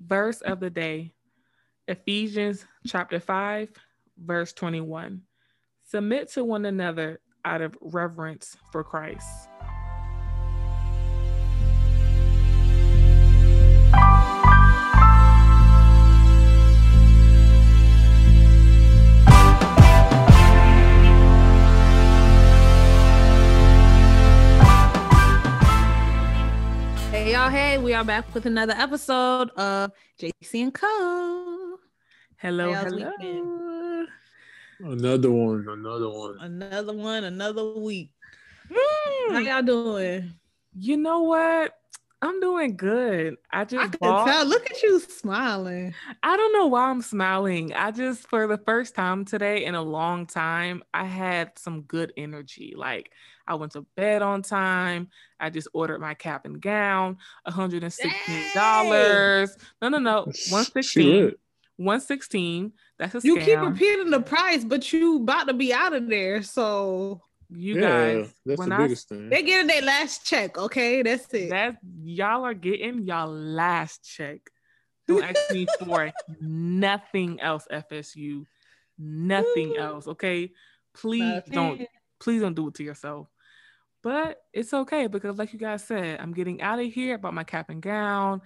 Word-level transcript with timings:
Verse 0.00 0.40
of 0.40 0.60
the 0.60 0.70
day 0.70 1.12
Ephesians 1.86 2.64
chapter 2.86 3.20
5, 3.20 3.68
verse 4.16 4.52
21. 4.52 5.22
Submit 5.84 6.30
to 6.32 6.44
one 6.44 6.64
another 6.64 7.20
out 7.44 7.60
of 7.60 7.76
reverence 7.80 8.56
for 8.72 8.82
Christ. 8.82 9.49
Hey, 28.00 28.06
we 28.06 28.12
are 28.12 28.22
back 28.22 28.34
with 28.34 28.46
another 28.46 28.72
episode 28.76 29.50
of 29.50 29.90
JC 30.18 30.62
and 30.62 30.72
Co. 30.74 31.76
Hello, 32.38 32.72
How's 32.72 32.92
hello. 32.92 33.10
weekend? 33.18 34.08
Another 34.80 35.30
one, 35.30 35.66
another 35.68 36.08
one. 36.08 36.36
Another 36.40 36.92
one, 36.94 37.24
another 37.24 37.74
week. 37.74 38.10
Mm, 38.70 39.32
How 39.32 39.38
y'all 39.38 39.62
doing? 39.62 40.32
you 40.74 40.96
know 40.96 41.20
what? 41.22 41.74
I'm 42.22 42.38
doing 42.40 42.76
good. 42.76 43.36
I 43.50 43.62
I 43.62 43.64
just 43.64 43.92
can 43.92 43.98
bought. 44.00 44.26
tell. 44.26 44.44
Look 44.44 44.70
at 44.70 44.82
you 44.82 45.00
smiling. 45.00 45.94
I 46.22 46.36
don't 46.36 46.52
know 46.52 46.66
why 46.66 46.90
I'm 46.90 47.00
smiling. 47.00 47.72
I 47.72 47.92
just, 47.92 48.28
for 48.28 48.46
the 48.46 48.58
first 48.58 48.94
time 48.94 49.24
today 49.24 49.64
in 49.64 49.74
a 49.74 49.80
long 49.80 50.26
time, 50.26 50.82
I 50.92 51.04
had 51.04 51.58
some 51.58 51.80
good 51.82 52.12
energy. 52.18 52.74
Like 52.76 53.10
I 53.46 53.54
went 53.54 53.72
to 53.72 53.86
bed 53.96 54.20
on 54.20 54.42
time. 54.42 55.08
I 55.38 55.48
just 55.48 55.68
ordered 55.72 56.00
my 56.00 56.12
cap 56.12 56.44
and 56.44 56.60
gown, 56.60 57.16
$116. 57.48 59.56
No, 59.80 59.88
no, 59.88 59.98
no. 59.98 60.24
116. 60.24 61.04
lit. 61.24 61.40
116. 61.78 62.72
That's 62.98 63.14
a 63.14 63.18
scam. 63.18 63.24
You 63.24 63.40
keep 63.40 63.60
repeating 63.60 64.10
the 64.10 64.20
price, 64.20 64.64
but 64.64 64.92
you 64.92 65.16
about 65.16 65.48
to 65.48 65.54
be 65.54 65.72
out 65.72 65.94
of 65.94 66.10
there. 66.10 66.42
So 66.42 67.22
you 67.52 67.74
yeah, 67.76 67.80
guys, 67.80 68.34
that's 68.46 68.58
when 68.58 68.68
the 68.68 68.74
I 68.74 68.78
biggest 68.78 69.08
thing. 69.08 69.28
they 69.28 69.42
getting 69.42 69.66
their 69.66 69.82
last 69.82 70.24
check. 70.24 70.56
Okay, 70.56 71.02
that's 71.02 71.32
it. 71.34 71.50
that 71.50 71.76
y'all 72.04 72.44
are 72.44 72.54
getting 72.54 73.04
y'all 73.04 73.30
last 73.30 74.04
check. 74.04 74.40
Don't 75.08 75.24
ask 75.24 75.52
me 75.52 75.66
for 75.78 76.12
nothing 76.40 77.40
else, 77.40 77.66
FSU. 77.70 78.44
Nothing 78.98 79.70
Woo. 79.70 79.78
else. 79.78 80.06
Okay. 80.06 80.52
Please 80.94 81.42
don't 81.50 81.82
please 82.20 82.42
don't 82.42 82.54
do 82.54 82.68
it 82.68 82.74
to 82.74 82.84
yourself. 82.84 83.28
But 84.02 84.38
it's 84.52 84.72
okay 84.72 85.08
because, 85.08 85.36
like 85.38 85.52
you 85.52 85.58
guys 85.58 85.84
said, 85.84 86.20
I'm 86.20 86.32
getting 86.32 86.62
out 86.62 86.78
of 86.78 86.86
here 86.86 87.14
about 87.14 87.34
my 87.34 87.44
cap 87.44 87.68
and 87.68 87.82
gown, 87.82 88.40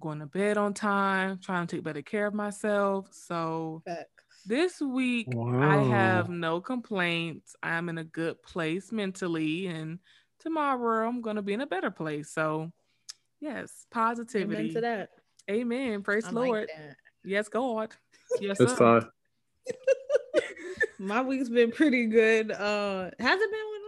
going 0.00 0.18
to 0.18 0.26
bed 0.26 0.56
on 0.56 0.74
time, 0.74 1.38
trying 1.42 1.66
to 1.66 1.76
take 1.76 1.84
better 1.84 2.02
care 2.02 2.26
of 2.26 2.34
myself. 2.34 3.08
So 3.12 3.82
Facts. 3.86 4.17
This 4.48 4.80
week 4.80 5.28
I 5.36 5.76
have 5.76 6.28
no 6.30 6.60
complaints. 6.60 7.54
I'm 7.62 7.88
in 7.88 7.98
a 7.98 8.04
good 8.04 8.42
place 8.42 8.90
mentally, 8.90 9.66
and 9.66 9.98
tomorrow 10.40 11.06
I'm 11.06 11.20
gonna 11.20 11.42
be 11.42 11.52
in 11.52 11.60
a 11.60 11.66
better 11.66 11.90
place. 11.90 12.30
So 12.30 12.72
yes, 13.40 13.86
positivity. 13.90 14.62
Amen 14.62 14.74
to 14.74 14.80
that. 14.80 15.10
Amen. 15.50 16.02
Praise 16.02 16.24
I 16.24 16.30
the 16.30 16.40
like 16.40 16.46
Lord. 16.48 16.68
that. 16.76 16.96
Yes, 17.24 17.48
God. 17.48 17.90
Yes, 18.40 18.58
That's 18.58 18.72
sir. 18.76 19.00
fine. 19.00 19.10
My 20.98 21.22
week's 21.22 21.48
been 21.48 21.70
pretty 21.70 22.06
good. 22.06 22.50
Uh 22.50 23.10
has 23.18 23.40
it 23.40 23.50
been 23.50 23.66
one 23.66 23.78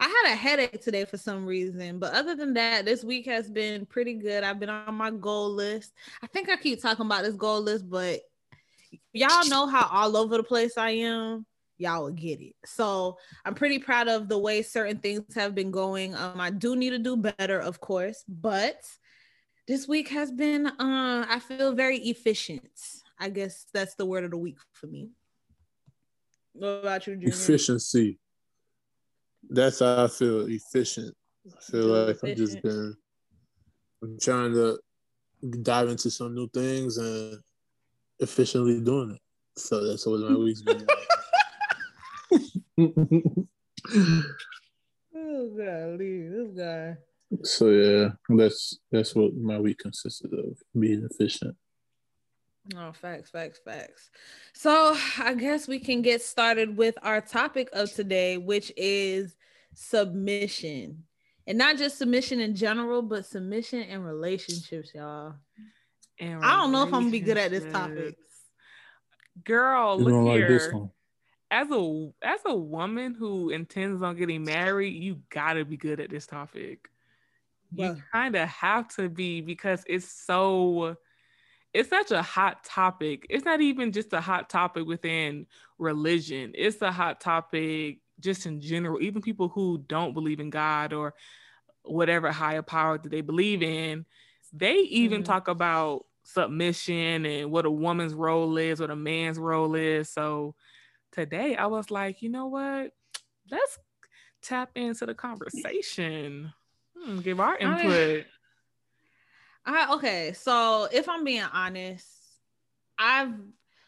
I 0.00 0.08
had 0.08 0.32
a 0.32 0.36
headache 0.36 0.80
today 0.80 1.04
for 1.04 1.16
some 1.16 1.46
reason, 1.46 2.00
but 2.00 2.12
other 2.12 2.34
than 2.34 2.54
that, 2.54 2.84
this 2.84 3.04
week 3.04 3.24
has 3.26 3.48
been 3.48 3.86
pretty 3.86 4.14
good. 4.14 4.42
I've 4.42 4.58
been 4.58 4.68
on 4.68 4.94
my 4.96 5.12
goal 5.12 5.50
list. 5.50 5.92
I 6.22 6.26
think 6.26 6.48
I 6.48 6.56
keep 6.56 6.82
talking 6.82 7.06
about 7.06 7.22
this 7.22 7.36
goal 7.36 7.60
list, 7.60 7.88
but 7.88 8.20
y'all 9.12 9.48
know 9.48 9.66
how 9.66 9.88
all 9.90 10.16
over 10.16 10.36
the 10.36 10.42
place 10.42 10.76
I 10.76 10.90
am. 10.90 11.46
Y'all 11.78 12.04
will 12.04 12.12
get 12.12 12.40
it. 12.40 12.54
So 12.64 13.18
I'm 13.44 13.54
pretty 13.54 13.78
proud 13.78 14.06
of 14.06 14.28
the 14.28 14.38
way 14.38 14.62
certain 14.62 14.98
things 14.98 15.34
have 15.34 15.54
been 15.54 15.70
going. 15.70 16.14
Um, 16.14 16.40
I 16.40 16.50
do 16.50 16.76
need 16.76 16.90
to 16.90 16.98
do 16.98 17.16
better, 17.16 17.58
of 17.58 17.80
course, 17.80 18.24
but 18.28 18.80
this 19.66 19.88
week 19.88 20.08
has 20.08 20.30
been 20.30 20.66
uh 20.66 21.26
I 21.28 21.40
feel 21.40 21.72
very 21.72 21.98
efficient. 21.98 22.68
I 23.18 23.30
guess 23.30 23.66
that's 23.72 23.94
the 23.94 24.06
word 24.06 24.24
of 24.24 24.30
the 24.30 24.36
week 24.36 24.58
for 24.72 24.86
me. 24.86 25.10
What 26.52 26.68
about 26.68 27.06
you, 27.06 27.14
Junior? 27.14 27.28
Efficiency. 27.28 28.18
That's 29.48 29.80
how 29.80 30.04
I 30.04 30.08
feel. 30.08 30.46
Efficient. 30.46 31.14
I 31.46 31.60
feel 31.60 31.86
like 31.86 32.16
I've 32.22 32.36
just 32.36 32.62
been. 32.62 32.94
I'm 34.02 34.18
trying 34.20 34.52
to 34.52 34.78
dive 35.62 35.88
into 35.88 36.10
some 36.10 36.34
new 36.34 36.48
things 36.48 36.98
and 36.98 37.40
efficiently 38.22 38.80
doing 38.80 39.12
it. 39.12 39.20
So 39.60 39.86
that's 39.86 40.06
what 40.06 40.20
my 40.20 40.36
week's 40.36 40.62
been. 40.62 40.86
Oh 45.14 45.50
golly, 45.56 46.28
this 46.28 46.50
guy. 46.56 46.96
so 47.42 47.70
yeah, 47.70 48.10
that's 48.36 48.78
that's 48.90 49.14
what 49.14 49.34
my 49.34 49.58
week 49.58 49.78
consisted 49.78 50.32
of 50.32 50.56
being 50.78 51.06
efficient. 51.10 51.56
Oh, 52.76 52.92
facts, 52.92 53.30
facts, 53.30 53.60
facts. 53.64 54.10
So 54.52 54.96
I 55.18 55.34
guess 55.34 55.66
we 55.66 55.80
can 55.80 56.00
get 56.00 56.22
started 56.22 56.76
with 56.76 56.94
our 57.02 57.20
topic 57.20 57.68
of 57.72 57.92
today, 57.92 58.36
which 58.36 58.72
is 58.76 59.36
submission. 59.74 61.04
And 61.46 61.58
not 61.58 61.76
just 61.76 61.98
submission 61.98 62.38
in 62.38 62.54
general, 62.54 63.02
but 63.02 63.26
submission 63.26 63.80
in 63.80 64.04
relationships, 64.04 64.92
y'all. 64.94 65.34
And 66.22 66.44
I 66.44 66.52
don't 66.52 66.72
know 66.72 66.82
if 66.82 66.92
I'm 66.94 67.00
gonna 67.02 67.10
be 67.10 67.20
good 67.20 67.36
at 67.38 67.50
this 67.50 67.64
topic. 67.72 68.16
Girl, 69.44 69.96
You 69.98 70.04
look 70.04 70.14
don't 70.14 70.24
like 70.24 70.46
this 70.46 70.66
here. 70.66 70.72
one? 70.72 70.90
as 71.50 71.68
a 71.70 72.12
as 72.22 72.40
a 72.46 72.54
woman 72.54 73.14
who 73.14 73.50
intends 73.50 74.02
on 74.02 74.16
getting 74.16 74.44
married, 74.44 75.02
you 75.02 75.22
gotta 75.30 75.64
be 75.64 75.76
good 75.76 76.00
at 76.00 76.10
this 76.10 76.26
topic. 76.26 76.88
You 77.74 77.96
kind 78.12 78.36
of 78.36 78.48
have 78.48 78.88
to 78.96 79.08
be 79.08 79.40
because 79.42 79.84
it's 79.86 80.10
so 80.10 80.96
it's 81.74 81.90
such 81.90 82.10
a 82.12 82.22
hot 82.22 82.64
topic. 82.64 83.26
It's 83.30 83.44
not 83.44 83.60
even 83.60 83.92
just 83.92 84.12
a 84.12 84.20
hot 84.20 84.50
topic 84.50 84.86
within 84.86 85.46
religion. 85.78 86.52
It's 86.54 86.82
a 86.82 86.92
hot 86.92 87.20
topic 87.20 88.00
just 88.20 88.46
in 88.46 88.60
general. 88.60 89.02
Even 89.02 89.22
people 89.22 89.48
who 89.48 89.78
don't 89.88 90.14
believe 90.14 90.40
in 90.40 90.50
God 90.50 90.92
or 90.92 91.14
whatever 91.84 92.32
higher 92.32 92.62
power 92.62 92.98
that 92.98 93.10
they 93.10 93.22
believe 93.22 93.62
in, 93.62 94.06
they 94.52 94.76
even 94.78 95.22
Mhm. 95.22 95.26
talk 95.26 95.48
about 95.48 96.06
submission 96.22 97.26
and 97.26 97.50
what 97.50 97.66
a 97.66 97.70
woman's 97.70 98.14
role 98.14 98.56
is, 98.56 98.80
what 98.80 98.90
a 98.90 98.96
man's 98.96 99.38
role 99.38 99.74
is. 99.74 100.08
So 100.08 100.54
today 101.12 101.56
I 101.56 101.66
was 101.66 101.90
like, 101.90 102.22
you 102.22 102.28
know 102.28 102.46
what? 102.46 102.92
Let's 103.50 103.78
tap 104.42 104.70
into 104.74 105.06
the 105.06 105.14
conversation. 105.14 106.52
Hmm, 106.96 107.20
give 107.20 107.40
our 107.40 107.56
I 107.60 107.80
input. 107.82 108.26
I 109.64 109.94
okay, 109.94 110.32
so 110.32 110.88
if 110.92 111.08
I'm 111.08 111.24
being 111.24 111.44
honest, 111.52 112.08
I've 112.98 113.34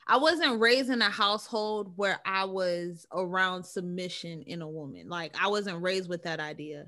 I 0.07 0.19
wasn't 0.19 0.61
raised 0.61 0.91
in 0.91 1.01
a 1.01 1.11
household 1.11 1.93
where 1.97 2.21
I 2.27 2.45
was 2.45 3.07
around 3.13 3.65
submission 3.65 4.43
in 4.43 4.61
a 4.61 4.69
woman. 4.69 5.09
Like 5.09 5.35
I 5.41 5.49
wasn't 5.49 5.83
raised 5.83 6.09
with 6.09 6.25
that 6.25 6.41
idea. 6.41 6.87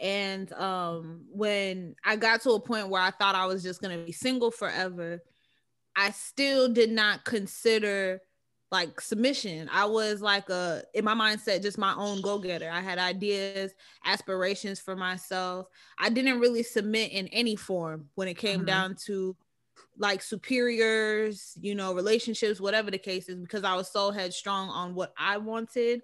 And 0.00 0.52
um 0.54 1.26
when 1.30 1.96
I 2.04 2.16
got 2.16 2.42
to 2.42 2.50
a 2.52 2.60
point 2.60 2.88
where 2.88 3.02
I 3.02 3.10
thought 3.10 3.34
I 3.34 3.46
was 3.46 3.62
just 3.62 3.80
going 3.80 3.98
to 3.98 4.04
be 4.04 4.12
single 4.12 4.50
forever, 4.50 5.20
I 5.96 6.10
still 6.10 6.72
did 6.72 6.90
not 6.90 7.24
consider 7.24 8.20
like 8.72 9.00
submission. 9.00 9.68
I 9.70 9.84
was 9.86 10.20
like 10.20 10.48
a 10.50 10.84
in 10.94 11.04
my 11.04 11.14
mindset 11.14 11.62
just 11.62 11.78
my 11.78 11.94
own 11.94 12.20
go-getter. 12.22 12.68
I 12.70 12.80
had 12.80 12.98
ideas, 12.98 13.72
aspirations 14.04 14.80
for 14.80 14.96
myself. 14.96 15.68
I 15.98 16.10
didn't 16.10 16.40
really 16.40 16.64
submit 16.64 17.12
in 17.12 17.28
any 17.28 17.56
form 17.56 18.10
when 18.16 18.26
it 18.28 18.34
came 18.38 18.62
Mhm. 18.62 18.66
down 18.66 18.96
to 19.06 19.36
like 19.98 20.22
superiors, 20.22 21.56
you 21.60 21.74
know, 21.74 21.94
relationships, 21.94 22.60
whatever 22.60 22.90
the 22.90 22.98
case 22.98 23.28
is, 23.28 23.40
because 23.40 23.64
I 23.64 23.74
was 23.76 23.90
so 23.92 24.10
headstrong 24.10 24.68
on 24.70 24.94
what 24.94 25.12
I 25.18 25.38
wanted. 25.38 26.02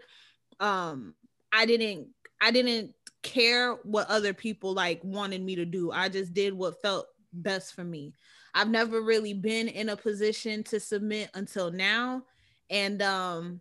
Um, 0.60 1.16
I 1.52 1.66
didn't, 1.66 2.14
I 2.40 2.50
didn't 2.52 2.94
care 3.22 3.74
what 3.84 4.08
other 4.08 4.32
people 4.32 4.72
like 4.72 5.02
wanted 5.04 5.42
me 5.42 5.54
to 5.56 5.64
do. 5.64 5.90
I 5.92 6.08
just 6.08 6.32
did 6.34 6.54
what 6.54 6.80
felt 6.82 7.06
best 7.32 7.74
for 7.74 7.84
me. 7.84 8.14
I've 8.54 8.70
never 8.70 9.02
really 9.02 9.34
been 9.34 9.68
in 9.68 9.90
a 9.90 9.96
position 9.96 10.62
to 10.64 10.80
submit 10.80 11.30
until 11.34 11.70
now. 11.70 12.24
And 12.70 13.02
um 13.02 13.60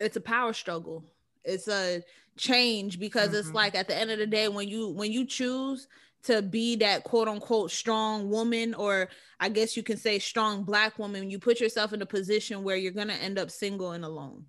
it's 0.00 0.16
a 0.16 0.20
power 0.20 0.52
struggle. 0.52 1.04
It's 1.44 1.68
a 1.68 2.02
change 2.36 2.98
because 2.98 3.34
it's 3.34 3.50
Mhm. 3.50 3.54
like 3.54 3.74
at 3.74 3.88
the 3.88 3.96
end 3.96 4.10
of 4.10 4.18
the 4.18 4.26
day, 4.26 4.48
when 4.48 4.68
you 4.68 4.88
when 4.88 5.12
you 5.12 5.26
choose 5.26 5.88
to 6.24 6.40
be 6.40 6.76
that 6.76 7.04
quote 7.04 7.28
unquote 7.28 7.70
strong 7.70 8.30
woman, 8.30 8.74
or 8.74 9.08
I 9.40 9.48
guess 9.48 9.76
you 9.76 9.82
can 9.82 9.96
say 9.96 10.18
strong 10.18 10.64
black 10.64 10.98
woman, 10.98 11.30
you 11.30 11.38
put 11.38 11.60
yourself 11.60 11.92
in 11.92 12.02
a 12.02 12.06
position 12.06 12.62
where 12.62 12.76
you're 12.76 12.92
gonna 12.92 13.14
end 13.14 13.38
up 13.38 13.50
single 13.50 13.92
and 13.92 14.04
alone. 14.04 14.46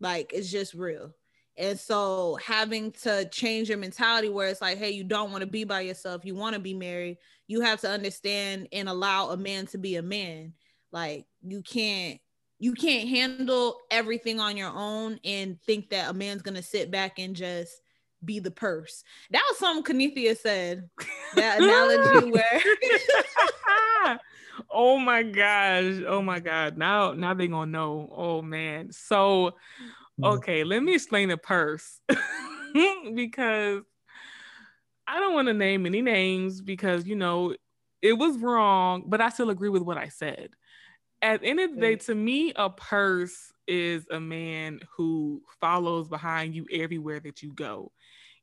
Like 0.00 0.32
it's 0.34 0.50
just 0.50 0.74
real. 0.74 1.14
And 1.56 1.78
so 1.78 2.36
having 2.44 2.92
to 3.02 3.28
change 3.28 3.68
your 3.68 3.78
mentality 3.78 4.28
where 4.28 4.48
it's 4.48 4.60
like, 4.60 4.78
hey, 4.78 4.90
you 4.90 5.04
don't 5.04 5.30
want 5.30 5.42
to 5.42 5.46
be 5.46 5.64
by 5.64 5.82
yourself, 5.82 6.24
you 6.24 6.34
want 6.34 6.54
to 6.54 6.60
be 6.60 6.74
married, 6.74 7.18
you 7.46 7.60
have 7.60 7.80
to 7.82 7.88
understand 7.88 8.68
and 8.72 8.88
allow 8.88 9.30
a 9.30 9.36
man 9.36 9.66
to 9.68 9.78
be 9.78 9.96
a 9.96 10.02
man. 10.02 10.54
Like 10.90 11.26
you 11.42 11.62
can't 11.62 12.20
you 12.58 12.72
can't 12.72 13.08
handle 13.08 13.78
everything 13.90 14.40
on 14.40 14.56
your 14.56 14.70
own 14.70 15.18
and 15.24 15.60
think 15.62 15.90
that 15.90 16.10
a 16.10 16.14
man's 16.14 16.42
gonna 16.42 16.62
sit 16.62 16.90
back 16.90 17.18
and 17.18 17.36
just 17.36 17.80
be 18.24 18.38
the 18.38 18.50
purse. 18.50 19.04
That 19.30 19.44
was 19.48 19.58
something 19.58 19.96
Kanithia 19.96 20.36
said. 20.36 20.88
That 21.34 21.58
analogy 21.62 22.30
where 22.30 22.60
oh 24.70 24.98
my 24.98 25.22
gosh. 25.22 26.02
Oh 26.06 26.22
my 26.22 26.40
god. 26.40 26.78
Now 26.78 27.12
now 27.12 27.34
they 27.34 27.48
gonna 27.48 27.70
know. 27.70 28.12
Oh 28.12 28.42
man. 28.42 28.90
So. 28.92 29.54
Mm. 30.20 30.36
okay, 30.36 30.64
let 30.64 30.82
me 30.82 30.94
explain 30.94 31.28
the 31.28 31.36
purse. 31.36 32.00
because 33.14 33.82
I 35.06 35.20
don't 35.20 35.34
want 35.34 35.48
to 35.48 35.54
name 35.54 35.86
any 35.86 36.02
names 36.02 36.60
because 36.60 37.06
you 37.06 37.16
know 37.16 37.54
it 38.02 38.14
was 38.14 38.38
wrong, 38.38 39.04
but 39.06 39.20
I 39.20 39.28
still 39.30 39.50
agree 39.50 39.70
with 39.70 39.82
what 39.82 39.96
I 39.96 40.08
said. 40.08 40.50
At 41.22 41.40
the 41.40 41.46
end 41.46 41.60
of 41.60 41.74
the 41.74 41.80
day, 41.80 41.96
mm. 41.96 42.04
to 42.06 42.14
me, 42.14 42.52
a 42.54 42.68
purse 42.68 43.52
is 43.66 44.06
a 44.10 44.20
man 44.20 44.80
who 44.96 45.42
follows 45.60 46.08
behind 46.08 46.54
you 46.54 46.66
everywhere 46.70 47.20
that 47.20 47.42
you 47.42 47.52
go. 47.52 47.92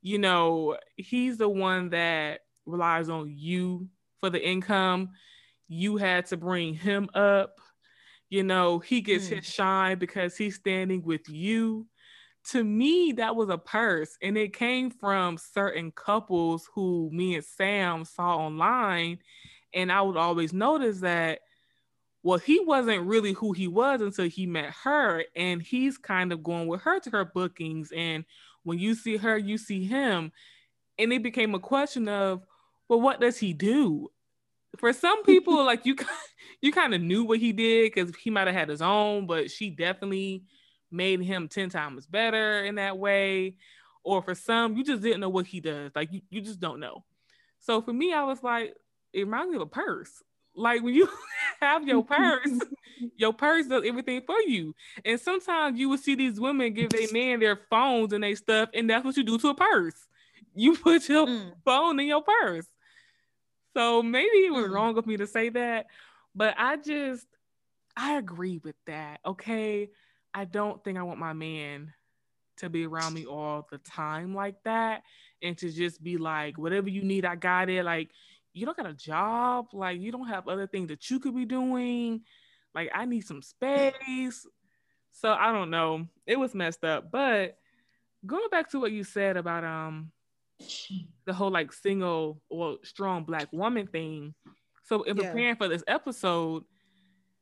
You 0.00 0.18
know, 0.18 0.78
he's 0.96 1.38
the 1.38 1.48
one 1.48 1.90
that 1.90 2.40
relies 2.66 3.08
on 3.08 3.32
you 3.36 3.88
for 4.20 4.30
the 4.30 4.44
income. 4.44 5.10
You 5.68 5.96
had 5.96 6.26
to 6.26 6.36
bring 6.36 6.74
him 6.74 7.08
up. 7.14 7.60
You 8.32 8.42
know, 8.42 8.78
he 8.78 9.02
gets 9.02 9.26
mm. 9.26 9.36
his 9.36 9.44
shine 9.44 9.98
because 9.98 10.38
he's 10.38 10.54
standing 10.54 11.02
with 11.02 11.28
you 11.28 11.86
to 12.50 12.64
me, 12.64 13.12
that 13.12 13.36
was 13.36 13.50
a 13.50 13.58
purse. 13.58 14.16
And 14.22 14.38
it 14.38 14.54
came 14.54 14.90
from 14.90 15.36
certain 15.36 15.92
couples 15.92 16.66
who 16.74 17.10
me 17.12 17.34
and 17.34 17.44
Sam 17.44 18.06
saw 18.06 18.38
online. 18.38 19.18
And 19.74 19.92
I 19.92 20.00
would 20.00 20.16
always 20.16 20.54
notice 20.54 21.00
that, 21.00 21.40
well, 22.22 22.38
he 22.38 22.58
wasn't 22.60 23.06
really 23.06 23.32
who 23.32 23.52
he 23.52 23.68
was 23.68 24.00
until 24.00 24.28
he 24.28 24.46
met 24.46 24.72
her. 24.82 25.24
And 25.36 25.60
he's 25.60 25.98
kind 25.98 26.32
of 26.32 26.42
going 26.42 26.68
with 26.68 26.80
her 26.80 27.00
to 27.00 27.10
her 27.10 27.26
bookings. 27.26 27.92
And 27.94 28.24
when 28.62 28.78
you 28.78 28.94
see 28.94 29.18
her, 29.18 29.36
you 29.36 29.58
see 29.58 29.84
him. 29.84 30.32
And 30.98 31.12
it 31.12 31.22
became 31.22 31.54
a 31.54 31.60
question 31.60 32.08
of, 32.08 32.46
well, 32.88 33.02
what 33.02 33.20
does 33.20 33.36
he 33.36 33.52
do? 33.52 34.10
For 34.78 34.92
some 34.92 35.22
people, 35.24 35.64
like 35.64 35.84
you, 35.84 35.96
you 36.60 36.72
kind 36.72 36.94
of 36.94 37.00
knew 37.00 37.24
what 37.24 37.38
he 37.38 37.52
did 37.52 37.92
because 37.92 38.14
he 38.16 38.30
might 38.30 38.46
have 38.46 38.56
had 38.56 38.68
his 38.68 38.82
own, 38.82 39.26
but 39.26 39.50
she 39.50 39.70
definitely 39.70 40.44
made 40.90 41.20
him 41.22 41.48
10 41.48 41.70
times 41.70 42.06
better 42.06 42.64
in 42.64 42.76
that 42.76 42.98
way. 42.98 43.56
Or 44.04 44.22
for 44.22 44.34
some, 44.34 44.76
you 44.76 44.84
just 44.84 45.02
didn't 45.02 45.20
know 45.20 45.28
what 45.28 45.46
he 45.46 45.60
does. 45.60 45.92
Like 45.94 46.12
you, 46.12 46.22
you 46.30 46.40
just 46.40 46.60
don't 46.60 46.80
know. 46.80 47.04
So 47.60 47.80
for 47.80 47.92
me, 47.92 48.12
I 48.12 48.24
was 48.24 48.42
like, 48.42 48.74
it 49.12 49.20
reminds 49.20 49.50
me 49.50 49.56
of 49.56 49.62
a 49.62 49.66
purse. 49.66 50.22
Like 50.54 50.82
when 50.82 50.94
you 50.94 51.08
have 51.60 51.86
your 51.86 52.02
purse, 52.04 52.50
your 53.16 53.32
purse 53.32 53.66
does 53.66 53.84
everything 53.86 54.22
for 54.26 54.40
you. 54.40 54.74
And 55.04 55.18
sometimes 55.20 55.78
you 55.78 55.88
will 55.88 55.98
see 55.98 56.14
these 56.14 56.40
women 56.40 56.74
give 56.74 56.90
their 56.90 57.10
man 57.12 57.40
their 57.40 57.60
phones 57.70 58.12
and 58.12 58.24
their 58.24 58.36
stuff, 58.36 58.68
and 58.74 58.90
that's 58.90 59.04
what 59.04 59.16
you 59.16 59.22
do 59.22 59.38
to 59.38 59.48
a 59.48 59.54
purse. 59.54 59.94
You 60.54 60.76
put 60.76 61.08
your 61.08 61.26
mm. 61.26 61.52
phone 61.64 61.98
in 62.00 62.06
your 62.06 62.22
purse. 62.22 62.66
So 63.74 64.02
maybe 64.02 64.38
it 64.46 64.52
was 64.52 64.66
mm. 64.66 64.72
wrong 64.72 64.98
of 64.98 65.06
me 65.06 65.16
to 65.16 65.26
say 65.26 65.48
that, 65.50 65.86
but 66.34 66.54
I 66.58 66.76
just 66.76 67.26
I 67.96 68.16
agree 68.16 68.60
with 68.62 68.76
that. 68.86 69.20
Okay. 69.24 69.90
I 70.34 70.44
don't 70.44 70.82
think 70.82 70.98
I 70.98 71.02
want 71.02 71.18
my 71.18 71.32
man 71.32 71.92
to 72.58 72.70
be 72.70 72.86
around 72.86 73.14
me 73.14 73.26
all 73.26 73.66
the 73.70 73.78
time 73.78 74.34
like 74.34 74.62
that 74.64 75.02
and 75.42 75.56
to 75.58 75.70
just 75.70 76.02
be 76.02 76.16
like, 76.16 76.56
whatever 76.56 76.88
you 76.88 77.02
need, 77.02 77.24
I 77.24 77.34
got 77.34 77.68
it. 77.68 77.84
Like, 77.84 78.10
you 78.54 78.64
don't 78.64 78.76
got 78.76 78.86
a 78.86 78.94
job, 78.94 79.68
like, 79.72 80.00
you 80.00 80.12
don't 80.12 80.28
have 80.28 80.48
other 80.48 80.66
things 80.66 80.88
that 80.88 81.10
you 81.10 81.18
could 81.18 81.34
be 81.34 81.44
doing. 81.44 82.22
Like, 82.74 82.90
I 82.94 83.04
need 83.04 83.22
some 83.26 83.42
space. 83.42 84.46
So 85.12 85.32
I 85.32 85.52
don't 85.52 85.70
know. 85.70 86.06
It 86.26 86.38
was 86.38 86.54
messed 86.54 86.84
up. 86.84 87.10
But 87.10 87.58
going 88.24 88.48
back 88.50 88.70
to 88.70 88.80
what 88.80 88.92
you 88.92 89.04
said 89.04 89.36
about 89.36 89.64
um 89.64 90.10
the 91.24 91.32
whole 91.32 91.50
like 91.50 91.72
single 91.72 92.40
or 92.48 92.78
strong 92.82 93.24
black 93.24 93.52
woman 93.52 93.86
thing. 93.86 94.34
So 94.84 95.02
in 95.02 95.16
preparing 95.16 95.44
yeah. 95.44 95.54
for 95.54 95.68
this 95.68 95.84
episode, 95.86 96.64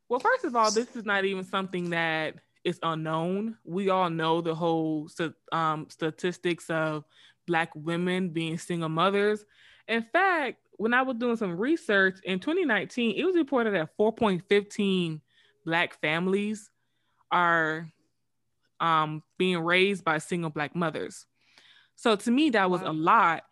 well, 0.08 0.20
first 0.20 0.44
of 0.44 0.56
all, 0.56 0.70
this 0.70 0.96
is 0.96 1.05
not 1.05 1.25
even 1.25 1.44
something 1.44 1.90
that 1.90 2.34
is 2.64 2.78
unknown. 2.82 3.56
We 3.64 3.90
all 3.90 4.11
know 4.11 4.40
the 4.40 4.55
whole 4.55 5.08
um, 5.52 5.87
statistics 5.88 6.69
of 6.69 7.05
Black 7.46 7.70
women 7.75 8.31
being 8.31 8.58
single 8.58 8.88
mothers. 8.88 9.44
In 9.88 10.02
fact, 10.02 10.58
when 10.72 10.94
I 10.94 11.02
was 11.02 11.17
doing 11.17 11.37
some 11.37 11.56
research 11.56 12.19
in 12.25 12.40
2019, 12.40 13.17
it 13.17 13.25
was 13.25 13.37
reported 13.37 13.75
that 13.75 13.96
4.15 13.99 15.20
Black 15.64 16.00
families 16.00 16.70
are 17.31 17.88
um, 18.81 19.22
being 19.38 19.58
raised 19.58 20.05
by 20.05 20.19
single 20.19 20.50
Black 20.50 20.75
mothers. 20.75 21.26
So 22.00 22.17
to 22.17 22.31
me, 22.31 22.49
that 22.50 22.70
was 22.70 22.81
wow. 22.81 22.93
a 22.93 22.94
lot. 22.94 23.43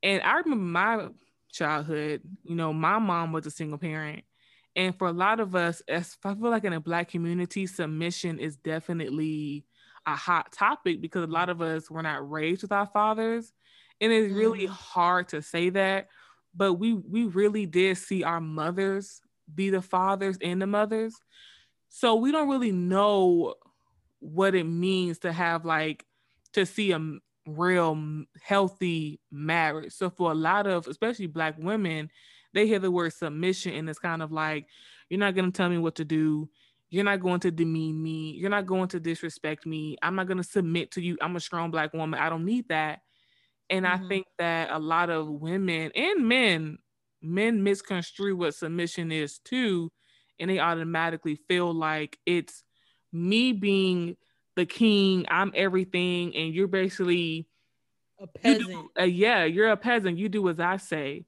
And 0.00 0.22
I 0.22 0.36
remember 0.36 0.64
my 0.64 1.08
childhood, 1.50 2.22
you 2.44 2.54
know, 2.54 2.72
my 2.72 3.00
mom 3.00 3.32
was 3.32 3.46
a 3.46 3.50
single 3.50 3.78
parent. 3.78 4.22
And 4.76 4.96
for 4.96 5.08
a 5.08 5.12
lot 5.12 5.40
of 5.40 5.56
us, 5.56 5.82
as 5.88 6.16
I 6.24 6.34
feel 6.34 6.50
like 6.50 6.62
in 6.62 6.72
a 6.72 6.78
black 6.78 7.08
community, 7.08 7.66
submission 7.66 8.38
is 8.38 8.56
definitely 8.58 9.64
a 10.06 10.14
hot 10.14 10.52
topic 10.52 11.00
because 11.00 11.24
a 11.24 11.32
lot 11.32 11.48
of 11.48 11.60
us 11.60 11.90
were 11.90 12.02
not 12.02 12.30
raised 12.30 12.62
with 12.62 12.70
our 12.70 12.86
fathers. 12.86 13.52
And 14.00 14.12
it's 14.12 14.32
really 14.32 14.68
mm. 14.68 14.70
hard 14.70 15.28
to 15.30 15.42
say 15.42 15.70
that. 15.70 16.06
But 16.54 16.74
we 16.74 16.94
we 16.94 17.24
really 17.24 17.66
did 17.66 17.98
see 17.98 18.22
our 18.22 18.40
mothers 18.40 19.20
be 19.52 19.70
the 19.70 19.82
fathers 19.82 20.38
and 20.40 20.62
the 20.62 20.66
mothers. 20.68 21.16
So 21.88 22.14
we 22.14 22.30
don't 22.30 22.48
really 22.48 22.72
know 22.72 23.54
what 24.20 24.54
it 24.54 24.64
means 24.64 25.18
to 25.20 25.32
have 25.32 25.64
like 25.64 26.04
to 26.52 26.64
see 26.64 26.92
a 26.92 27.00
real 27.46 28.24
healthy 28.42 29.20
marriage. 29.30 29.92
So 29.92 30.10
for 30.10 30.32
a 30.32 30.34
lot 30.34 30.66
of 30.66 30.86
especially 30.88 31.26
black 31.26 31.54
women, 31.58 32.10
they 32.54 32.66
hear 32.66 32.78
the 32.78 32.90
word 32.90 33.12
submission 33.12 33.74
and 33.74 33.88
it's 33.88 33.98
kind 33.98 34.22
of 34.22 34.32
like, 34.32 34.66
you're 35.08 35.20
not 35.20 35.34
going 35.34 35.50
to 35.50 35.56
tell 35.56 35.68
me 35.68 35.78
what 35.78 35.96
to 35.96 36.04
do. 36.04 36.48
You're 36.90 37.04
not 37.04 37.20
going 37.20 37.40
to 37.40 37.50
demean 37.50 38.00
me. 38.02 38.32
You're 38.32 38.50
not 38.50 38.66
going 38.66 38.88
to 38.88 39.00
disrespect 39.00 39.66
me. 39.66 39.96
I'm 40.02 40.14
not 40.14 40.26
going 40.26 40.38
to 40.38 40.44
submit 40.44 40.92
to 40.92 41.00
you. 41.00 41.16
I'm 41.20 41.36
a 41.36 41.40
strong 41.40 41.70
black 41.70 41.92
woman. 41.92 42.18
I 42.20 42.28
don't 42.28 42.44
need 42.44 42.68
that. 42.68 43.00
And 43.68 43.84
mm-hmm. 43.84 44.04
I 44.04 44.08
think 44.08 44.26
that 44.38 44.70
a 44.70 44.78
lot 44.78 45.10
of 45.10 45.28
women 45.28 45.90
and 45.94 46.26
men, 46.26 46.78
men 47.22 47.62
misconstrue 47.62 48.36
what 48.36 48.54
submission 48.54 49.10
is 49.12 49.38
too. 49.38 49.90
And 50.38 50.50
they 50.50 50.58
automatically 50.58 51.38
feel 51.48 51.72
like 51.72 52.18
it's 52.26 52.62
me 53.12 53.52
being 53.52 54.16
the 54.56 54.66
king, 54.66 55.26
I'm 55.28 55.52
everything, 55.54 56.34
and 56.34 56.54
you're 56.54 56.66
basically 56.66 57.46
a 58.18 58.26
peasant. 58.26 58.68
You 58.68 58.90
do, 58.96 59.02
uh, 59.02 59.04
yeah, 59.04 59.44
you're 59.44 59.70
a 59.70 59.76
peasant. 59.76 60.18
You 60.18 60.28
do 60.28 60.48
as 60.48 60.58
I 60.58 60.78
say. 60.78 61.26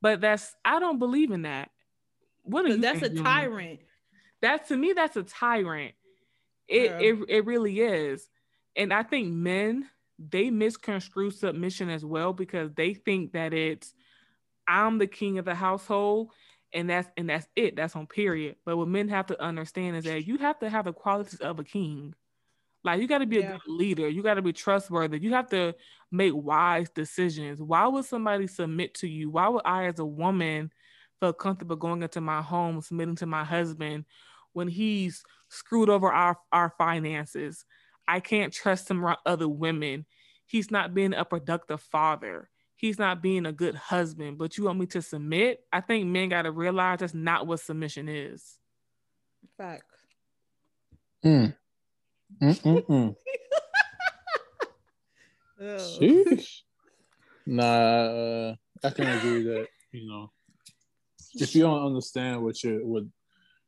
But 0.00 0.20
that's 0.20 0.54
I 0.64 0.78
don't 0.78 0.98
believe 0.98 1.32
in 1.32 1.42
that. 1.42 1.70
What 2.42 2.64
are 2.64 2.68
you? 2.68 2.76
That's 2.76 3.02
a 3.02 3.10
tyrant. 3.10 3.80
That 4.42 4.68
to 4.68 4.76
me, 4.76 4.92
that's 4.92 5.16
a 5.16 5.24
tyrant. 5.24 5.94
It, 6.68 6.90
yeah. 6.90 6.98
it 6.98 7.18
it 7.28 7.46
really 7.46 7.80
is. 7.80 8.28
And 8.76 8.92
I 8.92 9.02
think 9.02 9.32
men 9.32 9.88
they 10.18 10.50
misconstrue 10.50 11.30
submission 11.30 11.88
as 11.88 12.04
well 12.04 12.32
because 12.32 12.72
they 12.74 12.94
think 12.94 13.32
that 13.32 13.52
it's 13.54 13.94
I'm 14.66 14.98
the 14.98 15.06
king 15.06 15.38
of 15.38 15.44
the 15.44 15.54
household 15.54 16.30
and 16.72 16.90
that's 16.90 17.08
and 17.16 17.30
that's 17.30 17.46
it. 17.56 17.76
That's 17.76 17.96
on 17.96 18.06
period. 18.06 18.56
But 18.64 18.76
what 18.76 18.88
men 18.88 19.08
have 19.08 19.26
to 19.26 19.42
understand 19.42 19.96
is 19.96 20.04
that 20.04 20.26
you 20.26 20.38
have 20.38 20.58
to 20.60 20.68
have 20.68 20.84
the 20.84 20.92
qualities 20.92 21.40
of 21.40 21.58
a 21.58 21.64
king. 21.64 22.14
Like 22.84 23.00
you 23.00 23.08
got 23.08 23.18
to 23.18 23.26
be 23.26 23.36
yeah. 23.36 23.48
a 23.48 23.52
good 23.52 23.60
leader. 23.66 24.08
You 24.08 24.22
got 24.22 24.34
to 24.34 24.42
be 24.42 24.52
trustworthy. 24.52 25.18
You 25.18 25.32
have 25.34 25.48
to 25.50 25.74
make 26.10 26.32
wise 26.34 26.88
decisions. 26.90 27.60
Why 27.60 27.86
would 27.86 28.04
somebody 28.04 28.46
submit 28.46 28.94
to 28.94 29.08
you? 29.08 29.30
Why 29.30 29.48
would 29.48 29.62
I, 29.64 29.86
as 29.86 29.98
a 29.98 30.04
woman, 30.06 30.70
feel 31.20 31.32
comfortable 31.32 31.76
going 31.76 32.02
into 32.02 32.20
my 32.20 32.40
home, 32.40 32.80
submitting 32.80 33.16
to 33.16 33.26
my 33.26 33.44
husband 33.44 34.04
when 34.52 34.68
he's 34.68 35.24
screwed 35.48 35.90
over 35.90 36.10
our, 36.12 36.38
our 36.52 36.72
finances? 36.78 37.64
I 38.06 38.20
can't 38.20 38.52
trust 38.52 38.90
him 38.90 39.04
around 39.04 39.18
other 39.26 39.48
women. 39.48 40.06
He's 40.46 40.70
not 40.70 40.94
being 40.94 41.12
a 41.12 41.24
productive 41.24 41.82
father. 41.82 42.48
He's 42.74 42.98
not 42.98 43.20
being 43.20 43.44
a 43.44 43.52
good 43.52 43.74
husband, 43.74 44.38
but 44.38 44.56
you 44.56 44.64
want 44.64 44.78
me 44.78 44.86
to 44.86 45.02
submit? 45.02 45.64
I 45.72 45.80
think 45.80 46.06
men 46.06 46.28
got 46.28 46.42
to 46.42 46.52
realize 46.52 47.00
that's 47.00 47.12
not 47.12 47.46
what 47.46 47.60
submission 47.60 48.08
is. 48.08 48.56
Facts. 49.58 49.84
Mm. 51.24 51.56
Mm-mm-mm. 52.42 53.14
Sheesh. 55.60 56.60
Nah, 57.46 57.62
uh, 57.64 58.54
I 58.84 58.90
can 58.90 59.06
agree 59.06 59.42
that 59.44 59.66
you 59.92 60.08
know 60.08 60.30
if 61.34 61.54
you 61.54 61.62
don't 61.62 61.86
understand 61.86 62.42
what 62.42 62.62
you 62.62 62.80
what 62.84 63.04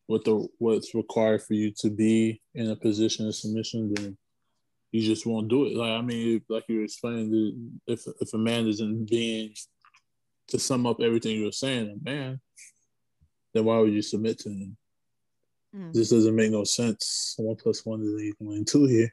what 0.07 0.25
the 0.25 0.47
what's 0.59 0.95
required 0.95 1.43
for 1.43 1.55
you 1.55 1.73
to 1.79 1.91
be 1.91 2.43
in 2.55 2.71
a 2.71 2.77
position 2.77 3.27
of 3.27 3.35
submission, 3.35 3.93
then 3.95 4.17
you 4.93 5.03
just 5.03 5.25
won't 5.25 5.49
do 5.49 5.67
it. 5.67 5.77
Like 5.77 5.93
I 5.93 6.03
mean, 6.03 6.43
like 6.49 6.65
you 6.69 6.79
were 6.79 6.85
explaining, 6.85 7.81
if 7.87 8.05
if 8.21 8.35
a 8.35 8.39
man 8.39 8.67
isn't 8.67 9.09
being 9.09 9.55
to 10.49 10.59
sum 10.59 10.87
up 10.87 11.01
everything 11.01 11.37
you 11.37 11.45
were 11.45 11.53
saying, 11.53 12.01
a 12.01 12.05
man, 12.05 12.41
then 13.55 13.65
why 13.65 13.79
would 13.79 13.93
you 13.93 14.03
submit 14.03 14.39
to 14.41 14.49
him? 14.51 14.77
Mm. 15.75 15.93
This 15.93 16.11
doesn't 16.11 16.35
make 16.35 16.51
no 16.51 16.65
sense. 16.65 17.35
One 17.39 17.57
plus 17.57 17.85
one 17.87 18.03
is 18.03 18.23
equaling 18.23 18.65
two 18.65 18.87
here. 18.87 19.13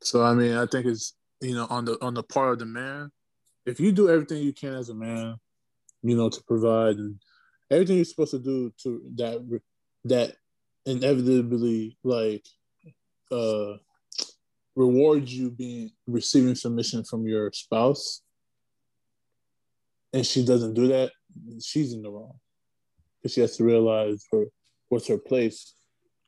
So 0.00 0.22
I 0.22 0.34
mean, 0.34 0.56
I 0.56 0.66
think 0.66 0.86
it's 0.86 1.14
you 1.40 1.54
know 1.54 1.66
on 1.70 1.84
the 1.84 1.98
on 2.02 2.14
the 2.14 2.22
part 2.22 2.52
of 2.52 2.58
the 2.60 2.66
man, 2.66 3.10
if 3.66 3.80
you 3.80 3.92
do 3.92 4.08
everything 4.08 4.42
you 4.42 4.52
can 4.52 4.74
as 4.74 4.88
a 4.88 4.94
man, 4.94 5.36
you 6.02 6.16
know, 6.16 6.28
to 6.28 6.42
provide 6.44 6.96
and 6.96 7.20
everything 7.70 7.96
you're 7.96 8.04
supposed 8.04 8.32
to 8.32 8.38
do 8.38 8.72
to 8.82 9.02
that 9.16 9.60
that 10.04 10.34
inevitably 10.84 11.96
like 12.02 12.44
uh 13.30 13.74
rewards 14.74 15.32
you 15.32 15.50
being 15.50 15.90
receiving 16.06 16.54
submission 16.54 17.04
from 17.04 17.26
your 17.26 17.52
spouse 17.52 18.22
and 20.12 20.26
she 20.26 20.44
doesn't 20.44 20.74
do 20.74 20.88
that 20.88 21.12
she's 21.62 21.92
in 21.92 22.02
the 22.02 22.10
wrong 22.10 22.34
because 23.18 23.32
she 23.32 23.40
has 23.40 23.56
to 23.56 23.64
realize 23.64 24.24
her 24.32 24.44
what's 24.92 25.08
her 25.08 25.16
place 25.16 25.74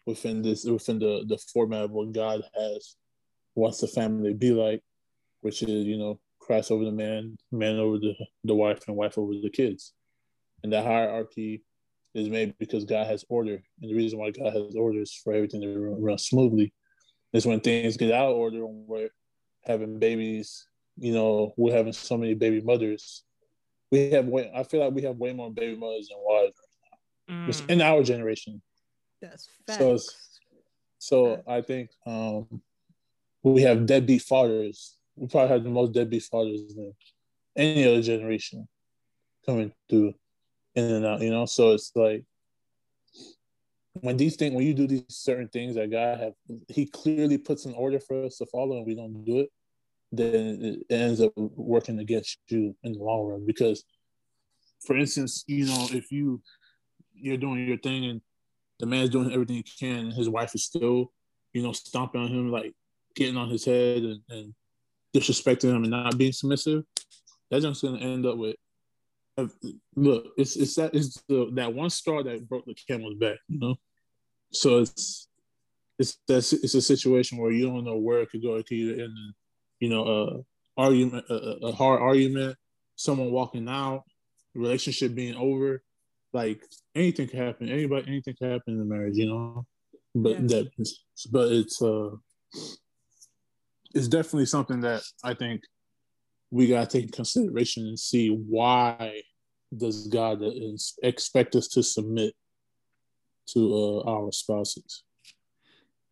within 0.07 0.41
this 0.41 0.65
within 0.65 0.99
the 0.99 1.25
the 1.29 1.39
format 1.53 1.83
of 1.83 1.91
what 1.91 2.13
god 2.13 2.43
has 2.55 2.97
wants 3.55 3.81
the 3.81 3.87
family 3.87 4.31
to 4.31 4.35
be 4.35 4.53
like 4.53 4.81
which 5.43 5.63
is 5.63 5.85
you 5.85 5.99
know 5.99 6.19
christ 6.41 6.71
over 6.71 6.85
the 6.85 6.91
man 6.91 7.37
man 7.53 7.77
over 7.79 7.99
the, 7.99 8.15
the 8.45 8.55
wife 8.55 8.81
and 8.89 8.97
wife 8.97 9.19
over 9.19 9.33
the 9.43 9.51
kids 9.51 9.93
and 10.63 10.73
that 10.73 10.85
hierarchy 10.85 11.63
is 12.15 12.29
made 12.29 12.57
because 12.59 12.85
God 12.85 13.07
has 13.07 13.25
order. 13.29 13.63
And 13.83 13.91
the 13.91 13.95
reason 13.95 14.19
why 14.19 14.31
God 14.31 14.53
has 14.55 14.75
orders 14.75 15.21
for 15.23 15.35
everything 15.35 15.61
to 15.61 15.97
run 16.01 16.19
smoothly. 16.19 16.73
Is 17.33 17.47
when 17.47 17.61
things 17.61 17.97
get 17.97 18.13
out 18.13 18.31
of 18.31 18.37
order 18.37 18.65
and 18.65 18.87
we're 18.87 19.11
having 19.65 19.99
babies, 19.99 20.69
you 20.97 21.13
know, 21.13 21.53
we're 21.57 21.77
having 21.77 21.93
so 21.93 22.17
many 22.17 22.35
baby 22.35 22.61
mothers. 22.61 23.25
We 23.91 24.11
have 24.11 24.27
way, 24.27 24.51
I 24.55 24.63
feel 24.63 24.81
like 24.81 24.95
we 24.95 25.03
have 25.03 25.17
way 25.17 25.33
more 25.33 25.53
baby 25.53 25.77
mothers 25.77 26.09
than 26.09 26.19
wives 26.21 26.55
right 27.29 27.39
now. 27.39 27.47
Mm. 27.47 27.71
in 27.71 27.81
our 27.81 28.03
generation. 28.03 28.63
That's 29.21 29.49
facts. 29.67 29.79
So, 29.79 29.99
so 30.99 31.43
I 31.47 31.61
think 31.61 31.91
um, 32.07 32.63
we 33.43 33.63
have 33.63 33.87
deadbeat 33.87 34.23
fathers. 34.23 34.97
We 35.17 35.29
probably 35.29 35.51
have 35.51 35.65
the 35.65 35.71
most 35.71 35.93
deadbeat 35.93 36.25
fathers 36.25 36.75
than 36.75 36.95
any 37.57 37.85
other 37.85 38.03
generation 38.03 38.69
coming 39.47 39.73
through 39.89 40.15
in 40.75 40.85
and 40.85 41.07
out, 41.07 41.21
you 41.21 41.31
know. 41.31 41.47
So 41.47 41.73
it's 41.73 41.93
like 41.95 42.25
when 44.01 44.17
these 44.17 44.37
things, 44.37 44.55
when 44.55 44.67
you 44.67 44.75
do 44.75 44.87
these 44.87 45.05
certain 45.09 45.49
things 45.49 45.77
that 45.77 45.91
God 45.91 46.19
have, 46.21 46.33
He 46.69 46.87
clearly 46.87 47.39
puts 47.39 47.65
an 47.65 47.75
order 47.75 48.01
for 48.01 48.25
us 48.25 48.39
to 48.39 48.47
follow, 48.47 48.79
and 48.79 48.87
we 48.87 48.95
don't 48.95 49.25
do 49.25 49.41
it, 49.41 49.51
then 50.11 50.85
it 50.91 50.95
ends 50.95 51.21
up 51.21 51.33
working 51.37 51.99
against 51.99 52.39
you 52.49 52.75
in 52.83 52.93
the 52.93 52.99
long 52.99 53.27
run. 53.27 53.47
Because, 53.47 53.85
for 54.85 54.97
instance, 54.97 55.45
you 55.47 55.67
know, 55.67 55.87
if 55.93 56.11
you 56.11 56.43
you're 57.15 57.37
doing 57.37 57.67
your 57.67 57.79
thing 57.79 58.05
and 58.07 58.21
the 58.81 58.87
man's 58.87 59.11
doing 59.11 59.33
everything 59.33 59.57
he 59.57 59.63
can, 59.63 60.07
and 60.07 60.13
his 60.13 60.29
wife 60.29 60.55
is 60.55 60.65
still, 60.65 61.13
you 61.53 61.63
know, 61.63 61.73
stomping 61.73 62.21
on 62.21 62.29
him, 62.29 62.51
like 62.51 62.75
getting 63.15 63.37
on 63.37 63.49
his 63.49 63.65
head 63.65 64.03
and, 64.03 64.21
and 64.31 64.55
disrespecting 65.15 65.71
him 65.71 65.85
and 65.85 65.91
not 65.91 66.19
being 66.19 66.33
submissive, 66.33 66.85
that's 67.51 67.65
just 67.65 67.81
to 67.83 67.97
end 67.97 68.27
up 68.27 68.37
with 68.37 68.57
uh, 69.37 69.47
look, 69.97 70.27
it's 70.37 70.57
it's 70.57 70.75
that 70.77 70.93
the, 70.93 71.51
that 71.55 71.75
one 71.75 71.91
straw 71.91 72.23
that 72.23 72.49
broke 72.49 72.65
the 72.67 72.75
camel's 72.89 73.17
back, 73.17 73.39
you 73.49 73.59
know. 73.59 73.77
So 74.53 74.79
it's 74.79 75.29
it's 75.99 76.19
that's 76.29 76.53
it's 76.53 76.75
a 76.75 76.83
situation 76.83 77.39
where 77.39 77.51
you 77.51 77.67
don't 77.67 77.85
know 77.85 77.97
where 77.97 78.21
it 78.21 78.31
could 78.31 78.43
go. 78.43 78.57
It 78.57 78.67
could 78.67 78.77
either 78.77 78.93
end 78.93 79.03
in, 79.03 79.35
you 79.81 79.89
know, 79.89 80.07
a 80.07 80.81
argument, 80.81 81.27
a, 81.29 81.67
a 81.67 81.73
hard 81.73 82.01
argument, 82.01 82.57
someone 82.97 83.33
walking 83.33 83.69
out, 83.69 84.05
relationship 84.55 85.15
being 85.15 85.35
over, 85.35 85.83
like 86.35 86.61
anything 86.95 87.29
can 87.29 87.39
happen. 87.39 87.69
Anybody, 87.69 88.09
anything 88.09 88.35
can 88.37 88.51
happen 88.51 88.75
in 88.75 88.79
the 88.79 88.85
marriage, 88.85 89.17
you 89.17 89.27
know. 89.27 89.67
But 90.15 90.33
yeah. 90.33 90.47
that, 90.47 90.97
but 91.31 91.53
it's 91.53 91.81
uh, 91.81 92.11
it's 93.95 94.09
definitely 94.09 94.47
something 94.47 94.81
that 94.81 95.03
I 95.23 95.35
think 95.35 95.63
we 96.51 96.67
gotta 96.67 96.87
take 96.87 97.05
in 97.05 97.11
consideration 97.11 97.87
and 97.87 97.99
see 97.99 98.29
why 98.29 99.23
does 99.77 100.07
God 100.09 100.43
expect 101.03 101.57
us 101.57 101.69
to 101.69 101.83
submit 101.83 102.35
to 103.49 103.75
uh, 104.07 104.11
our 104.11 104.33
spouses. 104.33 105.03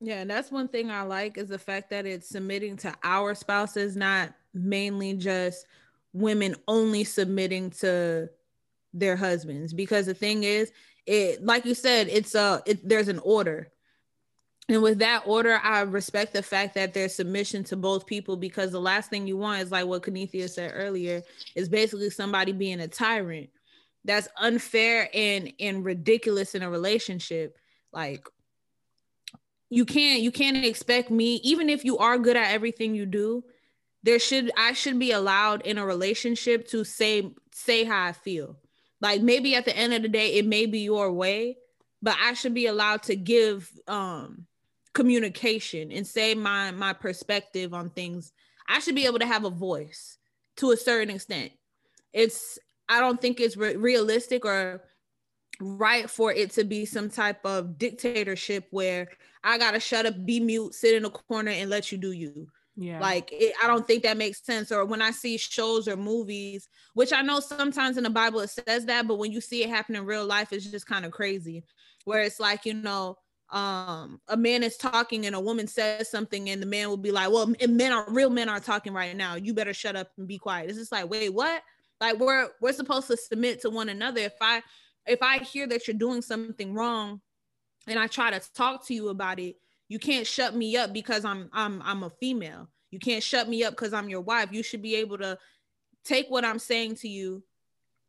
Yeah, 0.01 0.21
and 0.21 0.31
that's 0.31 0.51
one 0.51 0.69
thing 0.69 0.91
I 0.91 1.03
like 1.03 1.39
is 1.39 1.49
the 1.49 1.59
fact 1.59 1.91
that 1.91 2.07
it's 2.07 2.29
submitting 2.29 2.77
to 2.79 2.93
our 3.05 3.35
spouses, 3.35 3.97
not 3.97 4.35
mainly 4.53 5.15
just 5.15 5.67
women 6.13 6.57
only 6.67 7.05
submitting 7.05 7.71
to 7.71 8.29
their 8.93 9.17
husbands. 9.17 9.73
Because 9.73 10.07
the 10.07 10.15
thing 10.15 10.45
is, 10.45 10.73
it 11.07 11.45
like 11.45 11.65
you 11.65 11.75
said, 11.75 12.09
it's 12.09 12.35
a 12.35 12.63
it, 12.67 12.89
there's 12.89 13.09
an 13.09 13.19
order 13.21 13.73
and 14.69 14.83
with 14.83 15.01
that 15.01 15.25
order, 15.27 15.61
I 15.63 15.81
respect 15.81 16.33
the 16.33 16.43
fact 16.43 16.75
that 16.77 16.95
there's 16.95 17.15
submission 17.15 17.65
to 17.65 17.77
both 17.77 18.07
people 18.07 18.37
because 18.37 18.71
the 18.71 18.81
last 18.81 19.11
thing 19.11 19.27
you 19.27 19.37
want 19.37 19.63
is 19.63 19.73
like 19.73 19.87
what 19.87 20.03
Kenethia 20.03 20.49
said 20.49 20.73
earlier 20.75 21.23
is 21.55 21.69
basically 21.69 22.11
somebody 22.11 22.53
being 22.53 22.81
a 22.81 22.89
tyrant. 22.89 23.51
That's 24.05 24.29
unfair 24.39 25.09
and 25.13 25.53
and 25.61 25.85
ridiculous 25.85 26.55
in 26.55 26.63
a 26.63 26.71
relationship. 26.71 27.57
Like 27.93 28.27
you 29.69 29.85
can't 29.85 30.23
you 30.23 30.31
can't 30.31 30.65
expect 30.65 31.11
me, 31.11 31.37
even 31.45 31.69
if 31.69 31.85
you 31.85 31.99
are 31.99 32.19
good 32.19 32.37
at 32.37 32.53
everything 32.53 32.95
you 32.95 33.07
do, 33.07 33.45
there 34.05 34.19
should 34.19 34.51
I 34.57 34.73
should 34.73 34.99
be 34.99 35.11
allowed 35.11 35.63
in 35.63 35.77
a 35.77 35.87
relationship 35.87 36.69
to 36.69 36.85
say 36.85 37.33
say 37.53 37.85
how 37.85 38.07
I 38.07 38.13
feel. 38.13 38.57
Like 39.03 39.21
maybe 39.21 39.55
at 39.55 39.67
the 39.67 39.77
end 39.77 39.93
of 39.93 40.01
the 40.01 40.09
day, 40.09 40.35
it 40.35 40.47
may 40.47 40.65
be 40.65 40.81
your 40.81 41.13
way, 41.13 41.59
but 42.01 42.17
I 42.23 42.33
should 42.33 42.55
be 42.55 42.67
allowed 42.67 43.03
to 43.05 43.17
give 43.17 43.71
um 43.87 44.47
communication 44.95 45.93
and 45.93 46.07
say 46.07 46.35
my 46.35 46.71
my 46.71 46.95
perspective 46.95 47.75
on 47.75 47.91
things. 47.91 48.33
I 48.67 48.79
should 48.79 48.95
be 48.95 49.05
able 49.05 49.19
to 49.19 49.27
have 49.27 49.45
a 49.45 49.51
voice 49.51 50.17
to 50.57 50.71
a 50.71 50.77
certain 50.77 51.15
extent. 51.15 51.53
It's 52.15 52.59
i 52.93 53.01
don't 53.01 53.21
think 53.21 53.41
it's 53.41 53.57
re- 53.57 53.77
realistic 53.77 54.45
or 54.45 54.85
right 55.61 56.11
for 56.11 56.33
it 56.33 56.51
to 56.51 56.65
be 56.65 56.85
some 56.85 57.09
type 57.09 57.45
of 57.45 57.79
dictatorship 57.79 58.67
where 58.71 59.09
i 59.45 59.59
gotta 59.59 59.81
shut 59.81 60.07
up 60.07 60.27
be 60.27 60.41
mute 60.41 60.75
sit 60.75 60.95
in 60.95 61.05
a 61.05 61.11
corner 61.11 61.51
and 61.51 61.71
let 61.71 61.91
you 61.91 61.99
do 61.99 62.13
you 62.13 62.49
yeah. 62.75 63.01
Like 63.01 63.31
it, 63.33 63.55
i 63.63 63.67
don't 63.67 63.87
think 63.87 64.03
that 64.03 64.17
makes 64.17 64.43
sense 64.43 64.73
or 64.73 64.87
when 64.87 65.03
i 65.03 65.11
see 65.11 65.37
shows 65.37 65.87
or 65.87 65.97
movies 65.97 66.69
which 66.95 67.13
i 67.13 67.21
know 67.21 67.39
sometimes 67.39 67.99
in 67.99 68.05
the 68.05 68.11
bible 68.11 68.41
it 68.41 68.49
says 68.49 68.87
that 68.87 69.07
but 69.07 69.19
when 69.19 69.31
you 69.31 69.43
see 69.43 69.63
it 69.63 69.69
happen 69.69 69.95
in 69.95 70.07
real 70.07 70.25
life 70.25 70.53
it's 70.53 70.65
just 70.65 70.87
kind 70.87 71.05
of 71.05 71.13
crazy 71.13 71.65
where 72.05 72.23
it's 72.23 72.41
like 72.41 72.65
you 72.65 72.73
know 72.73 73.19
um 73.53 74.19
a 74.29 74.37
man 74.37 74.63
is 74.63 74.79
talking 74.79 75.27
and 75.27 75.37
a 75.37 75.41
woman 75.41 75.67
says 75.67 76.11
something 76.11 76.49
and 76.49 76.63
the 76.63 76.67
man 76.67 76.89
will 76.89 76.97
be 76.97 77.13
like 77.13 77.31
well 77.31 77.53
men 77.69 77.93
are 77.93 78.07
real 78.09 78.31
men 78.31 78.49
are 78.49 78.61
talking 78.61 78.95
right 78.95 79.15
now 79.15 79.35
you 79.35 79.53
better 79.53 79.75
shut 79.75 79.95
up 79.95 80.11
and 80.17 80.27
be 80.27 80.39
quiet. 80.39 80.71
It's 80.71 80.79
just 80.79 80.93
like 80.93 81.09
wait 81.11 81.33
what? 81.33 81.63
Like 82.01 82.19
we're 82.19 82.49
we're 82.63 82.73
supposed 82.73 83.09
to 83.09 83.17
submit 83.17 83.61
to 83.61 83.71
one 83.71 83.91
another. 83.91 84.23
If 84.23 84.35
i 84.41 84.63
if 85.07 85.23
i 85.23 85.39
hear 85.39 85.67
that 85.67 85.87
you're 85.87 85.97
doing 85.97 86.23
something 86.23 86.73
wrong 86.73 87.21
and 87.87 87.99
i 87.99 88.07
try 88.07 88.31
to 88.31 88.41
talk 88.55 88.87
to 88.87 88.95
you 88.95 89.09
about 89.09 89.39
it 89.39 89.57
you 89.93 89.99
can't 89.99 90.27
shut 90.27 90.57
me 90.57 90.75
up 90.75 90.91
because 90.91 91.23
i'm 91.23 91.51
i'm 91.53 91.83
i'm 91.85 92.03
a 92.03 92.09
female. 92.09 92.67
You 92.91 92.99
can't 92.99 93.23
shut 93.23 93.47
me 93.47 93.63
up 93.63 93.75
because 93.75 93.93
i'm 93.93 94.09
your 94.09 94.23
wife. 94.23 94.49
You 94.51 94.63
should 94.63 94.81
be 94.81 94.95
able 94.97 95.19
to 95.19 95.39
take 96.03 96.29
what 96.31 96.47
i'm 96.47 96.59
saying 96.59 96.97
to 96.97 97.09
you 97.09 97.43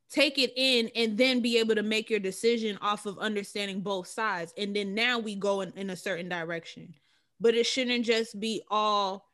take 0.09 0.37
it 0.37 0.53
in 0.55 0.89
and 0.95 1.17
then 1.17 1.41
be 1.41 1.57
able 1.57 1.75
to 1.75 1.83
make 1.83 2.09
your 2.09 2.19
decision 2.19 2.77
off 2.81 3.05
of 3.05 3.17
understanding 3.17 3.81
both 3.81 4.07
sides. 4.07 4.53
And 4.57 4.75
then 4.75 4.93
now 4.93 5.17
we 5.17 5.35
go 5.35 5.61
in, 5.61 5.73
in 5.75 5.89
a 5.89 5.95
certain 5.95 6.29
direction. 6.29 6.93
But 7.41 7.55
it 7.55 7.65
shouldn't 7.65 8.05
just 8.05 8.39
be 8.39 8.61
all 8.69 9.27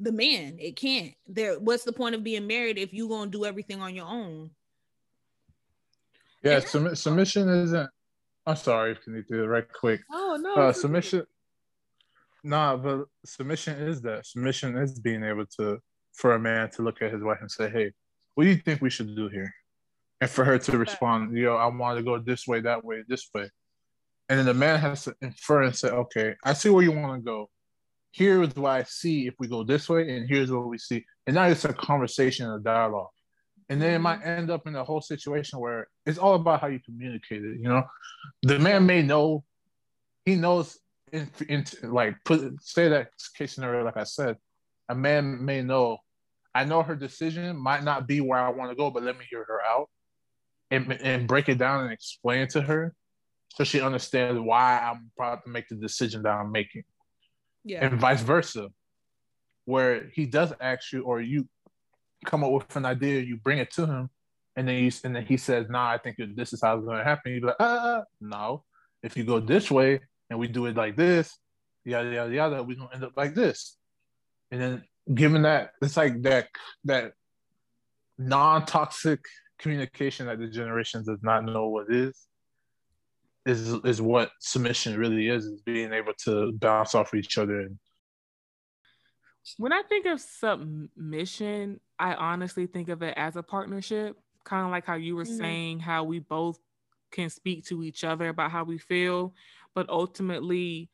the 0.00 0.12
man. 0.12 0.56
It 0.58 0.76
can't. 0.76 1.12
There 1.26 1.58
what's 1.58 1.84
the 1.84 1.92
point 1.92 2.14
of 2.14 2.24
being 2.24 2.46
married 2.46 2.78
if 2.78 2.94
you're 2.94 3.08
going 3.08 3.30
to 3.30 3.38
do 3.38 3.44
everything 3.44 3.82
on 3.82 3.94
your 3.94 4.06
own? 4.06 4.50
Yeah 6.42 6.60
submission 6.60 7.48
isn't 7.48 7.90
i'm 8.46 8.56
sorry 8.56 8.96
can 9.02 9.14
you 9.14 9.24
do 9.28 9.42
it 9.42 9.46
right 9.46 9.70
quick? 9.70 10.00
Oh 10.10 10.38
no 10.40 10.54
uh, 10.54 10.72
submission 10.72 11.26
nah 12.48 12.76
but 12.76 13.04
submission 13.24 13.74
is 13.76 14.00
that 14.00 14.26
submission 14.26 14.76
is 14.76 14.98
being 14.98 15.22
able 15.22 15.46
to 15.46 15.78
for 16.12 16.34
a 16.34 16.38
man 16.38 16.70
to 16.70 16.82
look 16.82 17.00
at 17.02 17.12
his 17.12 17.22
wife 17.22 17.38
and 17.40 17.50
say 17.50 17.68
hey 17.68 17.90
what 18.34 18.44
do 18.44 18.50
you 18.50 18.56
think 18.56 18.80
we 18.80 18.90
should 18.90 19.14
do 19.14 19.28
here 19.28 19.52
and 20.20 20.30
for 20.30 20.44
her 20.44 20.58
to 20.58 20.78
respond, 20.78 21.36
yo, 21.36 21.56
I 21.56 21.66
want 21.66 21.96
to 21.98 22.02
go 22.02 22.18
this 22.18 22.46
way, 22.46 22.60
that 22.60 22.84
way, 22.84 23.02
this 23.06 23.28
way. 23.34 23.50
And 24.28 24.38
then 24.38 24.46
the 24.46 24.54
man 24.54 24.78
has 24.80 25.04
to 25.04 25.14
infer 25.22 25.62
and 25.62 25.74
say, 25.74 25.88
okay, 25.88 26.34
I 26.44 26.52
see 26.52 26.70
where 26.70 26.82
you 26.82 26.92
want 26.92 27.20
to 27.20 27.24
go. 27.24 27.48
Here's 28.12 28.54
what 28.56 28.70
I 28.70 28.82
see 28.82 29.26
if 29.26 29.34
we 29.38 29.46
go 29.46 29.62
this 29.62 29.88
way, 29.88 30.16
and 30.16 30.28
here's 30.28 30.50
what 30.50 30.68
we 30.68 30.78
see. 30.78 31.04
And 31.26 31.34
now 31.34 31.46
it's 31.46 31.64
a 31.64 31.72
conversation 31.72 32.46
and 32.46 32.60
a 32.60 32.62
dialogue. 32.62 33.08
And 33.68 33.80
then 33.80 33.94
it 33.94 33.98
might 33.98 34.20
mm-hmm. 34.20 34.28
end 34.28 34.50
up 34.50 34.66
in 34.66 34.74
a 34.74 34.84
whole 34.84 35.00
situation 35.00 35.60
where 35.60 35.88
it's 36.04 36.18
all 36.18 36.34
about 36.34 36.60
how 36.60 36.66
you 36.66 36.80
communicate 36.84 37.44
it. 37.44 37.58
You 37.60 37.68
know, 37.68 37.84
the 38.42 38.58
man 38.58 38.86
may 38.86 39.02
know, 39.02 39.44
he 40.24 40.34
knows, 40.34 40.78
in, 41.12 41.30
in 41.48 41.64
like 41.82 42.16
put 42.24 42.62
say 42.62 42.88
that 42.88 43.10
case 43.36 43.54
scenario, 43.54 43.84
like 43.84 43.96
I 43.96 44.04
said, 44.04 44.36
a 44.88 44.94
man 44.94 45.44
may 45.44 45.62
know, 45.62 45.98
I 46.54 46.64
know 46.64 46.82
her 46.82 46.96
decision 46.96 47.56
might 47.56 47.84
not 47.84 48.06
be 48.06 48.20
where 48.20 48.38
I 48.38 48.50
want 48.50 48.70
to 48.70 48.76
go, 48.76 48.90
but 48.90 49.02
let 49.02 49.18
me 49.18 49.24
hear 49.28 49.44
her 49.44 49.62
out 49.62 49.88
and, 50.70 50.92
and 51.00 51.26
break 51.26 51.48
it 51.48 51.58
down 51.58 51.84
and 51.84 51.92
explain 51.92 52.48
to 52.48 52.62
her 52.62 52.94
so 53.54 53.64
she 53.64 53.80
understands 53.80 54.40
why 54.40 54.78
I'm 54.78 55.10
about 55.18 55.44
to 55.44 55.50
make 55.50 55.68
the 55.68 55.76
decision 55.76 56.22
that 56.22 56.30
I'm 56.30 56.52
making. 56.52 56.84
Yeah. 57.64 57.84
And 57.84 58.00
vice 58.00 58.22
versa, 58.22 58.68
where 59.64 60.08
he 60.12 60.26
does 60.26 60.52
ask 60.60 60.92
you 60.92 61.02
or 61.02 61.20
you 61.20 61.48
come 62.24 62.44
up 62.44 62.52
with 62.52 62.76
an 62.76 62.84
idea, 62.84 63.20
you 63.20 63.36
bring 63.36 63.58
it 63.58 63.70
to 63.72 63.86
him, 63.86 64.10
and 64.56 64.66
then 64.66 64.82
you 64.82 64.90
and 65.04 65.14
then 65.14 65.24
he 65.24 65.36
says, 65.36 65.66
"Nah, 65.68 65.90
I 65.90 65.98
think 65.98 66.16
this 66.34 66.52
is 66.52 66.60
how 66.62 66.76
it's 66.76 66.86
going 66.86 66.98
to 66.98 67.04
happen." 67.04 67.32
You 67.32 67.40
be 67.40 67.46
like, 67.46 67.56
"Uh, 67.60 68.02
no. 68.20 68.64
If 69.02 69.16
you 69.16 69.24
go 69.24 69.38
this 69.38 69.70
way 69.70 70.00
and 70.30 70.38
we 70.38 70.48
do 70.48 70.66
it 70.66 70.76
like 70.76 70.96
this, 70.96 71.36
yada 71.84 72.10
yada 72.10 72.34
yada, 72.34 72.62
we're 72.62 72.76
gonna 72.76 72.94
end 72.94 73.04
up 73.04 73.16
like 73.16 73.34
this." 73.34 73.76
And 74.50 74.60
then 74.60 74.84
given 75.12 75.42
that 75.42 75.72
it's 75.80 75.96
like 75.96 76.22
that 76.22 76.48
that 76.84 77.12
non-toxic 78.18 79.20
communication 79.58 80.26
that 80.26 80.38
the 80.38 80.48
generation 80.48 81.04
does 81.04 81.22
not 81.22 81.44
know 81.44 81.68
what 81.68 81.86
is 81.88 82.26
is 83.46 83.68
is 83.84 84.02
what 84.02 84.30
submission 84.40 84.98
really 84.98 85.28
is 85.28 85.46
is 85.46 85.60
being 85.62 85.92
able 85.92 86.12
to 86.24 86.52
bounce 86.52 86.94
off 86.94 87.14
each 87.14 87.38
other 87.38 87.60
and 87.60 87.78
when 89.56 89.72
i 89.72 89.82
think 89.88 90.04
of 90.06 90.20
submission 90.20 91.80
i 91.98 92.14
honestly 92.14 92.66
think 92.66 92.88
of 92.88 93.02
it 93.02 93.14
as 93.16 93.36
a 93.36 93.42
partnership 93.42 94.16
kind 94.44 94.64
of 94.64 94.70
like 94.70 94.84
how 94.84 94.94
you 94.94 95.16
were 95.16 95.24
mm-hmm. 95.24 95.38
saying 95.38 95.78
how 95.78 96.04
we 96.04 96.18
both 96.18 96.58
can 97.10 97.30
speak 97.30 97.64
to 97.64 97.82
each 97.82 98.04
other 98.04 98.28
about 98.28 98.50
how 98.50 98.64
we 98.64 98.76
feel 98.78 99.32
but 99.78 99.88
ultimately 99.88 100.90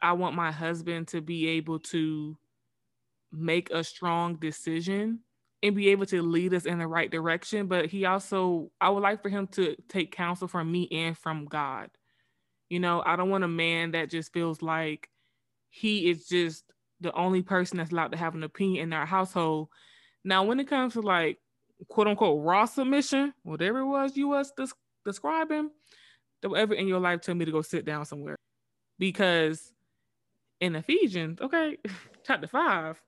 i 0.00 0.12
want 0.12 0.34
my 0.34 0.50
husband 0.50 1.06
to 1.06 1.20
be 1.20 1.48
able 1.48 1.78
to 1.78 2.34
make 3.30 3.70
a 3.70 3.84
strong 3.84 4.36
decision 4.36 5.20
and 5.62 5.76
be 5.76 5.88
able 5.90 6.06
to 6.06 6.22
lead 6.22 6.54
us 6.54 6.66
in 6.66 6.78
the 6.78 6.86
right 6.86 7.10
direction. 7.10 7.66
But 7.66 7.86
he 7.86 8.04
also, 8.04 8.70
I 8.80 8.90
would 8.90 9.02
like 9.02 9.22
for 9.22 9.28
him 9.28 9.46
to 9.48 9.76
take 9.88 10.14
counsel 10.14 10.48
from 10.48 10.70
me 10.70 10.88
and 10.90 11.16
from 11.16 11.44
God. 11.46 11.90
You 12.68 12.80
know, 12.80 13.02
I 13.04 13.16
don't 13.16 13.30
want 13.30 13.44
a 13.44 13.48
man 13.48 13.92
that 13.92 14.10
just 14.10 14.32
feels 14.32 14.62
like 14.62 15.08
he 15.70 16.10
is 16.10 16.26
just 16.26 16.64
the 17.00 17.12
only 17.12 17.42
person 17.42 17.78
that's 17.78 17.92
allowed 17.92 18.12
to 18.12 18.18
have 18.18 18.34
an 18.34 18.42
opinion 18.42 18.84
in 18.84 18.92
our 18.92 19.06
household. 19.06 19.68
Now, 20.24 20.44
when 20.44 20.60
it 20.60 20.68
comes 20.68 20.94
to 20.94 21.00
like 21.00 21.38
quote 21.88 22.08
unquote 22.08 22.44
raw 22.44 22.64
submission, 22.64 23.32
whatever 23.42 23.80
it 23.80 23.86
was 23.86 24.16
you 24.16 24.28
was 24.28 24.52
des- 24.56 24.74
describing, 25.04 25.70
whatever 26.50 26.74
in 26.74 26.88
your 26.88 27.00
life 27.00 27.20
tell 27.20 27.34
me 27.34 27.44
to 27.44 27.52
go 27.52 27.62
sit 27.62 27.84
down 27.84 28.04
somewhere. 28.04 28.36
Because 28.98 29.72
in 30.60 30.76
Ephesians, 30.76 31.40
okay, 31.40 31.78
chapter 32.26 32.46
five, 32.46 33.00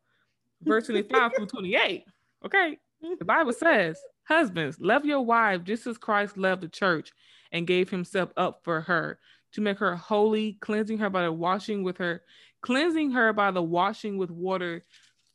verse 0.62 0.87
25 0.87 1.33
through 1.37 1.47
28. 1.47 2.05
Okay. 2.45 2.79
The 3.19 3.25
Bible 3.25 3.53
says, 3.53 3.99
Husbands, 4.25 4.79
love 4.81 5.05
your 5.05 5.21
wife 5.21 5.64
just 5.64 5.87
as 5.87 5.99
Christ 5.99 6.38
loved 6.38 6.62
the 6.62 6.69
church 6.69 7.12
and 7.53 7.67
gave 7.67 7.91
himself 7.91 8.31
up 8.37 8.61
for 8.64 8.81
her 8.81 9.19
to 9.53 9.61
make 9.61 9.79
her 9.79 9.95
holy, 9.95 10.55
cleansing 10.61 10.99
her 10.99 11.11
by 11.11 11.23
the 11.23 11.33
washing 11.33 11.85
with 11.85 11.99
her, 11.99 12.23
cleansing 12.62 13.11
her 13.12 13.33
by 13.33 13.50
the 13.50 13.62
washing 13.62 14.17
with 14.17 14.31
water 14.31 14.83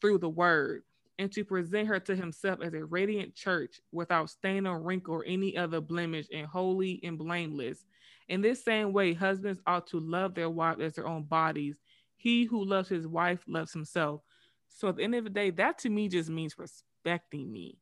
through 0.01 0.17
the 0.17 0.29
word, 0.29 0.83
and 1.19 1.31
to 1.33 1.43
present 1.43 1.87
her 1.89 1.99
to 1.99 2.15
himself 2.15 2.59
as 2.63 2.73
a 2.73 2.85
radiant 2.85 3.35
church 3.35 3.81
without 3.91 4.29
stain 4.29 4.65
or 4.65 4.79
wrinkle 4.79 5.15
or 5.15 5.25
any 5.25 5.55
other 5.57 5.81
blemish 5.81 6.27
and 6.33 6.47
holy 6.47 7.01
and 7.03 7.17
blameless. 7.17 7.83
In 8.29 8.41
this 8.41 8.63
same 8.63 8.93
way, 8.93 9.13
husbands 9.13 9.59
ought 9.67 9.85
to 9.87 9.99
love 9.99 10.33
their 10.33 10.49
wives 10.49 10.81
as 10.81 10.93
their 10.93 11.07
own 11.07 11.23
bodies. 11.23 11.75
He 12.15 12.45
who 12.45 12.63
loves 12.63 12.87
his 12.87 13.05
wife 13.05 13.43
loves 13.47 13.73
himself. 13.73 14.21
So 14.69 14.87
at 14.87 14.95
the 14.95 15.03
end 15.03 15.13
of 15.13 15.25
the 15.25 15.29
day, 15.29 15.49
that 15.51 15.77
to 15.79 15.89
me 15.89 16.07
just 16.07 16.29
means 16.29 16.57
respecting 16.57 17.51
me, 17.51 17.77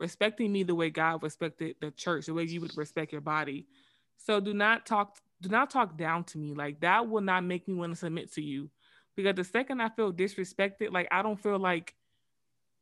respecting 0.00 0.50
me 0.50 0.62
the 0.62 0.74
way 0.74 0.88
God 0.88 1.22
respected 1.22 1.76
the 1.82 1.90
church, 1.90 2.24
the 2.24 2.34
way 2.34 2.44
you 2.44 2.62
would 2.62 2.76
respect 2.76 3.12
your 3.12 3.20
body. 3.20 3.66
So 4.16 4.40
do 4.40 4.54
not 4.54 4.86
talk, 4.86 5.18
do 5.42 5.50
not 5.50 5.68
talk 5.68 5.98
down 5.98 6.24
to 6.24 6.38
me. 6.38 6.54
Like 6.54 6.80
that 6.80 7.06
will 7.06 7.20
not 7.20 7.44
make 7.44 7.68
me 7.68 7.74
want 7.74 7.92
to 7.92 7.98
submit 7.98 8.32
to 8.32 8.42
you. 8.42 8.70
Because 9.14 9.34
the 9.34 9.44
second 9.44 9.82
I 9.82 9.90
feel 9.90 10.10
disrespected, 10.10 10.90
like 10.90 11.08
I 11.10 11.20
don't 11.22 11.40
feel 11.42 11.58
like 11.58 11.94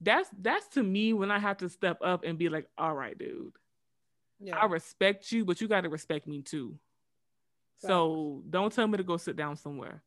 that's 0.00 0.28
that's 0.40 0.68
to 0.68 0.82
me 0.82 1.12
when 1.12 1.30
I 1.30 1.38
have 1.38 1.58
to 1.58 1.68
step 1.68 1.98
up 2.02 2.24
and 2.24 2.38
be 2.38 2.48
like, 2.48 2.68
all 2.76 2.94
right, 2.94 3.16
dude. 3.16 3.52
Yeah. 4.40 4.56
I 4.56 4.66
respect 4.66 5.32
you, 5.32 5.44
but 5.44 5.60
you 5.60 5.68
got 5.68 5.82
to 5.82 5.88
respect 5.88 6.26
me 6.26 6.42
too. 6.42 6.78
So 7.78 8.42
don't 8.48 8.72
tell 8.72 8.86
me 8.86 8.96
to 8.96 9.04
go 9.04 9.16
sit 9.16 9.36
down 9.36 9.56
somewhere. 9.56 10.02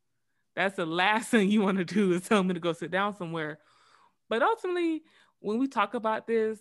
That's 0.56 0.75
the 0.75 0.86
last 0.86 1.30
thing 1.32 1.49
you 1.49 1.62
want 1.62 1.78
to 1.78 1.86
do 1.86 2.13
is 2.13 2.21
tell 2.21 2.43
me 2.43 2.54
to 2.54 2.60
go 2.60 2.73
sit 2.73 2.91
down 2.91 3.15
somewhere. 3.15 3.60
But 4.28 4.43
ultimately, 4.43 5.04
when 5.39 5.58
we 5.60 5.67
talk 5.67 5.93
about 5.93 6.28
this, 6.28 6.60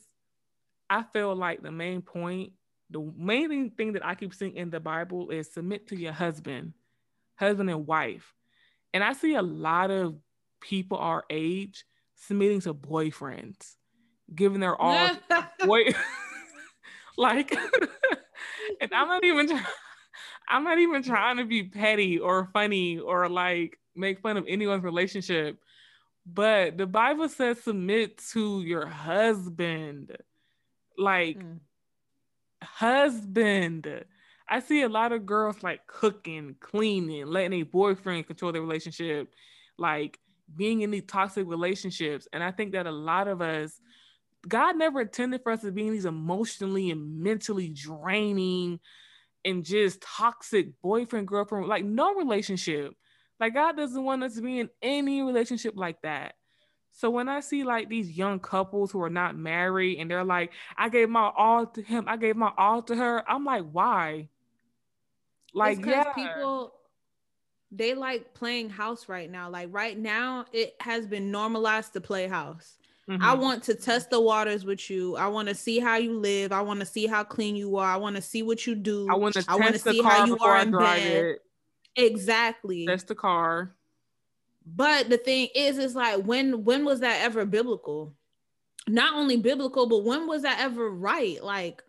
I 0.88 1.02
feel 1.12 1.34
like 1.34 1.62
the 1.62 1.72
main 1.72 2.00
point, 2.00 2.52
the 2.90 3.12
main 3.16 3.70
thing 3.70 3.92
that 3.92 4.04
I 4.04 4.14
keep 4.14 4.34
seeing 4.34 4.56
in 4.56 4.70
the 4.70 4.80
Bible 4.80 5.30
is 5.30 5.52
submit 5.52 5.88
to 5.88 5.96
your 5.96 6.12
husband, 6.12 6.72
husband 7.36 7.68
and 7.68 7.86
wife. 7.86 8.34
And 8.94 9.04
I 9.04 9.12
see 9.12 9.34
a 9.34 9.42
lot 9.42 9.90
of 9.90 10.16
people 10.60 10.96
our 10.96 11.24
age 11.28 11.84
submitting 12.26 12.60
to 12.62 12.74
boyfriends, 12.74 13.74
giving 14.34 14.60
their 14.60 14.76
all 14.76 15.10
boy 15.64 15.84
like 17.16 17.52
and 18.80 18.92
I'm 18.92 19.08
not 19.08 19.24
even 19.24 19.60
I'm 20.48 20.64
not 20.64 20.78
even 20.78 21.02
trying 21.02 21.36
to 21.38 21.44
be 21.44 21.64
petty 21.64 22.18
or 22.18 22.48
funny 22.52 22.98
or 22.98 23.28
like 23.28 23.78
make 23.94 24.20
fun 24.20 24.36
of 24.36 24.46
anyone's 24.48 24.84
relationship. 24.84 25.58
But 26.24 26.76
the 26.78 26.86
Bible 26.86 27.28
says 27.28 27.62
submit 27.62 28.18
to 28.32 28.62
your 28.62 28.86
husband. 28.86 30.16
Like 30.96 31.38
mm. 31.38 31.58
husband. 32.62 34.04
I 34.50 34.60
see 34.60 34.82
a 34.82 34.88
lot 34.88 35.12
of 35.12 35.26
girls 35.26 35.62
like 35.62 35.86
cooking, 35.86 36.56
cleaning, 36.60 37.26
letting 37.26 37.60
a 37.60 37.64
boyfriend 37.64 38.26
control 38.26 38.52
their 38.52 38.62
relationship, 38.62 39.28
like 39.76 40.18
being 40.54 40.82
in 40.82 40.90
these 40.90 41.04
toxic 41.06 41.46
relationships. 41.46 42.26
And 42.32 42.42
I 42.42 42.50
think 42.50 42.72
that 42.72 42.86
a 42.86 42.92
lot 42.92 43.28
of 43.28 43.40
us, 43.40 43.80
God 44.46 44.76
never 44.76 45.02
intended 45.02 45.42
for 45.42 45.52
us 45.52 45.62
to 45.62 45.72
be 45.72 45.86
in 45.86 45.92
these 45.92 46.04
emotionally 46.04 46.90
and 46.90 47.22
mentally 47.22 47.68
draining 47.68 48.80
and 49.44 49.64
just 49.64 50.00
toxic 50.00 50.80
boyfriend, 50.82 51.28
girlfriend, 51.28 51.66
like 51.66 51.84
no 51.84 52.14
relationship 52.14 52.94
like 53.40 53.54
God 53.54 53.76
doesn't 53.76 54.02
want 54.02 54.24
us 54.24 54.34
to 54.34 54.42
be 54.42 54.58
in 54.60 54.70
any 54.82 55.22
relationship 55.22 55.74
like 55.76 56.02
that. 56.02 56.34
So 56.92 57.10
when 57.10 57.28
I 57.28 57.40
see 57.40 57.62
like 57.62 57.88
these 57.88 58.10
young 58.10 58.40
couples 58.40 58.90
who 58.90 59.00
are 59.02 59.10
not 59.10 59.36
married 59.36 60.00
and 60.00 60.10
they're 60.10 60.24
like, 60.24 60.52
I 60.76 60.88
gave 60.88 61.08
my 61.08 61.30
all 61.36 61.66
to 61.66 61.82
him, 61.82 62.04
I 62.08 62.16
gave 62.16 62.34
my 62.34 62.50
all 62.58 62.82
to 62.82 62.96
her, 62.96 63.30
I'm 63.30 63.44
like, 63.44 63.64
why? 63.70 64.28
Like, 65.54 65.84
yeah, 65.84 66.12
people 66.12 66.74
they 67.70 67.94
like 67.94 68.34
playing 68.34 68.70
house 68.70 69.08
right 69.08 69.30
now. 69.30 69.50
Like 69.50 69.68
right 69.70 69.98
now, 69.98 70.46
it 70.52 70.74
has 70.80 71.06
been 71.06 71.30
normalized 71.30 71.92
to 71.94 72.00
play 72.00 72.26
house. 72.26 72.78
Mm-hmm. 73.08 73.22
I 73.22 73.34
want 73.34 73.62
to 73.64 73.74
test 73.74 74.10
the 74.10 74.20
waters 74.20 74.64
with 74.64 74.90
you. 74.90 75.16
I 75.16 75.28
want 75.28 75.48
to 75.48 75.54
see 75.54 75.78
how 75.78 75.96
you 75.96 76.18
live. 76.18 76.52
I 76.52 76.60
want 76.60 76.80
to 76.80 76.86
see 76.86 77.06
how 77.06 77.24
clean 77.24 77.56
you 77.56 77.76
are. 77.76 77.86
I 77.90 77.96
want 77.96 78.16
to 78.16 78.22
see 78.22 78.42
what 78.42 78.66
you 78.66 78.74
do. 78.74 79.08
I 79.10 79.14
want 79.14 79.34
to 79.34 79.44
I 79.48 79.56
want 79.56 79.72
to 79.72 79.78
see 79.78 80.02
how 80.02 80.26
you 80.26 80.36
are 80.38 80.58
in 80.58 80.70
bed. 80.70 81.24
It. 81.24 81.42
Exactly. 81.96 82.84
That's 82.86 83.04
the 83.04 83.14
car. 83.14 83.74
But 84.66 85.08
the 85.08 85.16
thing 85.16 85.48
is, 85.54 85.78
is 85.78 85.94
like 85.94 86.22
when 86.24 86.64
when 86.64 86.84
was 86.84 87.00
that 87.00 87.22
ever 87.22 87.46
biblical? 87.46 88.14
Not 88.86 89.14
only 89.14 89.36
biblical, 89.36 89.86
but 89.86 90.04
when 90.04 90.26
was 90.26 90.42
that 90.42 90.60
ever 90.60 90.90
right? 90.90 91.42
Like, 91.42 91.82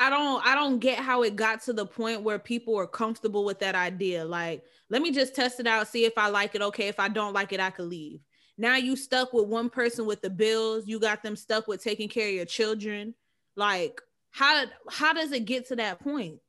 I 0.00 0.08
don't 0.08 0.44
I 0.46 0.54
don't 0.54 0.78
get 0.78 0.98
how 0.98 1.22
it 1.22 1.36
got 1.36 1.60
to 1.64 1.74
the 1.74 1.84
point 1.84 2.22
where 2.22 2.38
people 2.38 2.74
are 2.78 2.86
comfortable 2.86 3.44
with 3.44 3.58
that 3.58 3.74
idea. 3.74 4.24
Like, 4.24 4.64
let 4.88 5.02
me 5.02 5.12
just 5.12 5.34
test 5.36 5.60
it 5.60 5.66
out, 5.66 5.88
see 5.88 6.06
if 6.06 6.16
I 6.16 6.28
like 6.28 6.54
it. 6.54 6.62
Okay, 6.62 6.88
if 6.88 6.98
I 6.98 7.08
don't 7.08 7.34
like 7.34 7.52
it, 7.52 7.60
I 7.60 7.68
could 7.68 7.84
leave. 7.84 8.20
Now 8.56 8.76
you 8.76 8.96
stuck 8.96 9.34
with 9.34 9.46
one 9.46 9.68
person 9.68 10.06
with 10.06 10.22
the 10.22 10.30
bills. 10.30 10.86
You 10.86 10.98
got 10.98 11.22
them 11.22 11.36
stuck 11.36 11.68
with 11.68 11.84
taking 11.84 12.08
care 12.08 12.28
of 12.28 12.34
your 12.34 12.46
children. 12.46 13.14
Like, 13.56 14.00
how 14.30 14.64
how 14.88 15.12
does 15.12 15.32
it 15.32 15.44
get 15.44 15.68
to 15.68 15.76
that 15.76 16.00
point? 16.00 16.40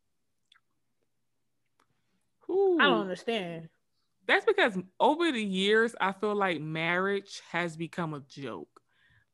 Ooh. 2.50 2.78
I 2.80 2.86
don't 2.86 3.02
understand. 3.02 3.68
That's 4.28 4.46
because 4.46 4.78
over 4.98 5.30
the 5.30 5.44
years, 5.44 5.94
I 6.00 6.14
feel 6.14 6.36
like 6.36 6.62
marriage 6.62 7.42
has 7.52 7.76
become 7.76 8.14
a 8.14 8.22
joke. 8.22 8.70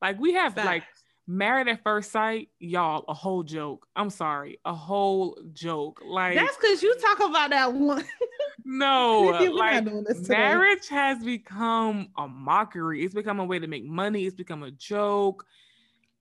Like 0.02 0.20
we 0.20 0.34
have 0.34 0.56
Facts. 0.56 0.66
like 0.66 0.84
married 1.28 1.68
at 1.68 1.84
first 1.84 2.12
sight, 2.12 2.50
y'all, 2.60 3.04
a 3.08 3.14
whole 3.14 3.44
joke. 3.44 3.86
I'm 3.96 4.10
sorry, 4.10 4.60
a 4.66 4.74
whole 4.74 5.38
joke. 5.54 6.02
Like 6.06 6.36
that's 6.36 6.56
because 6.58 6.82
you 6.82 6.96
talk 6.96 7.20
about 7.20 7.50
that 7.50 7.74
one. 7.74 8.06
no, 8.66 9.38
like 9.54 9.86
marriage 10.28 10.88
has 10.88 11.24
become 11.24 12.08
a 12.18 12.28
mockery. 12.28 13.04
It's 13.04 13.14
become 13.14 13.40
a 13.40 13.46
way 13.46 13.60
to 13.60 13.68
make 13.68 13.86
money. 13.86 14.26
It's 14.26 14.36
become 14.36 14.64
a 14.64 14.72
joke. 14.72 15.46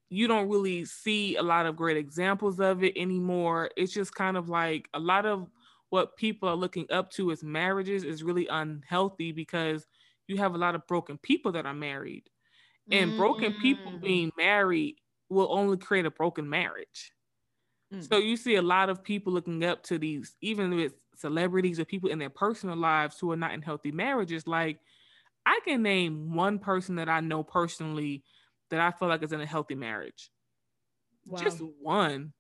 You 0.09 0.29
don't 0.29 0.49
really 0.49 0.85
see 0.85 1.37
a 1.37 1.43
lot 1.43 1.67
of 1.67 1.77
great 1.77 1.97
examples 1.97 2.61
of 2.61 2.85
it 2.85 2.97
anymore. 2.97 3.71
It's 3.77 3.93
just 3.93 4.15
kind 4.15 4.37
of 4.37 4.49
like 4.49 4.89
a 4.95 5.01
lot 5.01 5.27
of 5.27 5.49
what 5.91 6.17
people 6.17 6.49
are 6.49 6.57
looking 6.57 6.87
up 6.91 7.11
to 7.13 7.31
as 7.31 7.43
marriages 7.43 8.05
is 8.05 8.23
really 8.23 8.47
unhealthy 8.49 9.33
because 9.33 9.87
you 10.27 10.37
have 10.37 10.55
a 10.55 10.59
lot 10.59 10.75
of 10.75 10.87
broken 10.87 11.17
people 11.19 11.53
that 11.53 11.67
are 11.67 11.75
married. 11.75 12.25
And 12.91 13.17
broken 13.17 13.53
people 13.55 13.93
Mm. 13.93 14.01
being 14.01 14.33
married 14.37 14.97
will 15.29 15.49
only 15.51 15.77
create 15.77 16.07
a 16.07 16.11
broken 16.11 16.49
marriage. 16.49 17.13
Mm. 17.93 18.09
So 18.09 18.19
you 18.19 18.37
see 18.37 18.55
a 18.57 18.63
lot 18.63 18.89
of 18.89 19.03
people 19.03 19.33
looking 19.33 19.65
up 19.65 19.83
to 19.85 19.99
these, 19.99 20.37
even 20.41 20.75
with 20.77 20.95
celebrities 21.17 21.81
or 21.81 21.85
people 21.85 22.11
in 22.11 22.19
their 22.19 22.31
personal 22.31 22.77
lives 22.77 23.19
who 23.19 23.31
are 23.33 23.37
not 23.37 23.53
in 23.55 23.63
healthy 23.63 23.91
marriages. 23.91 24.47
Like, 24.47 24.79
I 25.45 25.61
can 25.65 25.83
name 25.83 26.35
one 26.35 26.59
person 26.59 26.97
that 26.97 27.09
I 27.09 27.21
know 27.21 27.43
personally 27.43 28.23
that 28.71 28.81
I 28.81 28.91
feel 28.93 29.09
like 29.09 29.23
is 29.23 29.33
in 29.33 29.41
a 29.41 29.47
healthy 29.47 29.75
marriage. 29.77 30.31
Wow. 31.27 31.41
Just 31.41 31.61
one. 31.81 32.33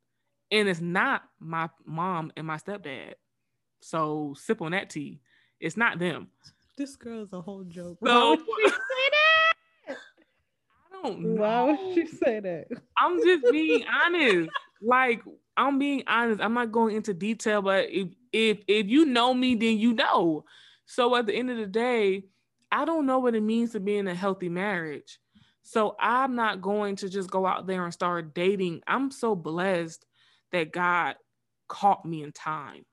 And 0.52 0.68
it's 0.68 0.80
not 0.80 1.22
my 1.40 1.68
mom 1.84 2.30
and 2.36 2.46
my 2.46 2.56
stepdad. 2.56 3.14
So 3.80 4.34
sip 4.36 4.62
on 4.62 4.72
that 4.72 4.90
tea. 4.90 5.20
It's 5.58 5.76
not 5.76 5.98
them. 5.98 6.28
this 6.76 6.94
girl 6.94 7.22
is 7.22 7.32
a 7.32 7.40
whole 7.40 7.64
joke. 7.64 7.98
So- 8.04 8.36
Why 8.36 8.36
would 8.36 8.46
she 8.64 8.68
say 8.70 8.76
that? 8.76 9.54
I 9.88 9.92
don't 9.92 9.96
know. 9.96 9.96
Why 11.02 11.62
would 11.62 11.94
she 11.94 12.06
say 12.06 12.40
that? 12.40 12.66
I'm 12.98 13.22
just 13.22 13.50
being 13.50 13.84
honest. 14.04 14.50
Like 14.82 15.22
I'm 15.56 15.78
being 15.78 16.04
honest. 16.06 16.40
I'm 16.40 16.54
not 16.54 16.72
going 16.72 16.96
into 16.96 17.14
detail, 17.14 17.62
but 17.62 17.86
if 17.90 18.08
if 18.32 18.58
if 18.66 18.86
you 18.86 19.06
know 19.06 19.32
me, 19.34 19.54
then 19.54 19.78
you 19.78 19.94
know. 19.94 20.44
So 20.86 21.16
at 21.16 21.26
the 21.26 21.34
end 21.34 21.50
of 21.50 21.56
the 21.56 21.66
day, 21.66 22.24
I 22.70 22.84
don't 22.84 23.06
know 23.06 23.18
what 23.18 23.34
it 23.34 23.42
means 23.42 23.72
to 23.72 23.80
be 23.80 23.96
in 23.96 24.08
a 24.08 24.14
healthy 24.14 24.48
marriage. 24.48 25.18
So 25.62 25.96
I'm 25.98 26.36
not 26.36 26.62
going 26.62 26.96
to 26.96 27.08
just 27.08 27.30
go 27.30 27.44
out 27.44 27.66
there 27.66 27.84
and 27.84 27.92
start 27.92 28.34
dating. 28.34 28.82
I'm 28.86 29.10
so 29.10 29.34
blessed 29.34 30.04
that 30.52 30.70
God 30.70 31.16
caught 31.68 32.04
me 32.04 32.22
in 32.22 32.30
time. 32.30 32.84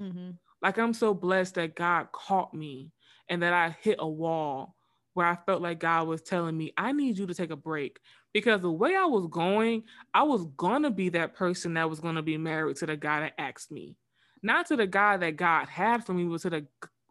Mm-hmm. 0.00 0.30
Like 0.62 0.78
I'm 0.78 0.94
so 0.94 1.12
blessed 1.12 1.56
that 1.56 1.74
God 1.74 2.08
caught 2.12 2.54
me 2.54 2.92
and 3.28 3.42
that 3.42 3.52
I 3.52 3.76
hit 3.82 3.96
a 3.98 4.08
wall 4.08 4.74
where 5.14 5.26
I 5.26 5.36
felt 5.46 5.62
like 5.62 5.80
God 5.80 6.08
was 6.08 6.22
telling 6.22 6.56
me, 6.56 6.72
I 6.76 6.92
need 6.92 7.18
you 7.18 7.26
to 7.26 7.34
take 7.34 7.50
a 7.50 7.56
break. 7.56 8.00
Because 8.32 8.62
the 8.62 8.72
way 8.72 8.96
I 8.96 9.04
was 9.04 9.26
going, 9.28 9.84
I 10.14 10.22
was 10.22 10.44
gonna 10.56 10.90
be 10.90 11.10
that 11.10 11.34
person 11.34 11.74
that 11.74 11.90
was 11.90 12.00
gonna 12.00 12.22
be 12.22 12.38
married 12.38 12.76
to 12.76 12.86
the 12.86 12.96
guy 12.96 13.20
that 13.20 13.34
asked 13.38 13.70
me. 13.70 13.96
Not 14.42 14.66
to 14.66 14.76
the 14.76 14.86
guy 14.86 15.16
that 15.18 15.36
God 15.36 15.68
had 15.68 16.04
for 16.04 16.14
me, 16.14 16.24
but 16.24 16.40
to 16.42 16.50
the 16.50 16.66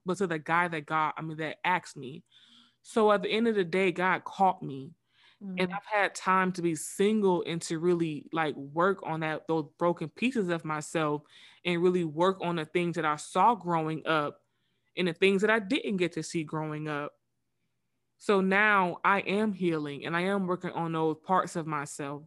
but 0.06 0.18
to 0.18 0.28
the 0.28 0.40
guy 0.40 0.68
that 0.68 0.86
God, 0.88 1.14
I 1.18 1.22
mean, 1.22 1.38
that 1.38 1.58
asked 1.64 1.96
me. 1.96 2.24
So 2.82 3.12
at 3.12 3.22
the 3.22 3.30
end 3.30 3.48
of 3.48 3.56
the 3.56 3.64
day, 3.64 3.92
God 3.92 4.24
caught 4.24 4.64
me 4.64 4.94
Mm-hmm. 5.44 5.58
and 5.58 5.74
I've 5.74 5.86
had 5.86 6.14
time 6.14 6.52
to 6.54 6.62
be 6.62 6.76
single 6.76 7.44
and 7.48 7.60
to 7.64 7.80
really 7.80 8.28
like 8.32 8.56
work 8.56 9.00
on 9.04 9.22
that 9.22 9.48
those 9.48 9.66
broken 9.80 10.10
pieces 10.10 10.50
of 10.50 10.64
myself 10.64 11.24
and 11.66 11.82
really 11.82 12.04
work 12.04 12.38
on 12.42 12.58
the 12.58 12.66
things 12.66 12.96
that 12.96 13.06
I 13.06 13.16
saw 13.16 13.56
growing 13.56 14.06
up 14.06 14.42
and 14.96 15.08
the 15.08 15.14
things 15.14 15.42
that 15.42 15.50
I 15.50 15.58
didn't 15.60 15.98
get 15.98 16.12
to 16.14 16.24
see 16.24 16.44
growing 16.44 16.88
up. 16.88 17.14
So 18.22 18.40
now 18.40 18.98
I 19.04 19.22
am 19.22 19.52
healing 19.52 20.06
and 20.06 20.16
I 20.16 20.22
am 20.22 20.46
working 20.46 20.70
on 20.74 20.92
those 20.92 21.18
parts 21.26 21.56
of 21.56 21.66
myself 21.66 22.22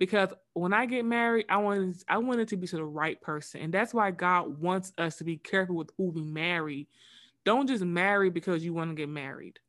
because 0.00 0.30
when 0.54 0.72
I 0.72 0.84
get 0.84 1.04
married, 1.04 1.46
I 1.48 1.58
want 1.58 2.02
I 2.08 2.18
want 2.18 2.40
it 2.40 2.48
to 2.48 2.56
be 2.56 2.66
to 2.66 2.76
the 2.76 2.84
right 2.84 3.20
person, 3.20 3.60
and 3.60 3.72
that's 3.72 3.94
why 3.94 4.10
God 4.10 4.60
wants 4.60 4.92
us 4.98 5.14
to 5.18 5.24
be 5.24 5.36
careful 5.36 5.76
with 5.76 5.90
who 5.96 6.10
we 6.10 6.22
marry. 6.22 6.88
Don't 7.44 7.68
just 7.68 7.84
marry 7.84 8.30
because 8.30 8.64
you 8.64 8.74
want 8.74 8.90
to 8.90 8.96
get 8.96 9.08
married. 9.08 9.60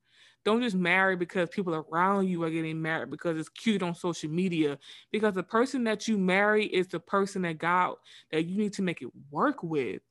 Don't 0.44 0.64
just 0.64 0.76
marry 0.76 1.16
because 1.16 1.50
people 1.50 1.76
around 1.76 2.28
you 2.30 2.44
are 2.44 2.50
getting 2.50 2.82
married 2.82 3.12
because 3.12 3.38
it's 3.38 3.50
cute 3.50 3.84
on 3.84 3.94
social 3.94 4.32
media. 4.32 4.80
Because 5.12 5.36
the 5.36 5.44
person 5.44 5.84
that 5.84 6.08
you 6.08 6.18
marry 6.18 6.66
is 6.66 6.88
the 6.88 7.00
person 7.00 7.44
that 7.44 7.60
God 7.60 7.96
that 8.32 8.46
you 8.46 8.58
need 8.58 8.74
to 8.74 8.82
make 8.82 9.04
it 9.04 9.10
work 9.30 9.62
with. 9.62 10.02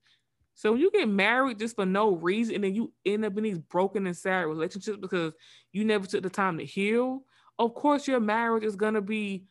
So 0.58 0.72
when 0.72 0.80
you 0.80 0.90
get 0.90 1.08
married 1.08 1.60
just 1.60 1.76
for 1.76 1.86
no 1.86 2.16
reason, 2.16 2.64
and 2.64 2.74
you 2.74 2.92
end 3.06 3.24
up 3.24 3.38
in 3.38 3.44
these 3.44 3.60
broken 3.60 4.08
and 4.08 4.16
sad 4.16 4.40
relationships 4.46 4.98
because 5.00 5.32
you 5.72 5.84
never 5.84 6.04
took 6.04 6.24
the 6.24 6.30
time 6.30 6.58
to 6.58 6.64
heal, 6.64 7.22
of 7.60 7.74
course 7.74 8.08
your 8.08 8.18
marriage 8.18 8.64
is 8.64 8.74
gonna 8.74 9.00
be 9.00 9.44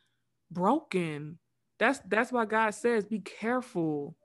broken. 0.52 1.40
That's 1.80 2.00
that's 2.10 2.34
why 2.34 2.44
God 2.44 2.72
says 2.72 3.06
be 3.06 3.20
careful. 3.20 4.18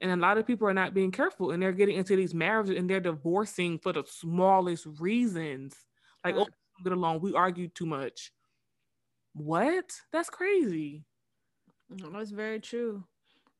And 0.00 0.10
a 0.10 0.16
lot 0.16 0.38
of 0.38 0.46
people 0.46 0.66
are 0.66 0.72
not 0.72 0.94
being 0.94 1.10
careful 1.10 1.50
and 1.50 1.62
they're 1.62 1.70
getting 1.72 1.96
into 1.96 2.16
these 2.16 2.32
marriages 2.32 2.78
and 2.78 2.88
they're 2.88 2.98
divorcing 2.98 3.78
for 3.78 3.92
the 3.92 4.04
smallest 4.06 4.86
reasons. 4.98 5.74
Like, 6.24 6.36
oh, 6.36 6.38
Right. 6.38 6.46
we 6.48 6.82
don't 6.82 6.84
get 6.84 6.92
along, 6.94 7.20
we 7.20 7.34
argued 7.34 7.74
too 7.74 7.84
much. 7.84 8.32
What? 9.34 9.92
That's 10.12 10.30
crazy. 10.30 11.04
That's 11.90 12.30
very 12.30 12.60
true. 12.60 13.04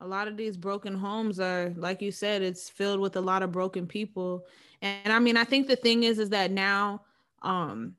A 0.00 0.06
lot 0.06 0.28
of 0.28 0.36
these 0.36 0.56
broken 0.56 0.94
homes 0.94 1.40
are, 1.40 1.72
like 1.76 2.02
you 2.02 2.12
said, 2.12 2.42
it's 2.42 2.68
filled 2.68 3.00
with 3.00 3.16
a 3.16 3.20
lot 3.20 3.42
of 3.42 3.52
broken 3.52 3.86
people. 3.86 4.46
And 4.82 5.12
I 5.12 5.18
mean, 5.18 5.36
I 5.36 5.44
think 5.44 5.66
the 5.66 5.76
thing 5.76 6.02
is, 6.02 6.18
is 6.18 6.30
that 6.30 6.50
now 6.50 7.02
um 7.42 7.94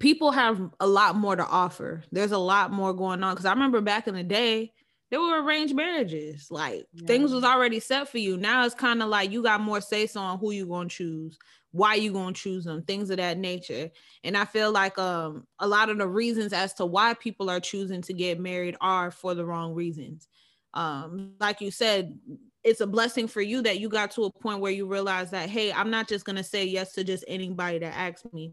people 0.00 0.30
have 0.30 0.70
a 0.80 0.86
lot 0.86 1.16
more 1.16 1.36
to 1.36 1.46
offer. 1.46 2.02
There's 2.10 2.32
a 2.32 2.38
lot 2.38 2.72
more 2.72 2.92
going 2.94 3.22
on. 3.22 3.36
Cause 3.36 3.44
I 3.46 3.52
remember 3.52 3.80
back 3.80 4.08
in 4.08 4.14
the 4.14 4.22
day, 4.22 4.72
there 5.10 5.20
were 5.20 5.42
arranged 5.42 5.74
marriages. 5.74 6.50
Like 6.50 6.86
things 7.06 7.32
was 7.32 7.44
already 7.44 7.80
set 7.80 8.08
for 8.08 8.18
you. 8.18 8.36
Now 8.36 8.64
it's 8.64 8.74
kind 8.74 9.02
of 9.02 9.08
like 9.08 9.30
you 9.30 9.42
got 9.42 9.60
more 9.60 9.80
say 9.80 10.06
so 10.06 10.20
on 10.20 10.38
who 10.38 10.50
you 10.52 10.66
gonna 10.66 10.88
choose, 10.88 11.38
why 11.70 11.94
you 11.94 12.12
gonna 12.12 12.32
choose 12.32 12.64
them, 12.64 12.82
things 12.82 13.10
of 13.10 13.18
that 13.18 13.38
nature. 13.38 13.90
And 14.24 14.36
I 14.36 14.46
feel 14.46 14.72
like 14.72 14.98
um 14.98 15.46
a 15.58 15.68
lot 15.68 15.90
of 15.90 15.98
the 15.98 16.08
reasons 16.08 16.52
as 16.52 16.72
to 16.74 16.86
why 16.86 17.14
people 17.14 17.50
are 17.50 17.60
choosing 17.60 18.02
to 18.02 18.12
get 18.14 18.40
married 18.40 18.76
are 18.80 19.10
for 19.10 19.34
the 19.34 19.44
wrong 19.44 19.74
reasons. 19.74 20.28
Um, 20.76 21.32
like 21.40 21.60
you 21.60 21.70
said, 21.70 22.18
it's 22.62 22.80
a 22.80 22.86
blessing 22.86 23.26
for 23.26 23.40
you 23.40 23.62
that 23.62 23.80
you 23.80 23.88
got 23.88 24.10
to 24.12 24.24
a 24.24 24.30
point 24.30 24.60
where 24.60 24.72
you 24.72 24.86
realize 24.86 25.30
that 25.30 25.48
hey, 25.48 25.72
I'm 25.72 25.90
not 25.90 26.08
just 26.08 26.24
gonna 26.24 26.44
say 26.44 26.64
yes 26.64 26.92
to 26.92 27.04
just 27.04 27.24
anybody 27.26 27.78
that 27.78 27.96
asks 27.96 28.26
me. 28.32 28.52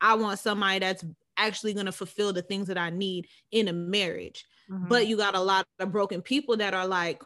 I 0.00 0.14
want 0.14 0.38
somebody 0.38 0.78
that's 0.78 1.04
actually 1.36 1.74
gonna 1.74 1.92
fulfill 1.92 2.32
the 2.32 2.42
things 2.42 2.68
that 2.68 2.78
I 2.78 2.90
need 2.90 3.26
in 3.50 3.68
a 3.68 3.72
marriage. 3.72 4.44
Mm-hmm. 4.70 4.88
but 4.88 5.06
you 5.06 5.16
got 5.16 5.36
a 5.36 5.40
lot 5.40 5.64
of 5.78 5.92
broken 5.92 6.20
people 6.20 6.56
that 6.56 6.74
are 6.74 6.88
like 6.88 7.22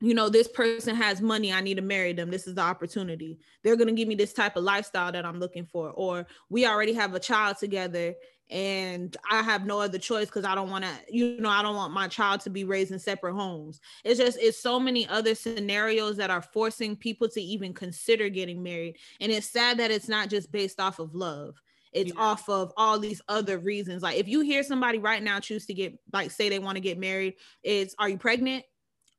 you 0.00 0.14
know 0.14 0.30
this 0.30 0.48
person 0.48 0.96
has 0.96 1.20
money 1.20 1.52
i 1.52 1.60
need 1.60 1.74
to 1.74 1.82
marry 1.82 2.14
them. 2.14 2.30
This 2.30 2.46
is 2.46 2.54
the 2.54 2.62
opportunity. 2.62 3.38
They're 3.62 3.76
going 3.76 3.88
to 3.88 3.94
give 3.94 4.08
me 4.08 4.14
this 4.14 4.32
type 4.32 4.56
of 4.56 4.64
lifestyle 4.64 5.12
that 5.12 5.26
i'm 5.26 5.38
looking 5.38 5.66
for. 5.66 5.90
Or 5.90 6.26
we 6.48 6.66
already 6.66 6.94
have 6.94 7.14
a 7.14 7.20
child 7.20 7.58
together 7.58 8.14
and 8.50 9.16
i 9.30 9.42
have 9.42 9.64
no 9.64 9.80
other 9.80 9.98
choice 9.98 10.26
because 10.26 10.44
i 10.44 10.54
don't 10.54 10.70
want 10.70 10.84
to 10.84 10.90
you 11.08 11.40
know 11.40 11.48
i 11.48 11.62
don't 11.62 11.76
want 11.76 11.92
my 11.92 12.06
child 12.08 12.40
to 12.40 12.50
be 12.50 12.64
raised 12.64 12.92
in 12.92 12.98
separate 12.98 13.34
homes. 13.34 13.80
It's 14.04 14.18
just 14.18 14.38
it's 14.40 14.60
so 14.60 14.78
many 14.78 15.06
other 15.08 15.34
scenarios 15.34 16.16
that 16.18 16.30
are 16.30 16.42
forcing 16.42 16.96
people 16.96 17.28
to 17.30 17.40
even 17.40 17.72
consider 17.72 18.28
getting 18.28 18.62
married 18.62 18.96
and 19.20 19.32
it's 19.32 19.46
sad 19.48 19.78
that 19.78 19.90
it's 19.90 20.08
not 20.08 20.28
just 20.28 20.52
based 20.52 20.80
off 20.80 20.98
of 20.98 21.14
love. 21.14 21.60
It's 21.92 22.12
Yeah. 22.12 22.20
off 22.20 22.48
of 22.48 22.72
all 22.76 22.98
these 22.98 23.20
other 23.28 23.58
reasons. 23.58 24.02
Like 24.02 24.18
if 24.18 24.28
you 24.28 24.40
hear 24.40 24.62
somebody 24.62 24.98
right 24.98 25.22
now 25.22 25.40
choose 25.40 25.66
to 25.66 25.74
get 25.74 25.98
like 26.12 26.30
say 26.30 26.48
they 26.48 26.58
want 26.58 26.76
to 26.76 26.80
get 26.80 26.98
married 26.98 27.34
it's 27.62 27.94
are 27.98 28.08
you 28.08 28.18
pregnant? 28.18 28.64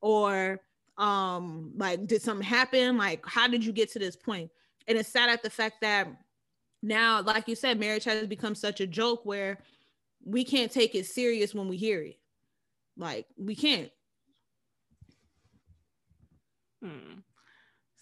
or 0.01 0.59
um 0.97 1.71
like 1.75 2.05
did 2.05 2.21
something 2.21 2.45
happen? 2.45 2.97
Like 2.97 3.25
how 3.25 3.47
did 3.47 3.65
you 3.65 3.71
get 3.71 3.91
to 3.93 3.99
this 3.99 4.15
point? 4.15 4.25
point? 4.25 4.51
And 4.87 4.97
it's 4.97 5.09
sad 5.09 5.29
at 5.29 5.43
the 5.43 5.49
fact 5.49 5.81
that 5.81 6.07
now 6.83 7.21
like 7.23 7.47
you 7.47 7.55
said 7.55 7.79
marriage 7.79 8.03
has 8.03 8.27
become 8.27 8.53
such 8.53 8.79
a 8.79 8.85
joke 8.85 9.21
where 9.25 9.57
we 10.23 10.43
can't 10.43 10.71
take 10.71 10.93
it 10.93 11.07
serious 11.07 11.55
when 11.55 11.67
we 11.67 11.77
hear 11.77 12.01
it 12.01 12.19
like 12.95 13.25
we 13.37 13.55
can't 13.55 13.89
Hmm. 16.83 17.19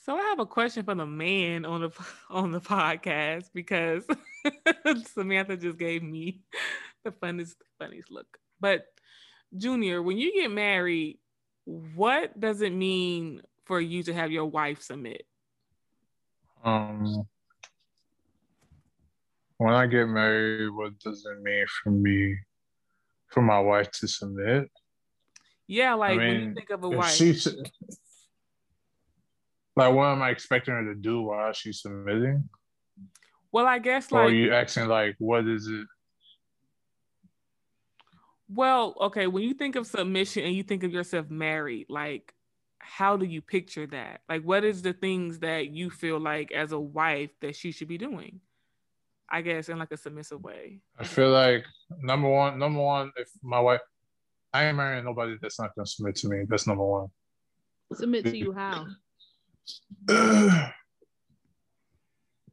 So 0.04 0.16
I 0.16 0.22
have 0.22 0.40
a 0.40 0.46
question 0.48 0.84
for 0.84 0.96
the 0.96 1.06
man 1.06 1.66
on 1.66 1.82
the 1.82 1.92
on 2.30 2.52
the 2.52 2.60
podcast 2.60 3.50
because 3.54 4.06
Samantha 5.14 5.56
just 5.56 5.78
gave 5.78 6.02
me 6.02 6.42
the 7.04 7.12
funniest 7.12 7.58
funniest 7.80 8.12
look. 8.12 8.38
But 8.60 8.86
Junior, 9.56 10.02
when 10.02 10.18
you 10.18 10.34
get 10.34 10.50
married, 10.50 11.20
what 11.66 12.40
does 12.40 12.62
it 12.62 12.74
mean 12.74 13.42
for 13.66 13.80
you 13.80 14.02
to 14.04 14.14
have 14.14 14.32
your 14.32 14.46
wife 14.46 14.82
submit? 14.82 15.28
Um, 16.64 17.28
when 19.62 19.76
I 19.76 19.86
get 19.86 20.08
married, 20.08 20.72
what 20.72 20.98
does 20.98 21.24
it 21.24 21.40
mean 21.44 21.66
for 21.68 21.92
me, 21.92 22.36
for 23.28 23.44
my 23.44 23.60
wife 23.60 23.92
to 23.92 24.08
submit? 24.08 24.72
Yeah, 25.68 25.94
like 25.94 26.18
when 26.18 26.40
you 26.42 26.54
think 26.56 26.72
of 26.72 26.84
a 26.84 26.90
wife. 26.90 27.12
she's 27.12 27.46
like, 29.76 29.94
what 29.94 30.08
am 30.08 30.24
I 30.24 30.32
expecting 30.32 30.74
her 30.74 30.92
to 30.92 31.00
do 31.00 31.22
while 31.22 31.54
she's 31.54 31.84
submitting? 31.84 32.50
well, 33.52 33.68
I 33.68 33.78
guess 33.78 34.12
or 34.12 34.22
are 34.22 34.32
you 34.32 34.52
asking 34.52 34.88
like, 34.88 35.16
what 35.20 35.48
is 35.48 35.68
it? 35.68 35.86
well, 38.50 38.96
okay, 39.00 39.28
when 39.28 39.44
you 39.44 39.54
think 39.54 39.76
of 39.76 39.86
submission 39.86 40.44
and 40.44 40.56
you 40.56 40.64
think 40.64 40.84
of 40.84 40.92
yourself 40.92 41.30
married, 41.30 41.86
like 41.88 42.34
how 42.80 43.16
do 43.16 43.28
you 43.28 43.44
picture 43.44 43.86
that? 43.86 44.22
Like 44.28 44.42
what 44.42 44.64
is 44.64 44.82
the 44.82 44.94
things 44.94 45.38
that 45.40 45.70
you 45.70 45.92
feel 45.92 46.20
like 46.20 46.52
as 46.52 46.72
a 46.72 46.80
wife 46.80 47.30
that 47.42 47.56
she 47.56 47.72
should 47.72 47.90
be 47.90 48.00
doing? 48.00 48.42
I 49.32 49.42
guess 49.42 49.70
in 49.70 49.80
like 49.80 49.92
a 49.94 49.98
submissive 49.98 50.44
way. 50.44 50.82
I 51.00 51.06
feel 51.06 51.30
like 51.30 51.64
number 52.02 52.28
one, 52.28 52.60
number 52.60 52.82
one, 52.82 53.14
if 53.16 53.30
my 53.42 53.62
wife, 53.62 53.80
I 54.54 54.66
ain't 54.66 54.76
marrying 54.76 55.06
nobody 55.06 55.38
that's 55.42 55.58
not 55.58 55.74
gonna 55.74 55.86
submit 55.86 56.18
to 56.18 56.28
me. 56.28 56.44
That's 56.50 56.68
number 56.68 56.84
one. 56.84 57.08
submit 57.94 58.26
to 58.26 58.38
you 58.38 58.52
how 58.52 58.88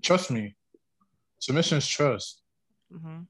trust 0.02 0.30
me. 0.30 0.54
Submission 1.40 1.78
is 1.78 1.86
trust. 1.88 2.42
hmm 2.92 3.22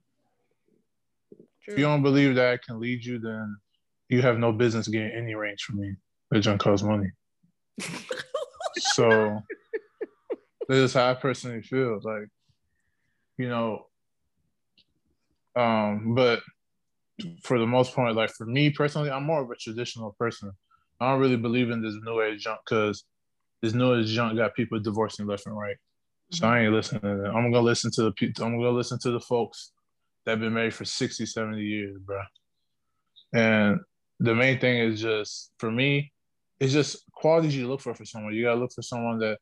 If 1.67 1.77
you 1.77 1.83
don't 1.85 2.03
believe 2.03 2.35
that 2.35 2.53
I 2.53 2.57
can 2.57 2.79
lead 2.79 3.03
you, 3.03 3.17
then 3.17 3.57
you 4.09 4.21
have 4.21 4.37
no 4.37 4.51
business 4.51 4.87
getting 4.87 5.11
any 5.11 5.33
range 5.33 5.63
from 5.63 5.79
me. 5.79 5.95
That 6.29 6.41
junk 6.41 6.61
costs 6.61 6.85
money. 6.85 7.09
so 8.75 9.41
this 10.67 10.77
is 10.77 10.93
how 10.93 11.09
I 11.09 11.15
personally 11.15 11.63
feel. 11.63 11.99
Like, 12.03 12.27
you 13.39 13.47
know, 13.47 13.85
um, 15.55 16.13
but 16.13 16.41
for 17.41 17.57
the 17.57 17.65
most 17.65 17.95
part, 17.95 18.13
like 18.15 18.29
for 18.31 18.45
me 18.45 18.69
personally, 18.69 19.09
I'm 19.09 19.23
more 19.23 19.41
of 19.41 19.49
a 19.49 19.55
traditional 19.55 20.15
person. 20.19 20.51
I 20.99 21.09
don't 21.09 21.21
really 21.21 21.37
believe 21.37 21.69
in 21.71 21.81
this 21.81 21.95
new 22.03 22.21
age 22.21 22.43
junk 22.43 22.59
because 22.65 23.05
this 23.61 23.73
new 23.73 23.97
age 23.97 24.07
junk 24.07 24.37
got 24.37 24.55
people 24.55 24.79
divorcing 24.79 25.25
left 25.25 25.47
and 25.47 25.57
right. 25.57 25.77
So 26.31 26.47
I 26.47 26.59
ain't 26.59 26.73
listening 26.73 27.01
to 27.01 27.07
that. 27.23 27.29
I'm 27.29 27.51
gonna 27.51 27.61
listen 27.61 27.91
to 27.91 28.03
the. 28.03 28.13
I'm 28.43 28.59
gonna 28.59 28.69
listen 28.69 28.99
to 28.99 29.11
the 29.11 29.21
folks 29.21 29.71
that 30.25 30.31
have 30.31 30.39
been 30.41 30.53
married 30.53 30.73
for 30.73 30.85
60, 30.85 31.25
70 31.25 31.61
years, 31.61 31.97
bro. 31.97 32.21
And 33.33 33.79
the 34.19 34.35
main 34.35 34.59
thing 34.59 34.77
is 34.79 35.01
just 35.01 35.53
for 35.59 35.71
me, 35.71 36.11
it's 36.59 36.73
just 36.73 37.09
qualities 37.13 37.55
you 37.55 37.69
look 37.69 37.79
for 37.79 37.93
for 37.93 38.05
someone. 38.05 38.33
You 38.33 38.43
gotta 38.43 38.59
look 38.59 38.73
for 38.73 38.81
someone 38.81 39.17
that 39.19 39.39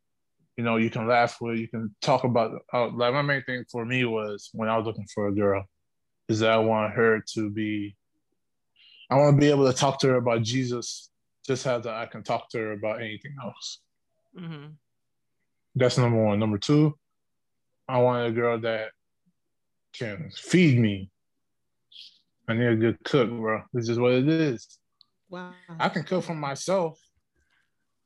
you 0.58 0.63
know 0.63 0.78
you 0.78 0.89
can 0.89 1.08
laugh 1.08 1.38
with, 1.39 1.60
you 1.60 1.67
can 1.67 1.96
talk 2.02 2.24
about. 2.24 2.62
Uh, 2.74 2.89
like 2.89 3.13
my 3.13 3.22
main 3.22 3.43
thing 3.43 3.63
for 3.72 3.86
me 3.86 4.04
was 4.06 4.50
when 4.54 4.67
I 4.67 4.78
was 4.78 4.86
looking 4.86 5.08
for 5.13 5.28
a 5.28 5.34
girl, 5.34 5.63
is 6.28 6.39
that 6.39 6.52
I 6.52 6.58
want 6.58 6.93
her 6.93 7.24
to 7.36 7.50
be. 7.50 7.96
I 9.10 9.15
want 9.15 9.38
to 9.38 9.39
be 9.39 9.50
able 9.50 9.72
to 9.72 9.78
talk 9.78 10.00
to 10.00 10.08
her 10.08 10.15
about 10.15 10.41
Jesus, 10.41 11.10
just 11.46 11.65
as 11.65 11.88
I 11.88 12.08
can 12.08 12.24
talk 12.24 12.50
to 12.50 12.58
her 12.58 12.72
about 12.74 13.02
anything 13.02 13.36
else. 13.41 13.80
Mm-hmm. 14.38 14.72
That's 15.76 15.98
number 15.98 16.22
one. 16.22 16.39
Number 16.39 16.58
two, 16.58 16.98
I 17.88 18.00
want 18.00 18.28
a 18.28 18.32
girl 18.32 18.60
that 18.62 18.89
can 19.93 20.32
feed 20.36 20.80
me. 20.80 21.10
I 22.48 22.54
need 22.54 22.67
a 22.67 22.76
good 22.76 22.98
cook, 23.04 23.30
bro. 23.30 23.62
This 23.74 23.89
is 23.89 24.00
what 24.00 24.13
it 24.13 24.28
is. 24.28 24.80
Wow. 25.30 25.54
I 25.80 25.89
can 25.89 26.04
cook 26.04 26.24
for 26.24 26.34
myself. 26.34 27.00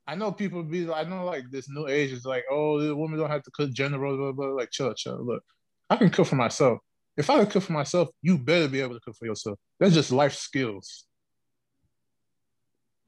I 0.06 0.14
know 0.14 0.32
people 0.32 0.62
be 0.62 0.84
like 0.84 1.06
I 1.06 1.08
know 1.08 1.24
like 1.24 1.50
this 1.50 1.68
new 1.68 1.86
age 1.86 2.12
is 2.12 2.24
like, 2.24 2.44
oh, 2.50 2.80
the 2.80 2.94
women 2.94 3.18
don't 3.18 3.30
have 3.30 3.42
to 3.44 3.50
cook 3.52 3.72
general, 3.72 4.16
blah, 4.16 4.32
blah, 4.32 4.46
blah. 4.46 4.56
like 4.56 4.70
chill, 4.70 4.92
chill. 4.94 5.24
Look, 5.24 5.42
I 5.88 5.96
can 5.96 6.10
cook 6.10 6.26
for 6.26 6.36
myself. 6.36 6.78
If 7.16 7.28
I 7.30 7.38
can 7.38 7.46
cook 7.46 7.62
for 7.62 7.72
myself, 7.72 8.08
you 8.20 8.38
better 8.38 8.68
be 8.68 8.80
able 8.80 8.94
to 8.94 9.00
cook 9.00 9.16
for 9.16 9.26
yourself. 9.26 9.58
That's 9.78 9.94
just 9.94 10.10
life 10.10 10.34
skills. 10.34 11.04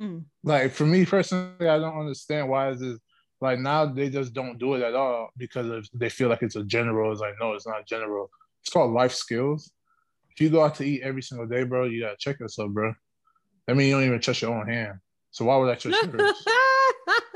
Mm. 0.01 0.25
Like 0.43 0.73
for 0.73 0.87
me 0.87 1.05
personally, 1.05 1.69
I 1.69 1.79
don't 1.79 1.99
understand 1.99 2.49
why 2.49 2.71
is 2.71 2.81
this 2.81 2.99
like 3.41 3.59
now 3.59 3.85
they 3.87 4.09
just 4.09 4.33
don't 4.33 4.59
do 4.59 4.75
it 4.75 4.83
at 4.83 4.95
all 4.95 5.31
because 5.37 5.89
they 5.93 6.09
feel 6.09 6.29
like 6.29 6.43
it's 6.43 6.57
a 6.57 6.65
general. 6.65 7.11
It's 7.13 7.21
like 7.21 7.35
no, 7.41 7.55
it's 7.55 7.67
not 7.67 7.87
general. 7.87 8.31
It's 8.63 8.73
called 8.73 8.93
life 8.93 9.13
skills. 9.13 9.73
If 10.31 10.41
you 10.41 10.51
go 10.51 10.65
out 10.65 10.77
to 10.77 10.85
eat 10.85 11.03
every 11.03 11.23
single 11.23 11.47
day, 11.47 11.65
bro, 11.65 11.85
you 11.85 12.03
gotta 12.03 12.17
check 12.19 12.41
yourself, 12.41 12.71
bro. 12.71 12.95
That 13.67 13.77
means 13.77 13.89
you 13.89 13.95
don't 13.95 14.05
even 14.05 14.21
trust 14.21 14.43
your 14.43 14.55
own 14.55 14.67
hand. 14.67 14.99
So 15.31 15.45
why 15.45 15.57
would 15.57 15.71
I 15.71 15.75
trust 15.75 16.07
yours? 16.07 16.47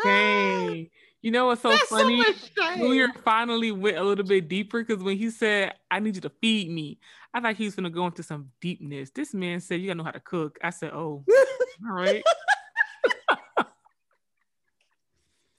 Dang. 0.04 0.90
You 1.20 1.30
know 1.32 1.46
what's 1.46 1.62
so 1.62 1.70
That's 1.70 1.88
funny? 1.88 2.22
So 2.56 2.76
Junior 2.76 3.08
finally 3.24 3.72
went 3.72 3.96
a 3.96 4.04
little 4.04 4.24
bit 4.24 4.48
deeper 4.48 4.84
because 4.84 5.02
when 5.02 5.16
he 5.16 5.30
said, 5.30 5.74
I 5.90 5.98
need 5.98 6.14
you 6.14 6.20
to 6.22 6.30
feed 6.40 6.70
me, 6.70 6.98
I 7.34 7.40
thought 7.40 7.56
he 7.56 7.64
was 7.64 7.74
gonna 7.74 7.90
go 7.90 8.06
into 8.06 8.22
some 8.22 8.50
deepness. 8.61 9.11
This 9.11 9.34
man 9.34 9.61
said, 9.61 9.80
You 9.80 9.88
gotta 9.88 9.98
know 9.98 10.04
how 10.04 10.12
to 10.12 10.20
cook. 10.20 10.58
I 10.62 10.70
said, 10.70 10.92
Oh, 10.92 11.24
all 11.84 11.92
right. 11.92 12.22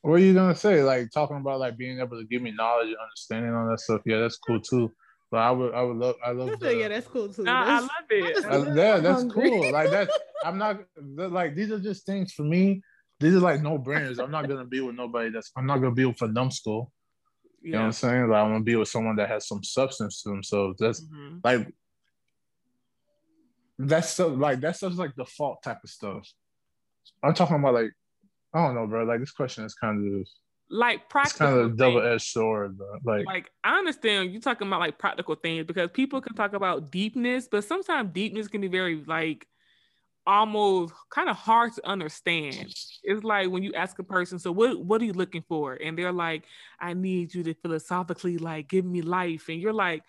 What 0.02 0.14
are 0.14 0.20
you 0.20 0.34
gonna 0.34 0.56
say? 0.56 0.82
Like 0.82 1.12
talking 1.12 1.38
about 1.38 1.60
like 1.60 1.78
being 1.78 2.00
able 2.00 2.18
to 2.18 2.26
give 2.26 2.42
me 2.42 2.52
knowledge 2.52 2.88
and 2.88 2.98
understanding 2.98 3.54
on 3.54 3.70
that 3.70 3.80
stuff. 3.80 4.02
Yeah, 4.06 4.20
that's 4.20 4.38
cool 4.38 4.62
too. 4.62 4.92
But 5.30 5.38
I 5.38 5.52
would, 5.52 5.74
I 5.74 5.82
would 5.84 5.98
love, 5.98 6.16
I 6.26 6.32
love. 6.32 6.60
The, 6.60 6.76
yeah, 6.76 6.88
that's 6.88 7.08
cool 7.08 7.28
too. 7.30 7.44
Nah, 7.44 7.64
I 7.66 7.80
love 7.80 7.90
it. 8.10 8.46
Uh, 8.46 8.74
yeah, 8.74 9.00
that's 9.00 9.22
hungry. 9.22 9.50
cool. 9.50 9.72
Like 9.72 9.92
that, 9.92 10.10
I'm 10.44 10.58
not 10.58 10.80
like 10.98 11.54
these 11.54 11.70
are 11.72 11.80
just 11.80 12.06
things 12.06 12.34
for 12.34 12.44
me. 12.44 12.82
These 13.20 13.36
are 13.36 13.40
like 13.40 13.62
no 13.62 13.78
brainers. 13.78 14.24
I'm 14.24 14.32
not 14.32 14.48
gonna 14.48 14.66
be 14.66 14.82
with 14.82 14.96
nobody 14.96 15.30
that's. 15.30 15.52
I'm 15.58 15.66
not 15.66 15.78
gonna 15.78 15.96
be 15.96 16.06
with 16.06 16.22
a 16.22 16.28
numbskull. 16.28 16.92
You 17.62 17.72
yeah. 17.72 17.78
know 17.78 17.82
what 17.82 17.86
I'm 17.88 17.92
saying? 17.92 18.30
Like 18.30 18.38
I 18.38 18.44
want 18.44 18.62
to 18.62 18.64
be 18.64 18.76
with 18.76 18.88
someone 18.88 19.18
that 19.18 19.30
has 19.30 19.48
some 19.48 19.64
substance 19.64 20.24
to 20.24 20.30
themselves. 20.30 20.78
That's 20.80 21.02
mm-hmm. 21.02 21.38
like 21.44 21.74
that's 23.78 24.10
so 24.10 24.30
like 24.30 24.62
that's 24.62 24.80
just 24.80 24.98
like 24.98 25.16
default 25.16 25.64
type 25.64 25.80
of 25.84 25.90
stuff. 25.90 26.30
I'm 27.24 27.34
talking 27.34 27.58
about 27.58 27.74
like 27.74 27.92
I 28.54 28.66
don't 28.66 28.76
know, 28.76 28.88
bro. 28.88 29.04
Like 29.04 29.20
this 29.20 29.32
question 29.32 29.66
is 29.66 29.74
kind 29.74 30.22
of 30.22 30.28
like 30.70 31.10
practical. 31.10 31.48
It's 31.48 31.54
kind 31.56 31.72
of 31.72 31.78
double 31.78 32.02
edged 32.02 32.28
sword, 32.28 32.78
bro. 32.78 32.88
Like, 33.04 33.26
like 33.26 33.52
I 33.64 33.78
understand 33.78 34.34
you 34.34 34.40
talking 34.40 34.68
about 34.68 34.80
like 34.80 34.98
practical 34.98 35.36
things 35.36 35.66
because 35.66 35.90
people 35.92 36.22
can 36.22 36.36
talk 36.36 36.54
about 36.54 36.92
deepness, 36.92 37.48
but 37.50 37.64
sometimes 37.64 38.12
deepness 38.14 38.48
can 38.48 38.62
be 38.62 38.68
very 38.68 39.04
like 39.06 39.48
almost 40.26 40.94
kind 41.10 41.30
of 41.30 41.36
hard 41.36 41.74
to 41.74 41.88
understand. 41.88 42.74
It's 43.04 43.24
like 43.24 43.50
when 43.50 43.64
you 43.64 43.74
ask 43.74 43.98
a 44.00 44.04
person, 44.04 44.40
so 44.40 44.52
what 44.52 44.80
what 44.84 45.02
are 45.02 45.06
you 45.06 45.14
looking 45.14 45.44
for? 45.48 45.74
And 45.74 45.98
they're 45.98 46.12
like, 46.12 46.44
I 46.80 46.94
need 46.94 47.34
you 47.34 47.44
to 47.44 47.54
philosophically 47.54 48.38
like 48.38 48.68
give 48.68 48.86
me 48.86 49.02
life. 49.02 49.50
And 49.50 49.62
you're 49.62 49.74
like, 49.74 50.04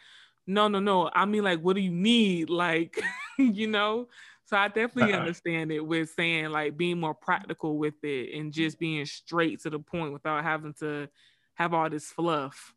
no, 0.46 0.68
no, 0.68 0.80
no. 0.80 1.10
I 1.14 1.24
mean 1.24 1.44
like 1.44 1.60
what 1.60 1.76
do 1.76 1.82
you 1.82 1.92
need? 1.92 2.50
Like, 2.60 3.00
you 3.38 3.66
know? 3.66 4.08
So 4.44 4.56
I 4.56 4.66
definitely 4.66 5.12
uh-uh. 5.12 5.20
understand 5.20 5.70
it 5.70 5.80
with 5.80 6.10
saying 6.10 6.50
like 6.50 6.76
being 6.76 6.98
more 6.98 7.14
practical 7.14 7.78
with 7.78 8.02
it 8.02 8.36
and 8.36 8.52
just 8.52 8.80
being 8.80 9.06
straight 9.06 9.60
to 9.62 9.70
the 9.70 9.78
point 9.78 10.12
without 10.12 10.42
having 10.42 10.74
to 10.80 11.08
have 11.54 11.72
all 11.72 11.88
this 11.88 12.06
fluff. 12.10 12.74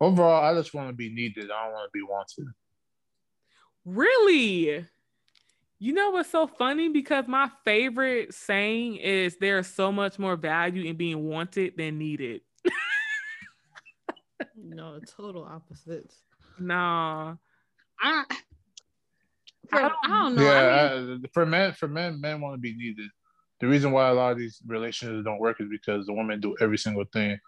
Overall, 0.00 0.44
I 0.44 0.54
just 0.54 0.72
want 0.72 0.88
to 0.88 0.94
be 0.94 1.12
needed. 1.12 1.50
I 1.50 1.64
don't 1.64 1.74
want 1.74 1.92
to 1.92 1.98
be 1.98 2.02
wanted. 2.02 2.46
Really? 3.84 4.86
You 5.82 5.94
know 5.94 6.10
what's 6.10 6.30
so 6.30 6.46
funny? 6.46 6.90
Because 6.90 7.26
my 7.26 7.50
favorite 7.64 8.34
saying 8.34 8.96
is 8.96 9.36
there's 9.40 9.66
so 9.66 9.90
much 9.90 10.18
more 10.18 10.36
value 10.36 10.84
in 10.84 10.96
being 10.96 11.24
wanted 11.24 11.72
than 11.78 11.96
needed. 11.96 12.42
no, 14.54 15.00
total 15.16 15.42
opposites. 15.44 16.16
No. 16.58 17.38
I 17.98 18.24
for, 19.70 19.78
I, 19.78 19.80
don't, 19.80 19.92
I 20.04 20.08
don't 20.08 20.34
know. 20.34 20.42
Yeah, 20.42 20.90
I 20.92 21.00
mean, 21.00 21.24
for 21.32 21.46
men, 21.46 21.72
for 21.72 21.88
men, 21.88 22.20
men 22.20 22.40
want 22.42 22.54
to 22.54 22.60
be 22.60 22.76
needed. 22.76 23.08
The 23.60 23.66
reason 23.66 23.92
why 23.92 24.08
a 24.08 24.14
lot 24.14 24.32
of 24.32 24.38
these 24.38 24.60
relationships 24.66 25.24
don't 25.24 25.38
work 25.38 25.60
is 25.60 25.68
because 25.70 26.06
the 26.06 26.12
woman 26.12 26.40
do 26.40 26.56
every 26.60 26.78
single 26.78 27.04
thing 27.12 27.38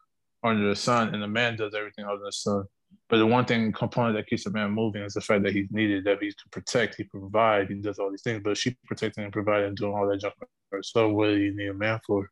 under 0.43 0.69
the 0.69 0.77
sun, 0.77 1.15
and 1.15 1.23
the 1.23 1.29
man 1.29 1.57
does 1.57 1.75
everything 1.75 2.07
under 2.07 2.25
the 2.25 2.33
sun. 2.33 2.65
But 3.09 3.19
the 3.19 3.27
one 3.27 3.45
thing 3.45 3.73
component 3.73 4.17
that 4.17 4.27
keeps 4.27 4.47
a 4.47 4.51
man 4.51 4.71
moving 4.71 5.03
is 5.03 5.15
the 5.15 5.21
fact 5.21 5.43
that 5.45 5.53
he's 5.53 5.69
needed, 5.71 6.05
that 6.05 6.23
he 6.23 6.29
can 6.29 6.51
protect, 6.51 6.97
he 6.97 7.05
provide, 7.05 7.69
he 7.69 7.75
does 7.75 7.99
all 7.99 8.11
these 8.11 8.23
things. 8.23 8.41
But 8.43 8.57
she 8.57 8.77
protecting 8.87 9.25
and 9.25 9.33
providing 9.33 9.69
and 9.69 9.77
doing 9.77 9.93
all 9.93 10.09
that 10.09 10.21
junk 10.21 10.35
So 10.83 11.11
what 11.11 11.27
do 11.29 11.37
you 11.37 11.55
need 11.55 11.69
a 11.69 11.75
man 11.75 12.01
for? 12.07 12.29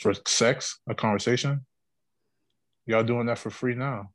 For 0.00 0.12
sex, 0.26 0.78
a 0.88 0.94
conversation? 0.94 1.64
Y'all 2.86 3.04
doing 3.04 3.26
that 3.26 3.38
for 3.38 3.50
free 3.50 3.74
now. 3.74 4.10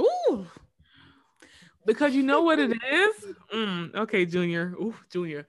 Ooh 0.00 0.46
because 1.86 2.14
you 2.14 2.22
know 2.22 2.42
what 2.42 2.58
it 2.58 2.70
is. 2.70 3.26
Mm, 3.54 3.94
okay, 3.94 4.26
Junior. 4.26 4.74
Ooh, 4.80 4.94
Junior. 5.10 5.46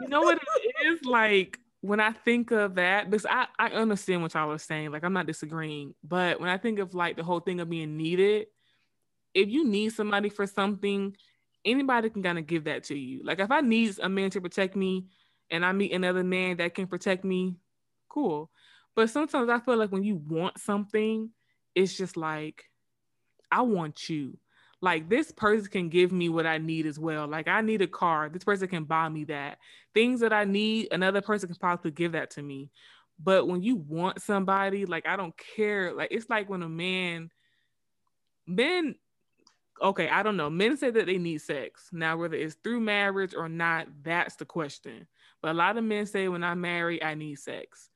You 0.00 0.08
know 0.08 0.20
what 0.20 0.38
it 0.38 0.86
is 0.86 1.04
like 1.04 1.58
when 1.82 2.00
I 2.00 2.12
think 2.12 2.50
of 2.50 2.76
that. 2.76 3.10
Because 3.10 3.26
I 3.26 3.46
I 3.58 3.68
understand 3.68 4.22
what 4.22 4.32
y'all 4.32 4.50
are 4.50 4.58
saying. 4.58 4.90
Like 4.90 5.04
I'm 5.04 5.12
not 5.12 5.26
disagreeing, 5.26 5.94
but 6.02 6.40
when 6.40 6.48
I 6.48 6.56
think 6.56 6.78
of 6.78 6.94
like 6.94 7.16
the 7.16 7.24
whole 7.24 7.40
thing 7.40 7.60
of 7.60 7.68
being 7.68 7.98
needed, 7.98 8.46
if 9.34 9.48
you 9.48 9.66
need 9.66 9.92
somebody 9.92 10.30
for 10.30 10.46
something, 10.46 11.14
anybody 11.64 12.08
can 12.08 12.22
kind 12.22 12.38
of 12.38 12.46
give 12.46 12.64
that 12.64 12.84
to 12.84 12.96
you. 12.96 13.22
Like 13.22 13.40
if 13.40 13.50
I 13.50 13.60
need 13.60 13.98
a 14.00 14.08
man 14.08 14.30
to 14.30 14.40
protect 14.40 14.74
me, 14.74 15.06
and 15.50 15.66
I 15.66 15.72
meet 15.72 15.92
another 15.92 16.24
man 16.24 16.56
that 16.56 16.74
can 16.74 16.86
protect 16.86 17.24
me, 17.24 17.56
cool. 18.08 18.50
But 18.94 19.10
sometimes 19.10 19.50
I 19.50 19.60
feel 19.60 19.76
like 19.76 19.92
when 19.92 20.04
you 20.04 20.16
want 20.16 20.58
something, 20.58 21.30
it's 21.74 21.96
just 21.96 22.16
like, 22.16 22.64
I 23.50 23.62
want 23.62 24.08
you 24.08 24.38
like 24.82 25.08
this 25.08 25.30
person 25.30 25.70
can 25.70 25.88
give 25.88 26.10
me 26.10 26.28
what 26.28 26.44
I 26.44 26.58
need 26.58 26.86
as 26.86 26.98
well. 26.98 27.28
Like 27.28 27.46
I 27.46 27.60
need 27.60 27.80
a 27.82 27.86
car. 27.86 28.28
This 28.28 28.42
person 28.42 28.66
can 28.66 28.82
buy 28.84 29.08
me 29.08 29.24
that. 29.24 29.58
Things 29.94 30.20
that 30.20 30.32
I 30.32 30.44
need, 30.44 30.88
another 30.90 31.22
person 31.22 31.48
can 31.48 31.56
possibly 31.56 31.92
give 31.92 32.12
that 32.12 32.32
to 32.32 32.42
me. 32.42 32.68
But 33.22 33.46
when 33.46 33.62
you 33.62 33.76
want 33.76 34.20
somebody, 34.20 34.84
like 34.84 35.06
I 35.06 35.16
don't 35.16 35.34
care. 35.56 35.92
Like 35.94 36.08
it's 36.10 36.28
like 36.28 36.50
when 36.50 36.64
a 36.64 36.68
man, 36.68 37.30
men, 38.44 38.96
okay, 39.80 40.08
I 40.08 40.24
don't 40.24 40.36
know. 40.36 40.50
Men 40.50 40.76
say 40.76 40.90
that 40.90 41.06
they 41.06 41.18
need 41.18 41.38
sex. 41.38 41.88
Now, 41.92 42.16
whether 42.16 42.36
it's 42.36 42.56
through 42.64 42.80
marriage 42.80 43.34
or 43.36 43.48
not, 43.48 43.86
that's 44.02 44.34
the 44.34 44.44
question. 44.44 45.06
But 45.40 45.52
a 45.52 45.54
lot 45.54 45.78
of 45.78 45.84
men 45.84 46.06
say 46.06 46.26
when 46.26 46.42
I 46.42 46.54
marry, 46.56 47.00
I 47.00 47.14
need 47.14 47.36
sex. 47.36 47.88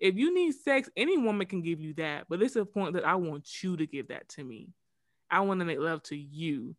If 0.00 0.16
you 0.16 0.34
need 0.34 0.54
sex, 0.56 0.90
any 0.96 1.16
woman 1.16 1.46
can 1.46 1.62
give 1.62 1.80
you 1.80 1.94
that. 1.94 2.26
But 2.28 2.42
it's 2.42 2.56
a 2.56 2.64
point 2.64 2.94
that 2.94 3.06
I 3.06 3.14
want 3.14 3.62
you 3.62 3.76
to 3.76 3.86
give 3.86 4.08
that 4.08 4.28
to 4.30 4.42
me. 4.42 4.70
I 5.32 5.40
want 5.40 5.60
to 5.60 5.66
make 5.66 5.78
love 5.78 6.02
to 6.04 6.16
you. 6.16 6.76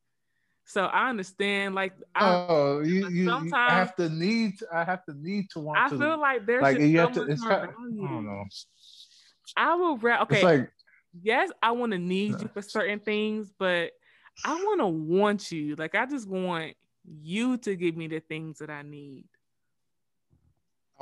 So 0.65 0.85
I 0.85 1.09
understand, 1.09 1.75
like, 1.75 1.93
I, 2.15 2.45
oh, 2.47 2.79
you, 2.79 3.09
you, 3.09 3.25
sometimes 3.25 3.51
you 3.51 3.77
have 3.77 3.95
to 3.97 4.09
need, 4.09 4.53
I 4.71 4.85
have 4.85 5.03
to 5.05 5.13
need 5.13 5.49
to 5.51 5.59
want. 5.59 5.79
I 5.79 5.89
to, 5.89 5.97
feel 5.97 6.17
like 6.17 6.45
there's 6.45 6.61
like 6.61 6.79
you 6.79 6.99
have 6.99 7.11
to. 7.13 7.23
It's 7.23 7.41
kind, 7.41 7.69
I 7.69 8.07
don't 8.07 8.25
know. 8.25 8.45
I 9.57 9.75
will. 9.75 9.95
Okay. 9.95 10.35
It's 10.35 10.43
like, 10.43 10.71
yes, 11.21 11.49
I 11.61 11.71
want 11.71 11.91
to 11.91 11.97
need 11.97 12.39
you 12.39 12.47
for 12.47 12.61
certain 12.61 12.99
things, 12.99 13.51
but 13.59 13.91
I 14.45 14.53
want 14.53 14.79
to 14.79 14.87
want 14.87 15.51
you. 15.51 15.75
Like, 15.75 15.95
I 15.95 16.05
just 16.05 16.29
want 16.29 16.75
you 17.03 17.57
to 17.57 17.75
give 17.75 17.97
me 17.97 18.07
the 18.07 18.21
things 18.21 18.59
that 18.59 18.69
I 18.69 18.83
need. 18.83 19.25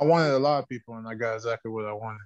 I 0.00 0.04
wanted 0.04 0.32
a 0.32 0.38
lot 0.38 0.58
of 0.58 0.68
people, 0.68 0.96
and 0.96 1.06
I 1.06 1.14
got 1.14 1.34
exactly 1.34 1.70
what 1.70 1.84
I 1.84 1.92
wanted. 1.92 2.18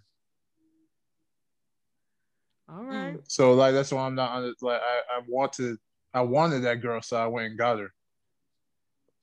All 2.68 2.82
mm. 2.82 2.88
right. 2.88 3.20
So 3.28 3.54
like 3.54 3.74
that's 3.74 3.92
why 3.92 4.06
I'm 4.06 4.14
not 4.14 4.30
on 4.32 4.54
like 4.60 4.80
I, 4.80 5.18
I 5.18 5.20
wanted 5.28 5.78
I 6.12 6.22
wanted 6.22 6.60
that 6.60 6.80
girl, 6.80 7.02
so 7.02 7.16
I 7.16 7.26
went 7.26 7.48
and 7.48 7.58
got 7.58 7.78
her. 7.78 7.92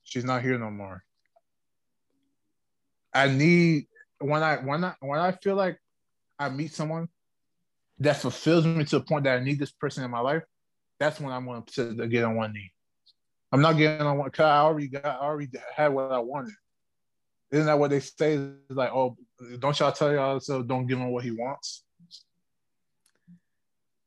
She's 0.04 0.24
not 0.24 0.42
here 0.42 0.58
no 0.58 0.70
more. 0.70 1.02
I 3.12 3.28
need 3.28 3.86
when 4.18 4.42
I 4.42 4.56
when 4.56 4.84
I 4.84 4.94
when 5.00 5.20
I 5.20 5.32
feel 5.32 5.54
like 5.54 5.78
I 6.38 6.48
meet 6.48 6.72
someone 6.72 7.08
that 7.98 8.16
fulfills 8.16 8.66
me 8.66 8.84
to 8.84 8.98
the 8.98 9.04
point 9.04 9.24
that 9.24 9.38
I 9.38 9.44
need 9.44 9.58
this 9.58 9.70
person 9.70 10.04
in 10.04 10.10
my 10.10 10.20
life, 10.20 10.42
that's 10.98 11.20
when 11.20 11.32
I'm 11.32 11.46
going 11.46 11.62
to 11.74 12.08
get 12.08 12.24
on 12.24 12.36
one 12.36 12.52
knee. 12.52 12.72
I'm 13.52 13.60
not 13.60 13.76
getting 13.76 14.04
on 14.04 14.18
one 14.18 14.28
because 14.28 14.46
I 14.46 14.58
already 14.58 14.88
got 14.88 15.04
I 15.04 15.16
already 15.18 15.48
had 15.74 15.88
what 15.88 16.10
I 16.10 16.18
wanted. 16.18 16.54
Isn't 17.52 17.66
that 17.66 17.78
what 17.78 17.90
they 17.90 18.00
say? 18.00 18.34
It's 18.34 18.70
like, 18.70 18.90
oh, 18.90 19.16
don't 19.60 19.78
y'all 19.78 19.92
tell 19.92 20.12
y'all 20.12 20.40
so 20.40 20.62
don't 20.62 20.86
give 20.86 20.98
him 20.98 21.10
what 21.10 21.22
he 21.22 21.30
wants. 21.30 21.84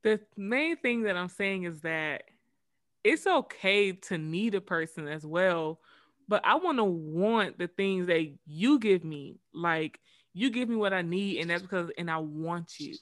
The 0.08 0.20
main 0.38 0.78
thing 0.78 1.04
that 1.04 1.18
I'm 1.18 1.28
saying 1.28 1.64
is 1.64 1.82
that 1.82 2.24
it's 3.04 3.28
okay 3.28 3.92
to 3.94 4.18
need 4.18 4.56
a 4.56 4.62
person 4.62 5.08
as 5.08 5.26
well, 5.26 5.80
but 6.28 6.42
I 6.46 6.56
want 6.56 6.78
to 6.78 6.84
want 6.84 7.58
the 7.58 7.68
things 7.68 8.08
that 8.08 8.34
you 8.46 8.80
give 8.80 9.04
me. 9.04 9.40
Like 9.54 10.00
you 10.34 10.50
give 10.50 10.70
me 10.70 10.76
what 10.76 10.94
I 10.94 11.02
need, 11.02 11.42
and 11.42 11.50
that's 11.50 11.62
because 11.62 11.90
and 11.98 12.10
I 12.10 12.18
want 12.18 12.80
you. 12.80 12.96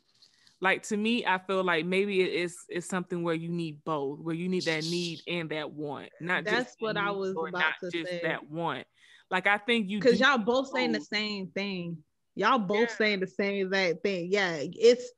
Like 0.62 0.84
to 0.84 0.98
me, 0.98 1.26
I 1.26 1.38
feel 1.38 1.63
like 1.63 1.86
maybe 1.86 2.22
it 2.22 2.34
is 2.34 2.58
it's 2.70 2.88
something 2.88 3.24
where 3.24 3.36
you 3.36 3.50
need 3.50 3.84
both, 3.84 4.20
where 4.20 4.36
you 4.36 4.50
need 4.50 4.63
that 4.63 4.84
need 4.84 5.22
and 5.28 5.50
that 5.52 5.72
want. 5.72 6.10
Not 6.20 6.46
that's 6.46 6.72
just 6.72 6.82
what 6.82 6.98
I 6.98 7.12
was 7.12 7.32
about 7.32 7.52
not 7.52 7.74
to 7.82 7.91
just 7.91 8.10
say. 8.10 8.22
that 8.24 8.50
want. 8.50 8.88
Like 9.30 9.48
I 9.48 9.58
think 9.58 9.89
you 9.89 10.00
because 10.00 10.20
y'all 10.20 10.38
both 10.38 10.72
saying 10.74 10.91
the 10.91 11.02
same 11.02 11.48
thing. 11.48 11.98
Y'all 12.36 12.60
both 12.60 12.89
yeah. 12.89 12.96
saying 12.96 13.20
the 13.20 13.28
same 13.28 13.68
exact 13.68 14.04
thing. 14.04 14.30
Yeah, 14.32 14.58
it's 14.60 15.12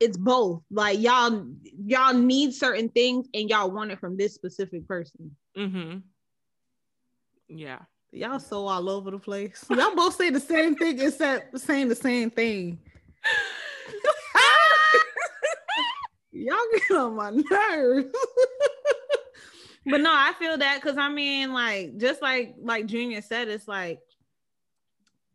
it's 0.00 0.16
both. 0.16 0.62
Like 0.70 0.98
y'all 0.98 1.46
y'all 1.84 2.14
need 2.14 2.54
certain 2.54 2.88
things 2.88 3.28
and 3.34 3.48
y'all 3.48 3.70
want 3.70 3.92
it 3.92 4.00
from 4.00 4.16
this 4.16 4.34
specific 4.34 4.88
person. 4.88 5.36
Mm-hmm. 5.56 5.98
Yeah. 7.48 7.80
Y'all 8.12 8.40
so 8.40 8.66
all 8.66 8.88
over 8.88 9.12
the 9.12 9.18
place. 9.18 9.64
Y'all 9.70 9.94
both 9.94 10.16
say 10.16 10.30
the 10.30 10.40
same 10.40 10.74
thing 10.74 10.98
except 10.98 11.56
saying 11.60 11.88
the 11.88 11.94
same 11.94 12.28
thing. 12.28 12.76
y'all 16.32 16.56
get 16.72 16.96
on 16.96 17.14
my 17.14 17.30
nerves. 17.30 18.06
but 19.86 20.00
no, 20.00 20.10
I 20.12 20.32
feel 20.40 20.58
that 20.58 20.80
because 20.82 20.98
I 20.98 21.08
mean, 21.08 21.52
like, 21.52 21.98
just 21.98 22.20
like 22.20 22.56
like 22.60 22.86
Junior 22.86 23.22
said, 23.22 23.46
it's 23.46 23.68
like 23.68 24.00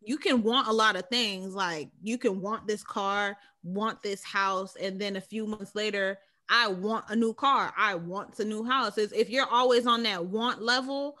you 0.06 0.18
can 0.18 0.42
want 0.42 0.68
a 0.68 0.72
lot 0.72 0.94
of 0.96 1.08
things. 1.08 1.54
Like 1.54 1.90
you 2.00 2.16
can 2.16 2.40
want 2.40 2.66
this 2.66 2.84
car, 2.84 3.36
want 3.64 4.02
this 4.02 4.22
house, 4.22 4.76
and 4.76 5.00
then 5.00 5.16
a 5.16 5.20
few 5.20 5.46
months 5.46 5.74
later, 5.74 6.18
I 6.48 6.68
want 6.68 7.06
a 7.08 7.16
new 7.16 7.34
car. 7.34 7.74
I 7.76 7.96
want 7.96 8.38
a 8.38 8.44
new 8.44 8.64
house. 8.64 8.98
If 8.98 9.28
you're 9.28 9.50
always 9.50 9.84
on 9.84 10.04
that 10.04 10.24
want 10.24 10.62
level, 10.62 11.18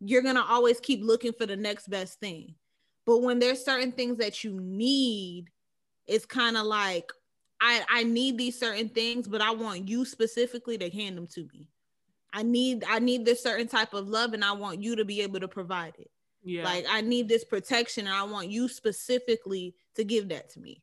you're 0.00 0.22
gonna 0.22 0.44
always 0.46 0.78
keep 0.80 1.02
looking 1.02 1.32
for 1.32 1.46
the 1.46 1.56
next 1.56 1.88
best 1.88 2.20
thing. 2.20 2.54
But 3.06 3.22
when 3.22 3.38
there's 3.38 3.64
certain 3.64 3.92
things 3.92 4.18
that 4.18 4.44
you 4.44 4.60
need, 4.60 5.46
it's 6.06 6.26
kind 6.26 6.58
of 6.58 6.66
like 6.66 7.10
I 7.60 7.84
I 7.88 8.04
need 8.04 8.36
these 8.36 8.60
certain 8.60 8.90
things, 8.90 9.26
but 9.26 9.40
I 9.40 9.52
want 9.52 9.88
you 9.88 10.04
specifically 10.04 10.76
to 10.76 10.90
hand 10.90 11.16
them 11.16 11.26
to 11.28 11.48
me. 11.54 11.70
I 12.34 12.42
need 12.42 12.84
I 12.86 12.98
need 12.98 13.24
this 13.24 13.42
certain 13.42 13.66
type 13.66 13.94
of 13.94 14.08
love, 14.08 14.34
and 14.34 14.44
I 14.44 14.52
want 14.52 14.82
you 14.82 14.96
to 14.96 15.06
be 15.06 15.22
able 15.22 15.40
to 15.40 15.48
provide 15.48 15.94
it. 15.98 16.10
Yeah. 16.46 16.62
Like 16.62 16.86
I 16.88 17.00
need 17.00 17.28
this 17.28 17.44
protection, 17.44 18.06
and 18.06 18.14
I 18.14 18.22
want 18.22 18.48
you 18.48 18.68
specifically 18.68 19.74
to 19.96 20.04
give 20.04 20.28
that 20.28 20.48
to 20.50 20.60
me. 20.60 20.80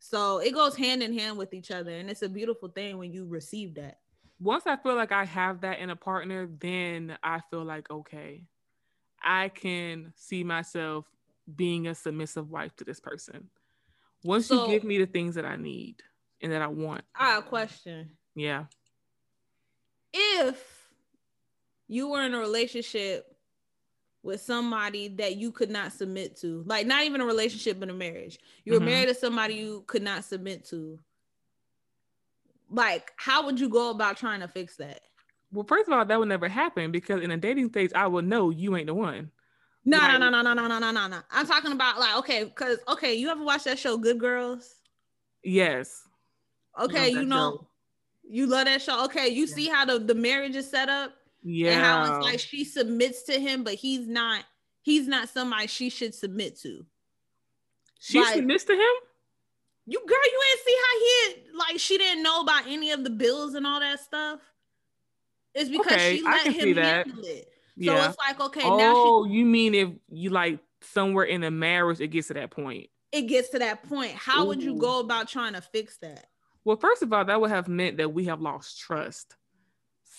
So 0.00 0.38
it 0.38 0.52
goes 0.52 0.76
hand 0.76 1.02
in 1.02 1.18
hand 1.18 1.38
with 1.38 1.54
each 1.54 1.70
other, 1.70 1.92
and 1.92 2.10
it's 2.10 2.20
a 2.20 2.28
beautiful 2.28 2.68
thing 2.68 2.98
when 2.98 3.10
you 3.10 3.24
receive 3.24 3.74
that. 3.76 4.00
Once 4.38 4.66
I 4.66 4.76
feel 4.76 4.94
like 4.94 5.10
I 5.10 5.24
have 5.24 5.62
that 5.62 5.78
in 5.78 5.88
a 5.88 5.96
partner, 5.96 6.46
then 6.60 7.16
I 7.22 7.40
feel 7.50 7.64
like 7.64 7.90
okay, 7.90 8.44
I 9.22 9.48
can 9.48 10.12
see 10.14 10.44
myself 10.44 11.06
being 11.56 11.86
a 11.86 11.94
submissive 11.94 12.50
wife 12.50 12.76
to 12.76 12.84
this 12.84 13.00
person. 13.00 13.48
Once 14.22 14.48
so, 14.48 14.66
you 14.66 14.72
give 14.72 14.84
me 14.84 14.98
the 14.98 15.06
things 15.06 15.36
that 15.36 15.46
I 15.46 15.56
need 15.56 16.02
and 16.42 16.52
that 16.52 16.60
I 16.60 16.66
want. 16.66 17.04
I 17.16 17.30
have 17.30 17.44
a 17.44 17.48
question. 17.48 18.10
Yeah. 18.34 18.64
If 20.12 20.62
you 21.86 22.10
were 22.10 22.22
in 22.22 22.34
a 22.34 22.38
relationship 22.38 23.37
with 24.28 24.42
somebody 24.42 25.08
that 25.08 25.36
you 25.36 25.50
could 25.50 25.70
not 25.70 25.90
submit 25.90 26.36
to, 26.36 26.62
like 26.66 26.86
not 26.86 27.04
even 27.04 27.22
a 27.22 27.24
relationship 27.24 27.80
but 27.80 27.88
a 27.88 27.94
marriage, 27.94 28.38
you 28.64 28.74
were 28.74 28.78
mm-hmm. 28.78 28.86
married 28.86 29.08
to 29.08 29.14
somebody 29.14 29.54
you 29.54 29.82
could 29.86 30.02
not 30.02 30.22
submit 30.22 30.66
to. 30.66 30.98
Like, 32.70 33.10
how 33.16 33.46
would 33.46 33.58
you 33.58 33.70
go 33.70 33.90
about 33.90 34.18
trying 34.18 34.40
to 34.40 34.48
fix 34.48 34.76
that? 34.76 35.00
Well, 35.50 35.64
first 35.66 35.88
of 35.88 35.94
all, 35.94 36.04
that 36.04 36.18
would 36.18 36.28
never 36.28 36.46
happen 36.46 36.92
because 36.92 37.22
in 37.22 37.30
a 37.30 37.38
dating 37.38 37.70
stage, 37.70 37.90
I 37.94 38.06
would 38.06 38.26
know 38.26 38.50
you 38.50 38.76
ain't 38.76 38.88
the 38.88 38.94
one. 38.94 39.30
No, 39.86 39.96
like, 39.96 40.20
no, 40.20 40.28
no, 40.28 40.42
no, 40.42 40.52
no, 40.52 40.68
no, 40.68 40.78
no, 40.78 40.90
no, 40.90 41.08
no. 41.08 41.20
I'm 41.30 41.46
talking 41.46 41.72
about 41.72 41.98
like, 41.98 42.18
okay, 42.18 42.44
because 42.44 42.78
okay, 42.86 43.14
you 43.14 43.30
ever 43.30 43.42
watch 43.42 43.64
that 43.64 43.78
show 43.78 43.96
Good 43.96 44.20
Girls? 44.20 44.74
Yes. 45.42 46.02
Okay, 46.78 47.08
you 47.08 47.24
know, 47.24 47.52
show. 47.52 47.66
you 48.28 48.46
love 48.46 48.66
that 48.66 48.82
show. 48.82 49.06
Okay, 49.06 49.28
you 49.28 49.46
yeah. 49.46 49.54
see 49.54 49.68
how 49.68 49.86
the, 49.86 49.98
the 49.98 50.14
marriage 50.14 50.54
is 50.54 50.68
set 50.68 50.90
up? 50.90 51.14
Yeah. 51.50 51.70
And 51.70 51.80
how 51.80 52.16
it's 52.18 52.24
like 52.24 52.40
she 52.40 52.62
submits 52.64 53.22
to 53.24 53.40
him, 53.40 53.64
but 53.64 53.74
he's 53.74 54.06
not 54.06 54.44
he's 54.82 55.08
not 55.08 55.30
somebody 55.30 55.66
she 55.66 55.88
should 55.88 56.14
submit 56.14 56.60
to. 56.60 56.84
She 58.00 58.20
like, 58.20 58.34
submits 58.34 58.64
to 58.64 58.74
him? 58.74 58.94
You 59.86 59.98
girl, 60.06 60.18
you 60.24 60.40
ain't 60.50 60.60
see 60.66 60.76
how 60.84 60.98
he 60.98 61.58
like 61.58 61.80
she 61.80 61.96
didn't 61.96 62.22
know 62.22 62.42
about 62.42 62.66
any 62.66 62.90
of 62.90 63.02
the 63.02 63.08
bills 63.08 63.54
and 63.54 63.66
all 63.66 63.80
that 63.80 63.98
stuff. 64.00 64.40
It's 65.54 65.70
because 65.70 65.86
okay, 65.86 66.18
she 66.18 66.22
let 66.22 66.46
him 66.48 66.76
handle 66.76 67.24
it. 67.24 67.50
So 67.82 67.94
it's 67.96 68.16
like, 68.18 68.40
okay, 68.40 68.64
oh, 68.64 68.76
now 68.76 68.92
Oh, 68.94 69.24
you 69.24 69.46
mean 69.46 69.74
if 69.74 69.88
you 70.10 70.28
like 70.28 70.58
somewhere 70.82 71.24
in 71.24 71.44
a 71.44 71.50
marriage, 71.50 72.00
it 72.00 72.08
gets 72.08 72.28
to 72.28 72.34
that 72.34 72.50
point. 72.50 72.90
It 73.10 73.22
gets 73.22 73.48
to 73.50 73.58
that 73.60 73.88
point. 73.88 74.12
How 74.12 74.44
Ooh. 74.44 74.48
would 74.48 74.62
you 74.62 74.76
go 74.76 75.00
about 75.00 75.28
trying 75.28 75.54
to 75.54 75.62
fix 75.62 75.96
that? 75.98 76.26
Well, 76.64 76.76
first 76.76 77.02
of 77.02 77.10
all, 77.10 77.24
that 77.24 77.40
would 77.40 77.50
have 77.50 77.68
meant 77.68 77.96
that 77.96 78.12
we 78.12 78.26
have 78.26 78.42
lost 78.42 78.78
trust. 78.78 79.37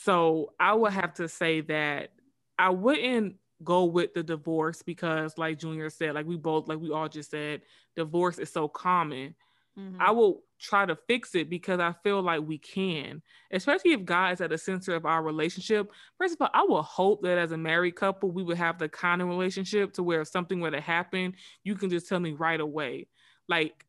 So 0.03 0.53
I 0.59 0.73
would 0.73 0.93
have 0.93 1.13
to 1.15 1.27
say 1.27 1.61
that 1.61 2.11
I 2.57 2.69
wouldn't 2.69 3.35
go 3.63 3.85
with 3.85 4.13
the 4.13 4.23
divorce 4.23 4.81
because, 4.81 5.37
like 5.37 5.59
Junior 5.59 5.89
said, 5.89 6.15
like 6.15 6.25
we 6.25 6.37
both, 6.37 6.67
like 6.67 6.79
we 6.79 6.91
all 6.91 7.09
just 7.09 7.31
said, 7.31 7.61
divorce 7.95 8.39
is 8.39 8.51
so 8.51 8.67
common. 8.67 9.35
Mm-hmm. 9.77 10.01
I 10.01 10.11
will 10.11 10.43
try 10.59 10.85
to 10.85 10.95
fix 10.95 11.35
it 11.35 11.49
because 11.49 11.79
I 11.79 11.93
feel 12.03 12.21
like 12.21 12.41
we 12.41 12.57
can, 12.57 13.21
especially 13.51 13.91
if 13.91 14.05
God 14.05 14.33
is 14.33 14.41
at 14.41 14.49
the 14.49 14.57
center 14.57 14.95
of 14.95 15.05
our 15.05 15.21
relationship. 15.21 15.91
First 16.17 16.35
of 16.35 16.41
all, 16.41 16.49
I 16.53 16.63
will 16.63 16.83
hope 16.83 17.21
that 17.23 17.37
as 17.37 17.51
a 17.51 17.57
married 17.57 17.95
couple, 17.95 18.31
we 18.31 18.43
would 18.43 18.57
have 18.57 18.77
the 18.77 18.89
kind 18.89 19.21
of 19.21 19.27
relationship 19.27 19.93
to 19.93 20.03
where 20.03 20.21
if 20.21 20.27
something 20.29 20.59
were 20.59 20.71
to 20.71 20.81
happen, 20.81 21.33
you 21.63 21.75
can 21.75 21.89
just 21.89 22.07
tell 22.07 22.19
me 22.19 22.31
right 22.31 22.59
away. 22.59 23.07
Like, 23.47 23.85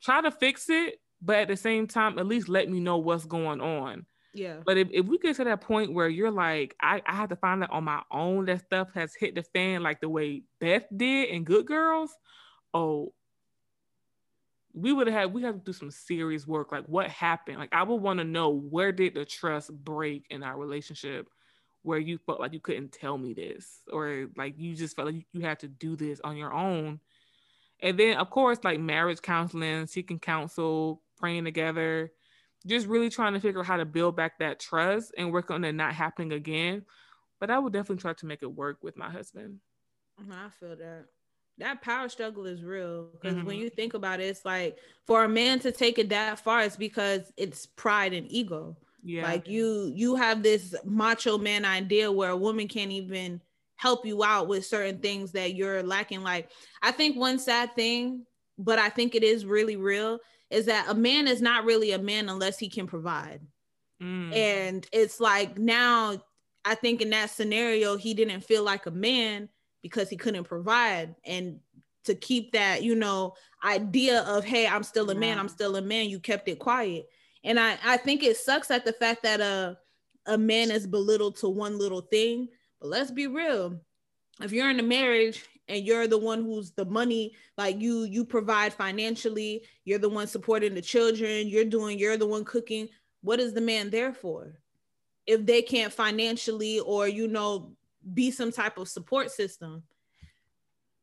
try 0.00 0.20
to 0.20 0.30
fix 0.30 0.68
it 0.68 0.98
but 1.22 1.36
at 1.36 1.48
the 1.48 1.56
same 1.56 1.86
time, 1.86 2.18
at 2.18 2.26
least 2.26 2.48
let 2.48 2.68
me 2.68 2.80
know 2.80 2.98
what's 2.98 3.24
going 3.24 3.60
on. 3.60 4.04
Yeah. 4.34 4.56
But 4.64 4.78
if, 4.78 4.88
if 4.90 5.06
we 5.06 5.18
get 5.18 5.36
to 5.36 5.44
that 5.44 5.60
point 5.60 5.92
where 5.92 6.08
you're 6.08 6.30
like, 6.30 6.74
I, 6.80 7.02
I 7.06 7.14
have 7.14 7.28
to 7.30 7.36
find 7.36 7.62
out 7.62 7.70
on 7.70 7.84
my 7.84 8.02
own 8.10 8.46
that 8.46 8.60
stuff 8.60 8.88
has 8.94 9.14
hit 9.14 9.34
the 9.34 9.42
fan 9.42 9.82
like 9.82 10.00
the 10.00 10.08
way 10.08 10.42
Beth 10.58 10.86
did 10.94 11.28
in 11.28 11.44
Good 11.44 11.66
Girls, 11.66 12.14
oh, 12.72 13.12
we 14.74 14.92
would 14.92 15.06
have 15.06 15.32
we 15.32 15.42
have 15.42 15.56
to 15.56 15.60
do 15.60 15.72
some 15.72 15.90
serious 15.90 16.46
work. 16.46 16.72
Like 16.72 16.86
what 16.86 17.08
happened? 17.08 17.58
Like 17.58 17.74
I 17.74 17.82
would 17.82 17.96
want 17.96 18.20
to 18.20 18.24
know 18.24 18.50
where 18.50 18.90
did 18.90 19.14
the 19.14 19.24
trust 19.24 19.70
break 19.72 20.24
in 20.30 20.42
our 20.42 20.56
relationship 20.56 21.28
where 21.82 21.98
you 21.98 22.16
felt 22.16 22.40
like 22.40 22.52
you 22.52 22.60
couldn't 22.60 22.92
tell 22.92 23.18
me 23.18 23.34
this 23.34 23.80
or 23.92 24.28
like 24.36 24.54
you 24.56 24.74
just 24.74 24.96
felt 24.96 25.08
like 25.12 25.26
you 25.32 25.40
had 25.40 25.58
to 25.58 25.68
do 25.68 25.96
this 25.96 26.20
on 26.24 26.36
your 26.36 26.54
own. 26.54 27.00
And 27.80 27.98
then 27.98 28.16
of 28.16 28.30
course 28.30 28.60
like 28.64 28.80
marriage 28.80 29.20
counseling, 29.20 29.86
seeking 29.86 30.20
counsel, 30.20 31.02
praying 31.18 31.44
together, 31.44 32.12
just 32.62 32.86
really 32.86 33.10
trying 33.10 33.34
to 33.34 33.40
figure 33.40 33.60
out 33.60 33.66
how 33.66 33.76
to 33.76 33.84
build 33.84 34.16
back 34.16 34.38
that 34.38 34.60
trust 34.60 35.12
and 35.16 35.32
work 35.32 35.50
on 35.50 35.64
it 35.64 35.72
not 35.72 35.94
happening 35.94 36.32
again. 36.32 36.84
But 37.40 37.50
I 37.50 37.58
would 37.58 37.72
definitely 37.72 38.00
try 38.00 38.12
to 38.12 38.26
make 38.26 38.42
it 38.42 38.54
work 38.54 38.78
with 38.82 38.96
my 38.96 39.10
husband. 39.10 39.58
Mm-hmm, 40.20 40.32
I 40.32 40.48
feel 40.60 40.76
that. 40.76 41.06
That 41.58 41.82
power 41.82 42.08
struggle 42.08 42.46
is 42.46 42.64
real 42.64 43.10
because 43.12 43.36
mm-hmm. 43.36 43.46
when 43.46 43.58
you 43.58 43.68
think 43.68 43.94
about 43.94 44.20
it, 44.20 44.24
it's 44.24 44.44
like 44.44 44.78
for 45.06 45.24
a 45.24 45.28
man 45.28 45.60
to 45.60 45.70
take 45.70 45.98
it 45.98 46.08
that 46.08 46.38
far, 46.38 46.62
it's 46.62 46.76
because 46.76 47.30
it's 47.36 47.66
pride 47.66 48.14
and 48.14 48.30
ego. 48.32 48.76
Yeah. 49.02 49.24
Like 49.24 49.48
you 49.48 49.92
you 49.94 50.14
have 50.16 50.42
this 50.42 50.74
macho 50.84 51.36
man 51.36 51.64
idea 51.64 52.10
where 52.10 52.30
a 52.30 52.36
woman 52.36 52.68
can't 52.68 52.90
even 52.90 53.40
help 53.76 54.06
you 54.06 54.24
out 54.24 54.48
with 54.48 54.64
certain 54.64 54.98
things 54.98 55.32
that 55.32 55.54
you're 55.54 55.82
lacking. 55.82 56.22
Like 56.22 56.50
I 56.80 56.90
think 56.90 57.16
one 57.16 57.38
sad 57.38 57.74
thing, 57.74 58.24
but 58.56 58.78
I 58.78 58.88
think 58.88 59.14
it 59.14 59.22
is 59.22 59.44
really 59.44 59.76
real, 59.76 60.20
is 60.52 60.66
that 60.66 60.86
a 60.88 60.94
man 60.94 61.26
is 61.26 61.40
not 61.40 61.64
really 61.64 61.92
a 61.92 61.98
man 61.98 62.28
unless 62.28 62.58
he 62.58 62.68
can 62.68 62.86
provide. 62.86 63.40
Mm. 64.02 64.34
And 64.34 64.86
it's 64.92 65.20
like 65.20 65.58
now 65.58 66.20
I 66.64 66.74
think 66.74 67.00
in 67.00 67.10
that 67.10 67.30
scenario, 67.30 67.96
he 67.96 68.14
didn't 68.14 68.42
feel 68.42 68.62
like 68.62 68.86
a 68.86 68.90
man 68.90 69.48
because 69.82 70.08
he 70.08 70.16
couldn't 70.16 70.44
provide. 70.44 71.14
And 71.24 71.58
to 72.04 72.14
keep 72.14 72.52
that, 72.52 72.82
you 72.82 72.94
know, 72.94 73.34
idea 73.64 74.22
of, 74.22 74.44
hey, 74.44 74.66
I'm 74.66 74.82
still 74.82 75.10
a 75.10 75.14
man, 75.14 75.38
I'm 75.38 75.48
still 75.48 75.76
a 75.76 75.82
man, 75.82 76.08
you 76.08 76.20
kept 76.20 76.48
it 76.48 76.58
quiet. 76.58 77.08
And 77.44 77.58
I, 77.58 77.78
I 77.84 77.96
think 77.96 78.22
it 78.22 78.36
sucks 78.36 78.70
at 78.70 78.84
the 78.84 78.92
fact 78.92 79.22
that 79.24 79.40
a, 79.40 79.78
a 80.26 80.38
man 80.38 80.70
is 80.70 80.86
belittled 80.86 81.36
to 81.36 81.48
one 81.48 81.78
little 81.78 82.00
thing. 82.00 82.48
But 82.80 82.88
let's 82.88 83.10
be 83.10 83.26
real. 83.26 83.80
If 84.40 84.52
you're 84.52 84.70
in 84.70 84.80
a 84.80 84.84
marriage 84.84 85.44
and 85.72 85.86
you're 85.86 86.06
the 86.06 86.18
one 86.18 86.42
who's 86.44 86.70
the 86.72 86.84
money 86.84 87.34
like 87.56 87.80
you 87.80 88.04
you 88.04 88.24
provide 88.24 88.74
financially 88.74 89.62
you're 89.84 89.98
the 89.98 90.08
one 90.08 90.26
supporting 90.26 90.74
the 90.74 90.82
children 90.82 91.48
you're 91.48 91.64
doing 91.64 91.98
you're 91.98 92.18
the 92.18 92.26
one 92.26 92.44
cooking. 92.44 92.88
What 93.22 93.40
is 93.40 93.54
the 93.54 93.60
man 93.60 93.88
there 93.88 94.12
for? 94.12 94.58
If 95.26 95.46
they 95.46 95.62
can't 95.62 95.92
financially 95.92 96.80
or 96.80 97.08
you 97.08 97.26
know 97.26 97.72
be 98.12 98.30
some 98.30 98.52
type 98.52 98.78
of 98.78 98.88
support 98.88 99.30
system. 99.30 99.84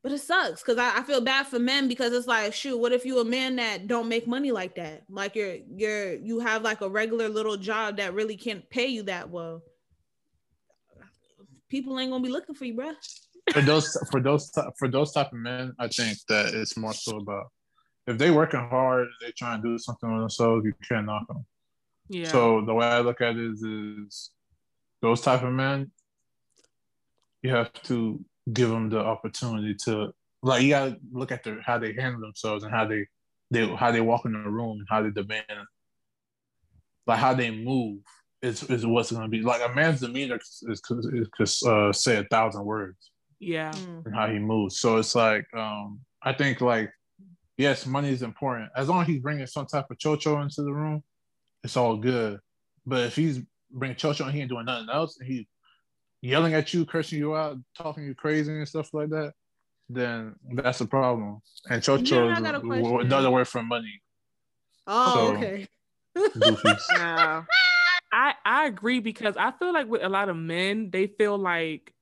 But 0.04 0.12
it 0.12 0.20
sucks 0.20 0.62
because 0.62 0.78
I, 0.78 1.00
I, 1.00 1.04
feel 1.04 1.20
bad 1.20 1.48
for 1.48 1.60
men 1.60 1.90
because 1.90 2.14
it's 2.14 2.28
like 2.28 2.54
shoot 2.54 2.78
what 2.78 2.94
if 2.94 3.06
you 3.06 3.20
a 3.20 3.26
man 3.26 3.58
that 3.58 3.88
don't 3.88 4.08
make 4.08 4.28
money 4.28 4.52
like 4.52 4.76
that? 4.76 5.04
Like 5.10 5.36
you're 5.36 5.58
you're 5.76 6.14
you 6.14 6.40
have 6.40 6.62
like 6.62 6.82
a 6.82 6.90
regular 6.90 7.28
little 7.28 7.58
job 7.58 7.98
that 7.98 8.14
really 8.14 8.38
can't 8.38 8.70
pay 8.70 8.88
you 8.88 9.04
that 9.04 9.30
well. 9.30 9.64
People 11.70 12.00
ain't 12.00 12.12
gonna 12.12 12.24
be 12.24 12.30
looking 12.30 12.56
for 12.56 12.66
you 12.66 12.76
bruh 12.76 12.96
for 13.54 13.62
those 13.62 13.98
for 14.12 14.22
those 14.22 14.52
for 14.78 14.88
those 14.88 15.12
type 15.12 15.32
of 15.32 15.40
men, 15.40 15.74
I 15.80 15.88
think 15.88 16.18
that 16.28 16.54
it's 16.54 16.78
more 16.78 16.94
so 16.94 17.18
about 17.18 17.48
if 18.08 18.18
they 18.18 18.32
working 18.32 18.60
hard, 18.60 19.08
they 19.22 19.32
trying 19.32 19.62
to 19.62 19.68
do 19.70 19.78
something 19.78 20.10
on 20.10 20.20
themselves, 20.22 20.66
you 20.66 20.74
can't 20.88 21.06
knock 21.06 21.28
them. 21.28 21.46
Yeah. 22.10 22.28
So 22.28 22.62
the 22.66 22.74
way 22.74 22.88
I 22.88 23.02
look 23.02 23.22
at 23.22 23.36
it 23.36 23.52
is, 23.52 23.62
is 23.62 24.32
those 25.02 25.22
type 25.22 25.44
of 25.44 25.54
men, 25.54 25.92
you 27.44 27.52
have 27.52 27.72
to 27.84 28.24
give 28.52 28.70
them 28.70 28.90
the 28.90 29.00
opportunity 29.00 29.76
to 29.86 30.12
like 30.42 30.64
you 30.64 30.70
gotta 30.70 30.98
look 31.12 31.32
at 31.32 31.44
their 31.44 31.62
how 31.62 31.78
they 31.78 31.94
handle 31.94 32.22
themselves 32.22 32.64
and 32.64 32.74
how 32.74 32.86
they 32.86 33.06
they 33.52 33.68
how 33.76 33.92
they 33.92 34.02
walk 34.02 34.26
in 34.26 34.34
the 34.34 34.40
room 34.40 34.80
and 34.80 34.88
how 34.90 35.04
they 35.04 35.12
demand 35.12 35.44
like 37.06 37.20
how 37.20 37.34
they 37.34 37.52
move 37.52 38.00
is 38.42 38.64
is 38.64 38.86
what's 38.86 39.12
gonna 39.12 39.28
be 39.28 39.42
like 39.42 39.62
a 39.68 39.74
man's 39.74 40.00
demeanor 40.00 40.38
is, 40.38 40.82
is 41.40 41.64
uh, 41.64 41.92
say 41.92 42.18
a 42.18 42.24
thousand 42.26 42.64
words. 42.64 43.12
Yeah. 43.40 43.72
Mm. 43.72 44.06
And 44.06 44.16
how 44.16 44.28
he 44.28 44.40
moves. 44.40 44.80
So 44.80 44.98
it's 44.98 45.16
like, 45.16 45.46
um, 45.56 46.00
I 46.22 46.34
think 46.34 46.62
like, 46.62 46.92
yes, 47.58 47.86
money 47.86 48.10
is 48.10 48.22
important. 48.22 48.70
As 48.76 48.90
long 48.90 49.02
as 49.02 49.08
he's 49.08 49.22
bringing 49.22 49.48
some 49.48 49.66
type 49.66 49.86
of 49.90 49.98
chocho 49.98 50.42
into 50.42 50.62
the 50.62 50.74
room, 50.74 51.04
it's 51.64 51.78
all 51.78 51.98
good. 51.98 52.40
But 52.86 53.06
if 53.06 53.16
he's 53.16 53.42
bringing 53.72 53.98
chocho 53.98 54.26
and 54.26 54.34
he 54.34 54.42
ain't 54.42 54.50
doing 54.50 54.66
nothing 54.66 54.90
else, 54.90 55.18
and 55.20 55.30
he's 55.30 55.46
yelling 56.22 56.54
at 56.54 56.74
you, 56.74 56.86
cursing 56.86 57.20
you 57.20 57.36
out, 57.36 57.58
talking 57.76 58.04
you 58.04 58.16
crazy 58.16 58.52
and 58.52 58.68
stuff 58.68 58.94
like 58.94 59.10
that, 59.10 59.34
then 59.90 60.36
that's 60.54 60.82
a 60.82 60.86
problem. 60.86 61.42
And 61.70 61.82
chocho 61.82 62.32
is 62.32 62.40
another 63.06 63.32
word 63.32 63.48
for 63.48 63.64
money. 63.64 64.02
Oh, 64.88 65.14
so, 65.14 65.36
okay. 65.36 65.68
yeah. 66.92 67.44
I 68.12 68.34
I 68.44 68.66
agree 68.66 69.00
because 69.00 69.38
I 69.38 69.52
feel 69.52 69.72
like 69.72 69.88
with 69.88 70.04
a 70.04 70.10
lot 70.10 70.30
of 70.30 70.36
men, 70.36 70.90
they 70.90 71.06
feel 71.06 71.38
like 71.38 71.94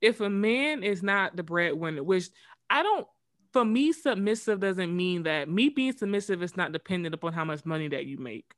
if 0.00 0.20
a 0.20 0.30
man 0.30 0.82
is 0.82 1.02
not 1.02 1.36
the 1.36 1.42
breadwinner, 1.42 2.02
which 2.02 2.28
I 2.68 2.82
don't, 2.82 3.06
for 3.52 3.64
me, 3.64 3.92
submissive 3.92 4.60
doesn't 4.60 4.96
mean 4.96 5.24
that 5.24 5.48
me 5.48 5.68
being 5.68 5.92
submissive 5.92 6.42
is 6.42 6.56
not 6.56 6.72
dependent 6.72 7.14
upon 7.14 7.32
how 7.32 7.44
much 7.44 7.64
money 7.64 7.88
that 7.88 8.06
you 8.06 8.18
make. 8.18 8.54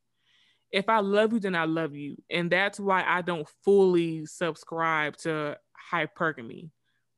If 0.71 0.89
I 0.89 0.99
love 0.99 1.33
you, 1.33 1.39
then 1.39 1.55
I 1.55 1.65
love 1.65 1.95
you. 1.95 2.17
And 2.29 2.51
that's 2.51 2.79
why 2.79 3.03
I 3.05 3.21
don't 3.21 3.47
fully 3.63 4.25
subscribe 4.25 5.17
to 5.17 5.57
hypergamy 5.91 6.69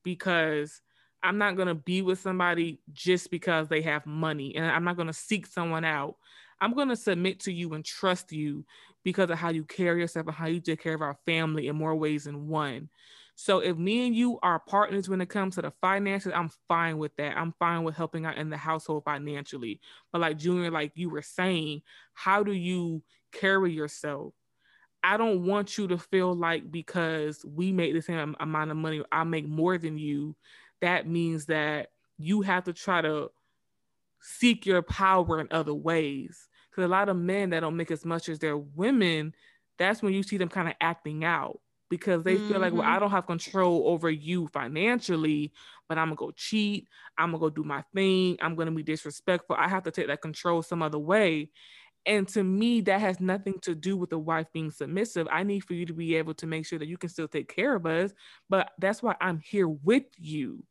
because 0.03 0.82
I'm 1.23 1.38
not 1.38 1.55
going 1.55 1.67
to 1.67 1.76
be 1.76 2.01
with 2.01 2.19
somebody 2.19 2.80
just 2.91 3.32
because 3.32 3.67
they 3.67 3.82
have 3.82 4.05
money 4.05 4.55
and 4.55 4.65
I'm 4.65 4.84
not 4.84 4.95
going 4.95 5.07
to 5.07 5.13
seek 5.13 5.47
someone 5.47 5.84
out. 5.86 6.15
I'm 6.61 6.73
going 6.73 6.89
to 6.89 6.95
submit 6.95 7.41
to 7.41 7.51
you 7.51 7.73
and 7.73 7.84
trust 7.84 8.32
you 8.32 8.65
because 9.03 9.30
of 9.30 9.38
how 9.38 9.49
you 9.49 9.63
carry 9.63 10.01
yourself 10.01 10.28
and 10.28 10.36
how 10.36 10.47
you 10.47 10.59
take 10.59 10.82
care 10.82 10.93
of 10.93 11.01
our 11.01 11.17
family 11.26 11.67
in 11.67 11.76
more 11.76 11.95
ways 11.95 12.26
than 12.26 12.47
one. 12.47 12.89
So 13.36 13.60
if 13.60 13.78
me 13.78 14.08
and 14.08 14.16
you 14.16 14.40
are 14.42 14.60
partners 14.60 15.10
when 15.10 15.20
it 15.20 15.30
comes 15.30 15.56
to 15.56 15.62
the 15.62 15.72
finances, 15.82 16.32
I'm 16.34 16.50
fine 16.70 16.98
with 16.98 17.16
that. 17.18 17.38
I'm 17.38 17.54
fine 17.60 17.84
with 17.84 17.96
helping 17.96 18.26
out 18.26 18.38
in 18.38 18.50
the 18.50 18.58
household 18.58 19.04
financially. 19.04 19.82
But 20.12 20.22
like 20.22 20.38
Junior, 20.38 20.72
like 20.72 20.94
you 20.96 21.10
were 21.10 21.22
saying, 21.22 21.82
how 22.14 22.44
do 22.44 22.54
you 22.54 23.04
carry 23.34 23.74
yourself? 23.74 24.34
I 25.04 25.18
don't 25.18 25.46
want 25.46 25.78
you 25.78 25.88
to 25.90 25.98
feel 25.98 26.34
like 26.34 26.72
because 26.72 27.46
we 27.46 27.74
make 27.74 27.94
the 27.94 28.02
same 28.02 28.36
amount 28.40 28.72
of 28.72 28.78
money, 28.78 29.04
I 29.12 29.24
make 29.26 29.48
more 29.48 29.78
than 29.78 29.98
you. 29.98 30.36
That 30.82 31.08
means 31.08 31.46
that 31.48 31.90
you 32.18 32.42
have 32.42 32.64
to 32.64 32.74
try 32.74 33.02
to 33.02 33.32
seek 34.22 34.66
your 34.66 34.82
power 34.82 35.42
in 35.42 35.48
other 35.52 35.74
ways. 35.74 36.48
Because 36.72 36.86
a 36.86 36.88
lot 36.88 37.10
of 37.10 37.18
men 37.18 37.50
that 37.50 37.60
don't 37.60 37.78
make 37.78 37.92
as 37.92 38.06
much 38.06 38.30
as 38.30 38.40
their 38.40 38.58
women, 38.58 39.36
that's 39.78 40.02
when 40.02 40.14
you 40.14 40.24
see 40.24 40.38
them 40.38 40.50
kind 40.50 40.70
of 40.70 40.74
acting 40.80 41.24
out 41.26 41.60
because 41.98 42.24
they 42.24 42.36
mm-hmm. 42.36 42.50
feel 42.50 42.60
like, 42.60 42.74
well, 42.74 42.82
I 42.82 42.91
mm-hmm. 42.91 43.00
don't 43.02 43.12
have 43.12 43.26
control 43.26 43.88
over 43.88 44.10
you 44.10 44.48
financially, 44.48 45.54
but 45.88 45.98
I'm 45.98 46.08
gonna 46.08 46.18
go 46.18 46.32
cheat. 46.32 46.89
I'm 47.18 47.32
gonna 47.32 47.39
go 47.39 47.50
do 47.50 47.64
my 47.64 47.84
thing. 47.93 48.38
I'm 48.41 48.56
gonna 48.56 48.72
be 48.72 48.84
disrespectful. 48.84 49.56
I 49.58 49.70
have 49.70 49.84
to 49.84 49.91
take 49.91 50.08
that 50.08 50.22
control 50.22 50.62
some 50.62 50.82
other 50.82 51.00
way. 51.00 51.52
And 52.06 52.28
to 52.30 52.43
me, 52.43 52.82
that 52.82 53.00
has 53.00 53.20
nothing 53.20 53.56
to 53.62 53.74
do 53.74 53.98
with 53.98 54.10
the 54.10 54.20
wife 54.20 54.48
being 54.54 54.72
submissive. 54.72 55.28
I 55.32 55.43
need 55.43 55.62
for 55.62 55.74
you 55.74 55.86
to 55.88 55.93
be 55.93 56.16
able 56.16 56.36
to 56.36 56.46
make 56.46 56.66
sure 56.66 56.78
that 56.78 56.88
you 56.88 56.98
can 56.98 57.10
still 57.10 57.28
take 57.28 57.54
care 57.54 57.76
of 57.76 57.86
us. 57.86 58.12
But 58.50 58.72
that's 58.78 59.02
why 59.02 59.16
I'm 59.22 59.39
here 59.39 59.68
with 59.68 60.04
you. 60.18 60.64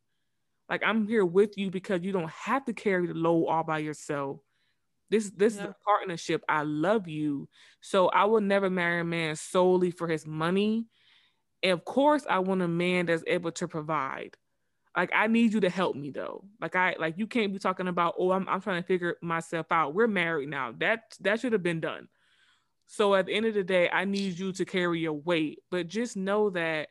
Like 0.69 0.83
I'm 0.85 1.09
here 1.09 1.25
with 1.25 1.57
you 1.57 1.71
because 1.71 2.03
you 2.03 2.13
don't 2.13 2.31
have 2.31 2.67
to 2.67 2.73
carry 2.75 3.07
the 3.07 3.15
load 3.15 3.47
all 3.47 3.65
by 3.65 3.79
yourself. 3.79 4.41
This 5.11 5.31
this 5.31 5.57
yeah. 5.57 5.63
is 5.63 5.69
a 5.71 5.77
partnership. 5.85 6.45
I 6.49 6.63
love 6.63 7.09
you. 7.09 7.49
So 7.81 8.09
I 8.09 8.25
will 8.27 8.41
never 8.41 8.71
marry 8.71 9.01
a 9.01 9.05
man 9.05 9.37
solely 9.37 9.91
for 9.91 10.07
his 10.07 10.27
money 10.27 10.87
of 11.73 11.85
course, 11.85 12.25
I 12.29 12.41
want 12.41 12.63
a 12.63 12.69
man 12.69 13.07
that's 13.07 13.25
able 13.27 13.53
to 13.53 13.69
provide. 13.69 14.37
Like 14.97 15.11
I 15.15 15.27
need 15.27 15.53
you 15.53 15.61
to 15.61 15.71
help 15.71 15.97
me 15.97 16.11
though. 16.11 16.45
Like 16.61 16.77
I 16.77 16.95
like 16.99 17.15
you 17.19 17.27
can't 17.27 17.53
be 17.53 17.59
talking 17.59 17.89
about, 17.89 18.15
oh, 18.19 18.31
I'm 18.31 18.49
I'm 18.49 18.61
trying 18.61 18.81
to 18.83 18.87
figure 18.87 19.17
myself 19.23 19.67
out. 19.71 19.95
We're 19.95 20.07
married 20.07 20.49
now. 20.49 20.73
That 20.79 21.17
that 21.21 21.41
should 21.41 21.53
have 21.53 21.63
been 21.63 21.81
done. 21.81 22.09
So 22.87 23.15
at 23.15 23.27
the 23.27 23.35
end 23.35 23.47
of 23.47 23.55
the 23.55 23.65
day, 23.65 23.89
I 23.91 24.05
need 24.05 24.39
you 24.39 24.53
to 24.53 24.65
carry 24.65 25.01
your 25.01 25.15
weight. 25.15 25.61
But 25.71 25.89
just 25.89 26.17
know 26.17 26.51
that 26.51 26.89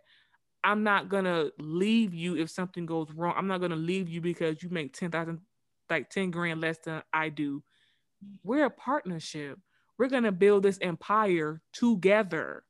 I'm 0.63 0.83
not 0.83 1.07
gonna 1.07 1.49
leave 1.59 2.13
you 2.13 2.35
if 2.35 2.49
something 2.49 2.85
goes 2.85 3.07
wrong. 3.13 3.35
I'm 3.37 3.47
not 3.47 3.61
gonna 3.61 3.75
leave 3.75 4.09
you 4.09 4.19
because 4.19 4.61
you 4.61 4.69
make 4.69 4.93
ten 4.93 5.11
thousand, 5.11 5.39
like 5.89 6.09
ten 6.09 6.31
grand 6.31 6.59
less 6.59 6.79
than 6.79 7.03
I 7.13 7.29
do. 7.29 7.63
We're 8.43 8.65
a 8.65 8.69
partnership. 8.69 9.59
We're 9.97 10.09
gonna 10.09 10.31
build 10.31 10.63
this 10.63 10.79
empire 10.81 11.61
together. 11.71 12.63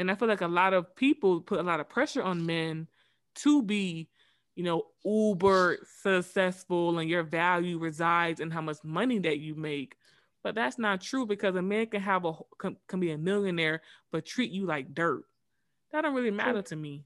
And 0.00 0.10
I 0.10 0.14
feel 0.14 0.28
like 0.28 0.40
a 0.40 0.48
lot 0.48 0.72
of 0.72 0.96
people 0.96 1.42
put 1.42 1.60
a 1.60 1.62
lot 1.62 1.78
of 1.78 1.90
pressure 1.90 2.22
on 2.22 2.46
men 2.46 2.88
to 3.36 3.62
be, 3.62 4.08
you 4.54 4.64
know, 4.64 4.86
uber 5.04 5.86
successful 6.00 6.98
and 6.98 7.08
your 7.08 7.22
value 7.22 7.78
resides 7.78 8.40
in 8.40 8.50
how 8.50 8.62
much 8.62 8.78
money 8.82 9.18
that 9.18 9.40
you 9.40 9.54
make. 9.54 9.96
But 10.42 10.54
that's 10.54 10.78
not 10.78 11.02
true 11.02 11.26
because 11.26 11.54
a 11.54 11.60
man 11.60 11.86
can 11.86 12.00
have 12.00 12.24
a 12.24 12.32
can, 12.58 12.78
can 12.86 12.98
be 12.98 13.10
a 13.10 13.18
millionaire 13.18 13.82
but 14.10 14.24
treat 14.24 14.50
you 14.50 14.64
like 14.64 14.94
dirt. 14.94 15.24
That 15.92 16.00
don't 16.00 16.14
really 16.14 16.30
matter 16.30 16.62
to 16.62 16.76
me. 16.76 17.04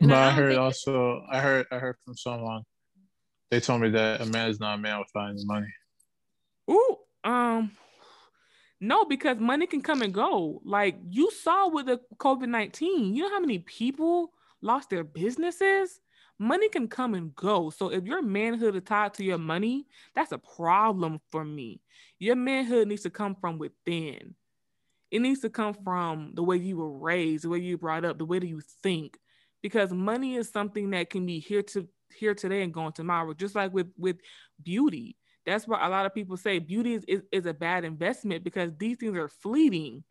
And 0.00 0.10
but 0.10 0.18
I, 0.18 0.26
I 0.26 0.30
heard 0.32 0.56
also 0.56 1.24
I 1.32 1.40
heard 1.40 1.66
I 1.72 1.78
heard 1.78 1.96
from 2.04 2.18
someone 2.18 2.64
they 3.50 3.60
told 3.60 3.80
me 3.80 3.88
that 3.90 4.20
a 4.20 4.26
man 4.26 4.50
is 4.50 4.60
not 4.60 4.74
a 4.74 4.78
man 4.78 4.98
without 4.98 5.30
any 5.30 5.44
money. 5.46 5.72
Ooh, 6.70 6.98
um, 7.24 7.72
no, 8.80 9.04
because 9.04 9.38
money 9.38 9.66
can 9.66 9.82
come 9.82 10.02
and 10.02 10.14
go. 10.14 10.60
Like 10.64 10.96
you 11.10 11.30
saw 11.30 11.68
with 11.68 11.86
the 11.86 12.00
COVID 12.16 12.48
19, 12.48 13.14
you 13.14 13.22
know 13.22 13.30
how 13.30 13.40
many 13.40 13.58
people 13.58 14.32
lost 14.62 14.90
their 14.90 15.04
businesses? 15.04 16.00
Money 16.38 16.68
can 16.68 16.86
come 16.86 17.14
and 17.14 17.34
go. 17.34 17.70
So 17.70 17.90
if 17.90 18.04
your 18.04 18.22
manhood 18.22 18.76
is 18.76 18.84
tied 18.84 19.14
to 19.14 19.24
your 19.24 19.38
money, 19.38 19.86
that's 20.14 20.30
a 20.30 20.38
problem 20.38 21.20
for 21.30 21.44
me. 21.44 21.80
Your 22.20 22.36
manhood 22.36 22.86
needs 22.86 23.02
to 23.02 23.10
come 23.10 23.34
from 23.34 23.58
within. 23.58 24.36
It 25.10 25.20
needs 25.20 25.40
to 25.40 25.50
come 25.50 25.74
from 25.74 26.32
the 26.34 26.44
way 26.44 26.56
you 26.56 26.76
were 26.76 26.98
raised, 26.98 27.44
the 27.44 27.48
way 27.48 27.58
you 27.58 27.78
brought 27.78 28.04
up, 28.04 28.18
the 28.18 28.24
way 28.24 28.38
that 28.38 28.46
you 28.46 28.60
think. 28.82 29.18
Because 29.62 29.92
money 29.92 30.36
is 30.36 30.50
something 30.50 30.90
that 30.90 31.10
can 31.10 31.26
be 31.26 31.40
here 31.40 31.62
to 31.62 31.88
here 32.16 32.34
today 32.34 32.62
and 32.62 32.72
gone 32.72 32.92
tomorrow, 32.92 33.34
just 33.34 33.56
like 33.56 33.72
with 33.72 33.88
with 33.96 34.18
beauty 34.62 35.16
that's 35.48 35.66
why 35.66 35.84
a 35.86 35.90
lot 35.90 36.06
of 36.06 36.14
people 36.14 36.36
say 36.36 36.58
beauty 36.58 36.94
is, 36.94 37.04
is, 37.08 37.22
is 37.32 37.46
a 37.46 37.54
bad 37.54 37.84
investment 37.84 38.44
because 38.44 38.72
these 38.78 38.98
things 38.98 39.16
are 39.16 39.28
fleeting. 39.28 40.04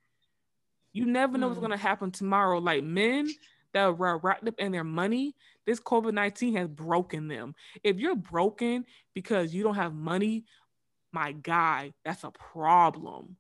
You 0.93 1.05
never 1.05 1.38
know 1.38 1.47
mm. 1.47 1.49
what's 1.49 1.59
going 1.59 1.71
to 1.71 1.77
happen 1.77 2.11
tomorrow. 2.11 2.59
Like 2.59 2.83
men 2.83 3.29
that 3.73 3.83
are 3.83 4.17
wrapped 4.17 4.47
up 4.47 4.59
in 4.59 4.71
their 4.71 4.83
money, 4.83 5.35
this 5.65 5.79
COVID 5.79 6.13
19 6.13 6.55
has 6.55 6.67
broken 6.67 7.27
them. 7.27 7.55
If 7.83 7.97
you're 7.99 8.15
broken 8.15 8.85
because 9.13 9.53
you 9.53 9.63
don't 9.63 9.75
have 9.75 9.93
money, 9.93 10.45
my 11.11 11.33
guy, 11.33 11.93
that's 12.03 12.23
a 12.23 12.31
problem. 12.31 13.38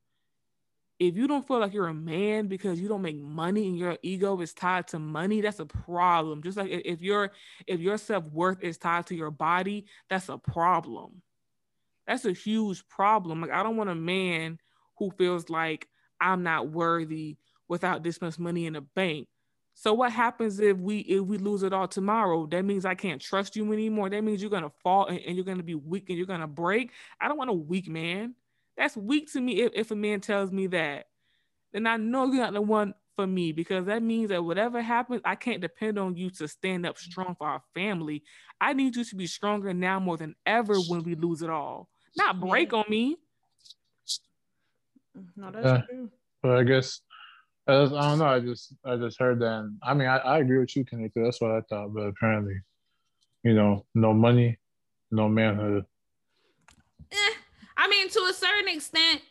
if 0.99 1.15
you 1.15 1.27
don't 1.27 1.47
feel 1.47 1.59
like 1.59 1.73
you're 1.73 1.87
a 1.87 1.93
man 1.93 2.47
because 2.47 2.79
you 2.79 2.87
don't 2.87 3.01
make 3.03 3.17
money 3.17 3.67
and 3.67 3.77
your 3.77 3.97
ego 4.01 4.39
is 4.41 4.53
tied 4.53 4.87
to 4.87 4.99
money, 4.99 5.41
that's 5.41 5.59
a 5.59 5.65
problem. 5.65 6.41
Just 6.41 6.57
like 6.57 6.69
if 6.69 7.01
your 7.01 7.31
if 7.67 7.79
your 7.79 7.97
self-worth 7.97 8.63
is 8.63 8.77
tied 8.77 9.05
to 9.07 9.15
your 9.15 9.31
body, 9.31 9.85
that's 10.09 10.29
a 10.29 10.37
problem. 10.37 11.21
That's 12.07 12.25
a 12.25 12.33
huge 12.33 12.87
problem. 12.87 13.41
Like 13.41 13.51
I 13.51 13.63
don't 13.63 13.77
want 13.77 13.89
a 13.89 13.95
man 13.95 14.59
who 14.97 15.11
feels 15.11 15.49
like 15.49 15.87
I'm 16.19 16.43
not 16.43 16.69
worthy 16.69 17.37
without 17.67 18.03
this 18.03 18.21
much 18.21 18.39
money 18.39 18.65
in 18.65 18.73
the 18.73 18.81
bank. 18.81 19.27
So 19.73 19.93
what 19.93 20.11
happens 20.11 20.59
if 20.59 20.77
we 20.77 20.99
if 20.99 21.21
we 21.21 21.37
lose 21.37 21.61
it 21.61 21.73
all 21.73 21.87
tomorrow? 21.87 22.47
That 22.47 22.65
means 22.65 22.85
I 22.85 22.95
can't 22.95 23.21
trust 23.21 23.55
you 23.55 23.71
anymore. 23.73 24.09
That 24.09 24.23
means 24.23 24.41
you're 24.41 24.49
gonna 24.49 24.71
fall 24.81 25.05
and, 25.05 25.19
and 25.19 25.35
you're 25.35 25.45
gonna 25.45 25.61
be 25.61 25.75
weak 25.75 26.09
and 26.09 26.17
you're 26.17 26.25
gonna 26.25 26.47
break. 26.47 26.91
I 27.21 27.27
don't 27.27 27.37
want 27.37 27.51
a 27.51 27.53
weak 27.53 27.87
man. 27.87 28.33
That's 28.75 28.97
weak 28.97 29.31
to 29.33 29.41
me 29.41 29.61
if, 29.61 29.71
if 29.75 29.91
a 29.91 29.95
man 29.95 30.21
tells 30.21 30.51
me 30.51 30.67
that. 30.67 31.07
Then 31.73 31.85
I 31.85 31.97
know 31.97 32.25
you're 32.25 32.37
not 32.37 32.53
the 32.53 32.61
one 32.61 32.93
for 33.15 33.27
me 33.27 33.51
because 33.51 33.85
that 33.85 34.01
means 34.01 34.29
that 34.29 34.43
whatever 34.43 34.81
happens, 34.81 35.21
I 35.25 35.35
can't 35.35 35.61
depend 35.61 35.99
on 35.99 36.15
you 36.15 36.29
to 36.31 36.47
stand 36.47 36.85
up 36.85 36.97
strong 36.97 37.35
for 37.37 37.47
our 37.47 37.61
family. 37.73 38.23
I 38.61 38.73
need 38.73 38.95
you 38.95 39.03
to 39.03 39.15
be 39.15 39.27
stronger 39.27 39.73
now 39.73 39.99
more 39.99 40.17
than 40.17 40.35
ever 40.45 40.75
when 40.75 41.03
we 41.03 41.15
lose 41.15 41.41
it 41.41 41.49
all. 41.49 41.89
Not 42.17 42.39
break 42.39 42.71
yeah. 42.71 42.79
on 42.79 42.85
me. 42.89 43.17
No, 45.35 45.51
that's 45.51 45.65
uh, 45.65 45.81
true. 45.87 46.09
But 46.41 46.57
I 46.57 46.63
guess 46.63 47.01
I, 47.67 47.73
I 47.73 47.85
don't 47.85 48.19
know. 48.19 48.25
I 48.25 48.39
just 48.39 48.73
I 48.85 48.95
just 48.95 49.19
heard 49.19 49.39
that. 49.39 49.59
And, 49.59 49.77
I 49.83 49.93
mean, 49.93 50.07
I, 50.07 50.17
I 50.17 50.39
agree 50.39 50.59
with 50.59 50.75
you, 50.75 50.85
Kenny. 50.85 51.11
That's 51.15 51.39
what 51.39 51.51
I 51.51 51.61
thought. 51.61 51.93
But 51.93 52.07
apparently, 52.07 52.59
you 53.43 53.53
know, 53.53 53.85
no 53.93 54.13
money, 54.13 54.57
no 55.11 55.27
manhood. 55.29 55.85
Eh, 57.11 57.33
I 57.77 57.87
mean, 57.87 58.09
to 58.09 58.19
a 58.29 58.33
certain 58.33 58.69
extent, 58.69 59.21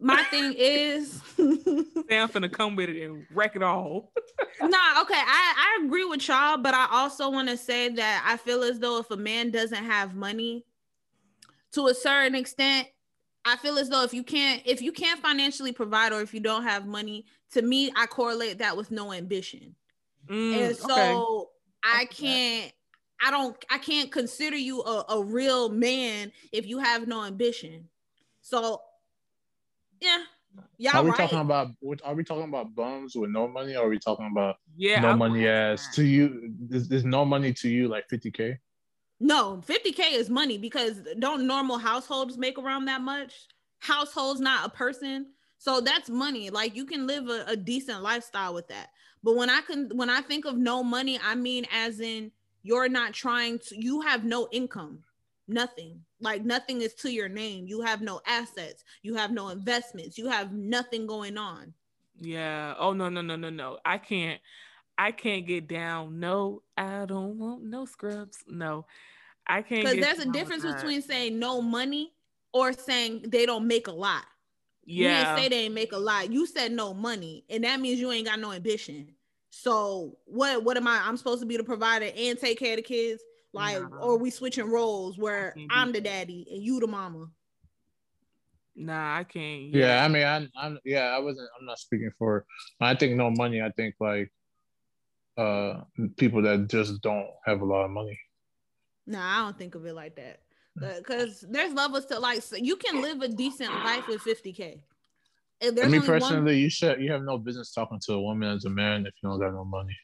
my 0.00 0.22
thing 0.24 0.54
is 0.56 1.20
I'm 1.38 2.28
finna 2.28 2.50
come 2.50 2.76
with 2.76 2.88
it 2.88 3.04
and 3.04 3.26
wreck 3.32 3.56
it 3.56 3.62
all. 3.62 4.12
nah, 4.60 5.02
okay. 5.02 5.14
I, 5.14 5.78
I 5.80 5.84
agree 5.84 6.04
with 6.04 6.26
y'all, 6.26 6.58
but 6.58 6.74
I 6.74 6.88
also 6.90 7.30
want 7.30 7.48
to 7.48 7.56
say 7.56 7.88
that 7.90 8.24
I 8.26 8.36
feel 8.36 8.62
as 8.62 8.78
though 8.78 8.98
if 8.98 9.10
a 9.10 9.16
man 9.16 9.50
doesn't 9.50 9.84
have 9.84 10.14
money, 10.14 10.64
to 11.72 11.86
a 11.88 11.94
certain 11.94 12.34
extent, 12.34 12.88
I 13.44 13.56
feel 13.56 13.78
as 13.78 13.88
though 13.88 14.02
if 14.02 14.12
you 14.12 14.22
can't 14.22 14.62
if 14.64 14.82
you 14.82 14.92
can't 14.92 15.20
financially 15.20 15.72
provide 15.72 16.12
or 16.12 16.20
if 16.20 16.34
you 16.34 16.40
don't 16.40 16.64
have 16.64 16.86
money, 16.86 17.26
to 17.52 17.62
me, 17.62 17.90
I 17.96 18.06
correlate 18.06 18.58
that 18.58 18.76
with 18.76 18.90
no 18.90 19.12
ambition. 19.12 19.74
Mm, 20.28 20.52
and 20.54 20.76
so 20.76 20.90
okay. 20.92 21.48
I 21.84 22.04
can't 22.06 22.72
I 23.22 23.30
don't 23.30 23.56
I 23.70 23.78
can't 23.78 24.12
consider 24.12 24.56
you 24.56 24.82
a, 24.82 25.04
a 25.08 25.24
real 25.24 25.68
man 25.70 26.32
if 26.52 26.66
you 26.66 26.78
have 26.78 27.08
no 27.08 27.24
ambition. 27.24 27.88
So 28.42 28.82
yeah. 30.00 30.24
Yeah, 30.76 30.98
are 30.98 31.04
we 31.04 31.10
right. 31.10 31.18
talking 31.18 31.38
about? 31.38 31.68
Are 32.04 32.14
we 32.14 32.24
talking 32.24 32.44
about 32.44 32.74
bums 32.74 33.14
with 33.14 33.30
no 33.30 33.46
money? 33.46 33.76
Or 33.76 33.86
are 33.86 33.88
we 33.88 33.98
talking 33.98 34.28
about 34.32 34.56
yeah, 34.76 35.00
no 35.00 35.10
I 35.10 35.14
money 35.14 35.46
as 35.46 35.86
to 35.94 36.02
you? 36.02 36.52
Is, 36.70 36.90
is 36.90 37.04
no 37.04 37.24
money 37.24 37.52
to 37.52 37.68
you 37.68 37.86
like 37.86 38.08
fifty 38.08 38.30
k? 38.30 38.58
No, 39.20 39.60
fifty 39.64 39.92
k 39.92 40.14
is 40.14 40.30
money 40.30 40.58
because 40.58 41.00
don't 41.18 41.46
normal 41.46 41.78
households 41.78 42.38
make 42.38 42.58
around 42.58 42.84
that 42.86 43.00
much? 43.00 43.34
Households, 43.80 44.40
not 44.40 44.66
a 44.66 44.70
person. 44.70 45.26
So 45.58 45.80
that's 45.80 46.08
money. 46.08 46.50
Like 46.50 46.76
you 46.76 46.84
can 46.84 47.06
live 47.06 47.28
a, 47.28 47.44
a 47.48 47.56
decent 47.56 48.02
lifestyle 48.02 48.54
with 48.54 48.68
that. 48.68 48.90
But 49.24 49.34
when 49.34 49.50
I 49.50 49.60
can, 49.62 49.90
when 49.94 50.08
I 50.08 50.20
think 50.20 50.44
of 50.44 50.56
no 50.56 50.84
money, 50.84 51.18
I 51.22 51.34
mean 51.34 51.66
as 51.72 52.00
in 52.00 52.30
you're 52.62 52.88
not 52.88 53.12
trying 53.12 53.58
to. 53.58 53.76
You 53.76 54.02
have 54.02 54.24
no 54.24 54.48
income 54.52 55.02
nothing 55.48 56.00
like 56.20 56.44
nothing 56.44 56.82
is 56.82 56.94
to 56.94 57.10
your 57.10 57.28
name 57.28 57.66
you 57.66 57.80
have 57.80 58.02
no 58.02 58.20
assets 58.26 58.84
you 59.02 59.14
have 59.14 59.30
no 59.30 59.48
investments 59.48 60.18
you 60.18 60.28
have 60.28 60.52
nothing 60.52 61.06
going 61.06 61.38
on 61.38 61.72
yeah 62.18 62.74
oh 62.78 62.92
no 62.92 63.08
no 63.08 63.22
no 63.22 63.34
no 63.34 63.48
no 63.48 63.78
i 63.84 63.96
can't 63.96 64.40
i 64.98 65.10
can't 65.10 65.46
get 65.46 65.68
down 65.68 66.18
no 66.20 66.62
i 66.76 67.04
don't 67.06 67.38
want 67.38 67.62
no 67.62 67.84
scrubs 67.84 68.44
no 68.48 68.84
i 69.46 69.62
can't 69.62 69.84
because 69.84 69.98
there's 69.98 70.18
a 70.18 70.30
difference 70.30 70.64
between 70.64 71.00
saying 71.00 71.38
no 71.38 71.62
money 71.62 72.12
or 72.52 72.72
saying 72.72 73.24
they 73.28 73.46
don't 73.46 73.66
make 73.66 73.86
a 73.86 73.92
lot 73.92 74.24
yeah 74.84 75.18
you 75.20 75.24
didn't 75.24 75.38
say 75.38 75.48
they 75.48 75.64
ain't 75.64 75.74
make 75.74 75.92
a 75.92 75.98
lot 75.98 76.32
you 76.32 76.46
said 76.46 76.72
no 76.72 76.92
money 76.92 77.44
and 77.48 77.64
that 77.64 77.80
means 77.80 78.00
you 78.00 78.10
ain't 78.12 78.26
got 78.26 78.38
no 78.38 78.52
ambition 78.52 79.08
so 79.50 80.16
what 80.24 80.62
what 80.62 80.76
am 80.76 80.86
i 80.86 81.00
i'm 81.04 81.16
supposed 81.16 81.40
to 81.40 81.46
be 81.46 81.56
the 81.56 81.64
provider 81.64 82.10
and 82.16 82.38
take 82.38 82.58
care 82.58 82.72
of 82.72 82.76
the 82.76 82.82
kids 82.82 83.22
like, 83.52 83.80
nah. 83.80 83.96
or 83.98 84.18
we 84.18 84.30
switching 84.30 84.70
roles 84.70 85.18
where 85.18 85.54
I'm 85.70 85.92
the 85.92 86.00
daddy 86.00 86.46
and 86.50 86.62
you 86.62 86.80
the 86.80 86.86
mama. 86.86 87.28
Nah, 88.76 89.18
I 89.18 89.24
can't. 89.24 89.74
Yeah, 89.74 89.86
yeah 89.86 90.04
I 90.04 90.08
mean, 90.08 90.24
I, 90.24 90.46
I'm 90.56 90.78
yeah, 90.84 91.06
I 91.06 91.18
wasn't. 91.18 91.48
I'm 91.58 91.66
not 91.66 91.78
speaking 91.78 92.10
for. 92.18 92.44
I 92.80 92.94
think 92.94 93.16
no 93.16 93.30
money. 93.30 93.60
I 93.60 93.70
think 93.70 93.96
like 93.98 94.30
uh 95.38 95.84
people 96.16 96.42
that 96.42 96.68
just 96.68 97.00
don't 97.00 97.28
have 97.46 97.60
a 97.60 97.64
lot 97.64 97.84
of 97.84 97.90
money. 97.90 98.18
No, 99.06 99.20
I 99.20 99.38
don't 99.38 99.56
think 99.56 99.74
of 99.74 99.86
it 99.86 99.94
like 99.94 100.16
that. 100.16 100.40
Because 100.78 101.44
there's 101.48 101.72
levels 101.72 102.06
to 102.06 102.18
like 102.18 102.42
so 102.42 102.56
you 102.56 102.76
can 102.76 103.02
live 103.02 103.22
a 103.22 103.28
decent 103.28 103.72
life 103.72 104.06
with 104.06 104.20
50k. 104.22 104.80
I 105.60 105.70
mean, 105.88 106.02
personally, 106.02 106.52
one... 106.52 106.58
you 106.58 106.70
should 106.70 107.00
you 107.00 107.10
have 107.10 107.22
no 107.22 107.38
business 107.38 107.72
talking 107.72 107.98
to 108.06 108.12
a 108.12 108.20
woman 108.20 108.56
as 108.56 108.64
a 108.64 108.70
man 108.70 109.06
if 109.06 109.14
you 109.22 109.28
don't 109.28 109.40
got 109.40 109.52
no 109.52 109.64
money. 109.64 109.96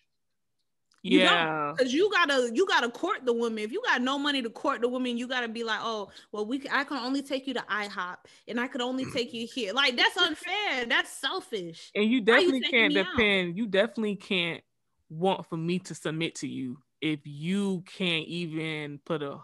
You 1.02 1.20
yeah, 1.20 1.74
because 1.76 1.92
you 1.92 2.10
gotta 2.10 2.50
you 2.52 2.66
gotta 2.66 2.88
court 2.88 3.26
the 3.26 3.32
woman. 3.32 3.58
If 3.58 3.70
you 3.70 3.82
got 3.84 4.00
no 4.00 4.18
money 4.18 4.40
to 4.40 4.48
court 4.48 4.80
the 4.80 4.88
woman, 4.88 5.18
you 5.18 5.28
gotta 5.28 5.48
be 5.48 5.62
like, 5.62 5.80
oh, 5.82 6.08
well, 6.32 6.46
we 6.46 6.62
I 6.72 6.82
can 6.84 6.96
only 6.96 7.20
take 7.20 7.46
you 7.46 7.54
to 7.54 7.60
IHOP, 7.60 8.16
and 8.48 8.58
I 8.58 8.66
could 8.66 8.80
only 8.80 9.04
take 9.12 9.34
you 9.34 9.46
here. 9.46 9.74
Like 9.74 9.96
that's 9.96 10.16
unfair. 10.16 10.86
That's 10.86 11.10
selfish. 11.10 11.92
And 11.94 12.10
you 12.10 12.22
definitely 12.22 12.62
you 12.64 12.70
can't 12.70 12.94
depend. 12.94 13.50
Out? 13.50 13.56
You 13.56 13.66
definitely 13.66 14.16
can't 14.16 14.62
want 15.08 15.46
for 15.48 15.56
me 15.56 15.78
to 15.80 15.94
submit 15.94 16.36
to 16.36 16.48
you 16.48 16.78
if 17.00 17.20
you 17.24 17.84
can't 17.86 18.26
even 18.26 18.98
put 19.04 19.22
a 19.22 19.38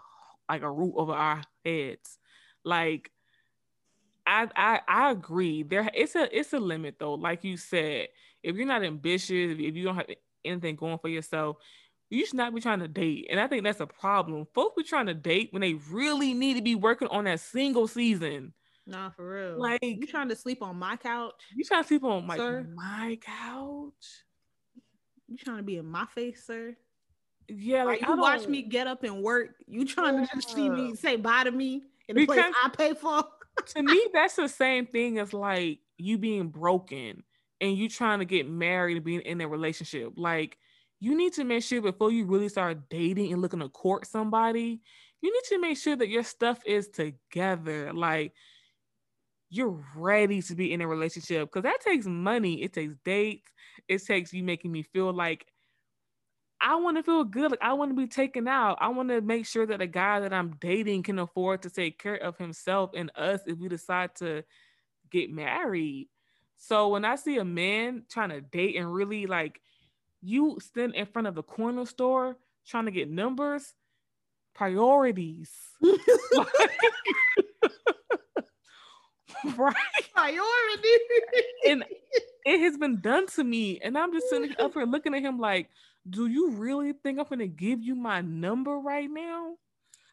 like 0.49 0.63
a 0.63 0.71
roof 0.71 0.93
over 0.97 1.13
our 1.13 1.41
heads. 1.63 2.17
Like, 2.63 3.11
I 4.25 4.47
I 4.55 4.79
I 4.87 5.11
agree. 5.11 5.63
There, 5.63 5.89
it's 5.93 6.15
a 6.15 6.37
it's 6.37 6.53
a 6.53 6.59
limit 6.59 6.95
though. 6.99 7.13
Like 7.13 7.43
you 7.43 7.57
said, 7.57 8.07
if 8.43 8.55
you're 8.55 8.67
not 8.67 8.83
ambitious, 8.83 9.57
if 9.59 9.75
you 9.75 9.83
don't 9.83 9.95
have 9.95 10.07
anything 10.43 10.75
going 10.75 10.97
for 10.97 11.07
yourself, 11.07 11.57
you 12.09 12.25
should 12.25 12.35
not 12.35 12.53
be 12.53 12.61
trying 12.61 12.79
to 12.79 12.87
date. 12.87 13.27
And 13.29 13.39
I 13.39 13.47
think 13.47 13.63
that's 13.63 13.79
a 13.79 13.87
problem. 13.87 14.45
Folks 14.53 14.75
be 14.75 14.83
trying 14.83 15.05
to 15.05 15.13
date 15.13 15.49
when 15.51 15.61
they 15.61 15.75
really 15.89 16.33
need 16.33 16.55
to 16.55 16.61
be 16.61 16.75
working 16.75 17.07
on 17.07 17.23
that 17.23 17.39
single 17.39 17.87
season. 17.87 18.53
Nah, 18.85 19.11
for 19.11 19.29
real. 19.29 19.59
Like 19.59 19.79
you 19.81 20.05
trying 20.07 20.29
to 20.29 20.35
sleep 20.35 20.61
on 20.61 20.75
my 20.75 20.97
couch? 20.97 21.35
You 21.55 21.63
trying 21.63 21.83
to 21.83 21.87
sleep 21.87 22.03
on 22.03 22.25
my 22.27 22.37
sir? 22.37 22.67
my 22.75 23.17
couch? 23.21 23.93
You 25.31 25.37
trying 25.37 25.57
to 25.57 25.63
be 25.63 25.77
in 25.77 25.85
my 25.85 26.05
face, 26.07 26.45
sir? 26.45 26.75
Yeah, 27.47 27.85
like, 27.85 28.01
like 28.01 28.09
you 28.09 28.17
watch 28.17 28.47
me 28.47 28.63
get 28.63 28.85
up 28.85 29.03
and 29.03 29.23
work. 29.23 29.55
You 29.65 29.85
trying 29.85 30.15
yeah. 30.15 30.25
to 30.25 30.35
just 30.35 30.53
see 30.53 30.69
me 30.69 30.93
say 30.93 31.15
bye 31.15 31.45
to 31.45 31.51
me 31.51 31.83
in 32.09 32.17
the 32.17 32.25
place 32.25 32.43
I 32.61 32.67
pay 32.67 32.93
for? 32.93 33.23
to 33.67 33.81
me, 33.81 34.07
that's 34.13 34.35
the 34.35 34.49
same 34.49 34.85
thing 34.85 35.19
as 35.19 35.33
like 35.33 35.79
you 35.97 36.17
being 36.17 36.49
broken 36.49 37.23
and 37.61 37.77
you 37.77 37.87
trying 37.87 38.19
to 38.19 38.25
get 38.25 38.49
married 38.49 38.97
and 38.97 39.05
being 39.05 39.21
in 39.21 39.39
a 39.39 39.47
relationship, 39.47 40.11
like 40.17 40.57
you 40.99 41.15
need 41.15 41.31
to 41.33 41.45
make 41.45 41.63
sure 41.63 41.81
before 41.81 42.11
you 42.11 42.25
really 42.25 42.49
start 42.49 42.89
dating 42.89 43.31
and 43.31 43.41
looking 43.41 43.61
to 43.61 43.69
court 43.69 44.05
somebody, 44.05 44.81
you 45.21 45.33
need 45.33 45.43
to 45.45 45.59
make 45.59 45.77
sure 45.77 45.95
that 45.95 46.09
your 46.09 46.23
stuff 46.23 46.59
is 46.65 46.89
together. 46.89 47.93
Like 47.93 48.33
you're 49.51 49.77
ready 49.97 50.41
to 50.41 50.55
be 50.55 50.71
in 50.71 50.79
a 50.79 50.87
relationship 50.87 51.49
because 51.49 51.63
that 51.63 51.81
takes 51.81 52.05
money. 52.05 52.63
It 52.63 52.71
takes 52.71 52.95
dates. 53.03 53.51
It 53.89 54.03
takes 54.03 54.33
you 54.33 54.43
making 54.43 54.71
me 54.71 54.81
feel 54.81 55.11
like 55.11 55.45
I 56.61 56.75
want 56.75 56.95
to 56.95 57.03
feel 57.03 57.25
good. 57.25 57.51
Like 57.51 57.61
I 57.61 57.73
want 57.73 57.91
to 57.91 57.95
be 57.95 58.07
taken 58.07 58.47
out. 58.47 58.77
I 58.79 58.87
want 58.87 59.09
to 59.09 59.19
make 59.19 59.45
sure 59.45 59.65
that 59.65 59.79
the 59.79 59.87
guy 59.87 60.21
that 60.21 60.31
I'm 60.31 60.55
dating 60.61 61.03
can 61.03 61.19
afford 61.19 61.63
to 61.63 61.69
take 61.69 61.99
care 62.01 62.15
of 62.15 62.37
himself 62.37 62.91
and 62.95 63.11
us 63.15 63.41
if 63.45 63.57
we 63.57 63.67
decide 63.67 64.15
to 64.15 64.43
get 65.11 65.29
married. 65.29 66.07
So 66.57 66.87
when 66.87 67.03
I 67.03 67.15
see 67.15 67.37
a 67.37 67.45
man 67.45 68.03
trying 68.09 68.29
to 68.29 68.39
date 68.39 68.77
and 68.77 68.93
really 68.93 69.25
like 69.25 69.59
you 70.21 70.59
stand 70.61 70.95
in 70.95 71.07
front 71.07 71.27
of 71.27 71.35
the 71.35 71.43
corner 71.43 71.85
store 71.85 72.37
trying 72.65 72.85
to 72.85 72.91
get 72.91 73.09
numbers, 73.09 73.73
priorities. 74.53 75.51
right? 79.57 79.75
Priority. 80.13 80.89
and 81.67 81.83
it 82.45 82.59
has 82.59 82.77
been 82.77 82.99
done 83.01 83.27
to 83.27 83.43
me. 83.43 83.79
And 83.83 83.97
I'm 83.97 84.13
just 84.13 84.29
sitting 84.29 84.53
up 84.59 84.73
here 84.73 84.85
looking 84.85 85.13
at 85.13 85.21
him 85.21 85.39
like, 85.39 85.69
do 86.09 86.27
you 86.27 86.51
really 86.51 86.93
think 86.93 87.19
I'm 87.19 87.25
gonna 87.29 87.47
give 87.47 87.81
you 87.81 87.95
my 87.95 88.21
number 88.21 88.77
right 88.79 89.09
now? 89.09 89.55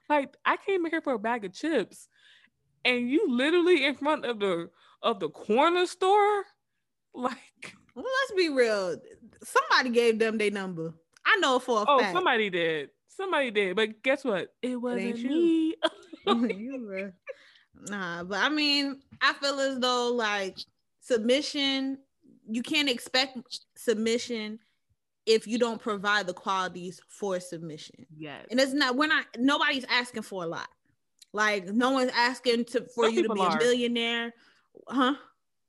Like 0.08 0.36
I 0.44 0.56
came 0.56 0.84
in 0.84 0.90
here 0.90 1.00
for 1.00 1.14
a 1.14 1.18
bag 1.18 1.44
of 1.44 1.52
chips 1.52 2.08
and 2.84 3.10
you 3.10 3.30
literally 3.30 3.84
in 3.84 3.94
front 3.94 4.24
of 4.24 4.38
the 4.40 4.70
of 5.02 5.20
the 5.20 5.28
corner 5.28 5.86
store? 5.86 6.44
Like, 7.14 7.74
well, 7.94 8.04
let's 8.04 8.32
be 8.36 8.48
real. 8.48 8.96
Somebody 9.42 9.90
gave 9.90 10.18
them 10.18 10.38
their 10.38 10.50
number. 10.50 10.94
I 11.24 11.36
know 11.40 11.58
for 11.58 11.82
a 11.82 11.84
oh, 11.86 11.98
fact. 11.98 12.14
somebody 12.14 12.50
did. 12.50 12.90
Somebody 13.08 13.50
did. 13.50 13.76
But 13.76 14.02
guess 14.02 14.24
what? 14.24 14.54
It 14.62 14.76
wasn't 14.76 15.18
it 15.18 15.24
me. 15.24 15.74
nah, 17.88 18.24
but 18.24 18.38
I 18.38 18.48
mean, 18.48 19.00
I 19.20 19.32
feel 19.34 19.58
as 19.60 19.78
though 19.78 20.12
like 20.12 20.58
submission, 21.00 21.98
you 22.48 22.62
can't 22.62 22.88
expect 22.88 23.38
submission 23.76 24.58
if 25.26 25.46
you 25.46 25.58
don't 25.58 25.80
provide 25.80 26.26
the 26.26 26.32
qualities 26.32 27.00
for 27.08 27.38
submission. 27.38 28.06
Yes. 28.16 28.46
And 28.50 28.58
it's 28.58 28.72
not, 28.72 28.96
we're 28.96 29.08
not, 29.08 29.26
nobody's 29.38 29.84
asking 29.90 30.22
for 30.22 30.42
a 30.44 30.46
lot. 30.46 30.68
Like 31.32 31.66
no 31.66 31.90
one's 31.90 32.10
asking 32.14 32.64
to 32.66 32.86
for 32.94 33.04
Some 33.04 33.14
you 33.14 33.22
to 33.24 33.28
be 33.28 33.34
people 33.34 33.46
a 33.46 33.50
are. 33.50 33.58
millionaire. 33.58 34.32
Huh? 34.88 35.14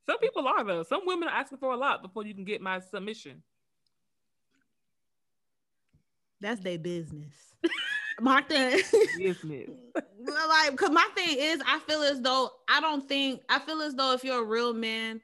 Some 0.06 0.18
people 0.18 0.48
are 0.48 0.64
though. 0.64 0.82
Some 0.82 1.02
women 1.04 1.28
are 1.28 1.34
asking 1.34 1.58
for 1.58 1.72
a 1.72 1.76
lot 1.76 2.02
before 2.02 2.24
you 2.24 2.34
can 2.34 2.44
get 2.44 2.62
my 2.62 2.80
submission. 2.80 3.42
That's 6.40 6.62
their 6.62 6.78
business. 6.78 7.34
my 8.20 8.42
thing, 8.42 8.80
Business. 9.18 9.70
like, 9.94 10.76
cause 10.76 10.90
my 10.90 11.06
thing 11.14 11.36
is, 11.38 11.60
I 11.66 11.78
feel 11.80 12.02
as 12.02 12.20
though 12.20 12.50
I 12.68 12.80
don't 12.80 13.08
think 13.08 13.42
I 13.48 13.58
feel 13.58 13.82
as 13.82 13.94
though 13.94 14.12
if 14.12 14.24
you're 14.24 14.42
a 14.42 14.44
real 14.44 14.72
man, 14.74 15.20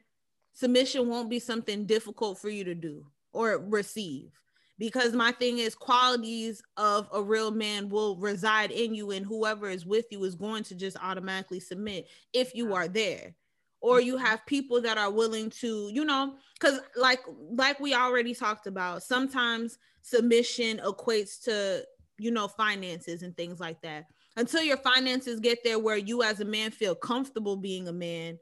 submission 0.52 1.08
won't 1.08 1.30
be 1.30 1.38
something 1.38 1.86
difficult 1.86 2.38
for 2.38 2.48
you 2.48 2.64
to 2.64 2.74
do 2.74 3.06
or 3.32 3.58
receive. 3.58 4.30
Because 4.78 5.14
my 5.14 5.32
thing 5.32 5.58
is, 5.58 5.74
qualities 5.74 6.62
of 6.76 7.08
a 7.12 7.22
real 7.22 7.50
man 7.50 7.88
will 7.88 8.16
reside 8.18 8.70
in 8.70 8.94
you, 8.94 9.10
and 9.10 9.24
whoever 9.24 9.70
is 9.70 9.86
with 9.86 10.04
you 10.10 10.22
is 10.24 10.34
going 10.34 10.64
to 10.64 10.74
just 10.74 10.98
automatically 11.02 11.60
submit 11.60 12.08
if 12.34 12.54
you 12.54 12.74
are 12.74 12.86
there. 12.86 13.34
Or 13.80 14.00
you 14.00 14.16
have 14.18 14.44
people 14.46 14.80
that 14.82 14.98
are 14.98 15.10
willing 15.10 15.48
to, 15.60 15.88
you 15.92 16.04
know, 16.04 16.34
because 16.58 16.80
like 16.96 17.20
like 17.50 17.78
we 17.80 17.94
already 17.94 18.34
talked 18.34 18.66
about, 18.66 19.02
sometimes 19.02 19.78
submission 20.02 20.78
equates 20.84 21.42
to 21.44 21.84
you 22.18 22.30
know 22.30 22.48
finances 22.48 23.22
and 23.22 23.36
things 23.36 23.60
like 23.60 23.80
that. 23.82 24.06
Until 24.36 24.62
your 24.62 24.76
finances 24.78 25.40
get 25.40 25.64
there 25.64 25.78
where 25.78 25.96
you 25.96 26.22
as 26.22 26.40
a 26.40 26.44
man 26.44 26.70
feel 26.70 26.94
comfortable 26.94 27.56
being 27.56 27.88
a 27.88 27.92
man 27.92 28.38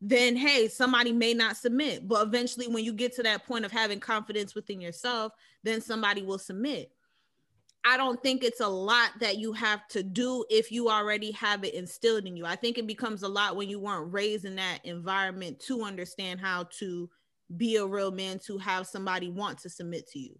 then 0.00 0.36
hey 0.36 0.68
somebody 0.68 1.12
may 1.12 1.34
not 1.34 1.56
submit. 1.56 2.06
But 2.06 2.26
eventually 2.26 2.68
when 2.68 2.84
you 2.84 2.92
get 2.92 3.14
to 3.16 3.22
that 3.24 3.46
point 3.46 3.64
of 3.64 3.72
having 3.72 4.00
confidence 4.00 4.54
within 4.54 4.80
yourself 4.80 5.32
then 5.62 5.80
somebody 5.80 6.22
will 6.22 6.38
submit. 6.38 6.92
I 7.84 7.96
don't 7.96 8.22
think 8.22 8.44
it's 8.44 8.60
a 8.60 8.68
lot 8.68 9.10
that 9.20 9.38
you 9.38 9.52
have 9.52 9.86
to 9.88 10.02
do 10.02 10.44
if 10.50 10.70
you 10.70 10.90
already 10.90 11.30
have 11.32 11.64
it 11.64 11.74
instilled 11.74 12.26
in 12.26 12.36
you. 12.36 12.44
I 12.44 12.56
think 12.56 12.76
it 12.76 12.86
becomes 12.86 13.22
a 13.22 13.28
lot 13.28 13.56
when 13.56 13.68
you 13.68 13.78
weren't 13.78 14.12
raised 14.12 14.44
in 14.44 14.56
that 14.56 14.80
environment 14.84 15.60
to 15.60 15.82
understand 15.82 16.40
how 16.40 16.64
to 16.78 17.08
be 17.56 17.76
a 17.76 17.86
real 17.86 18.10
man 18.10 18.38
to 18.40 18.58
have 18.58 18.86
somebody 18.86 19.30
want 19.30 19.58
to 19.58 19.70
submit 19.70 20.06
to 20.10 20.18
you 20.18 20.38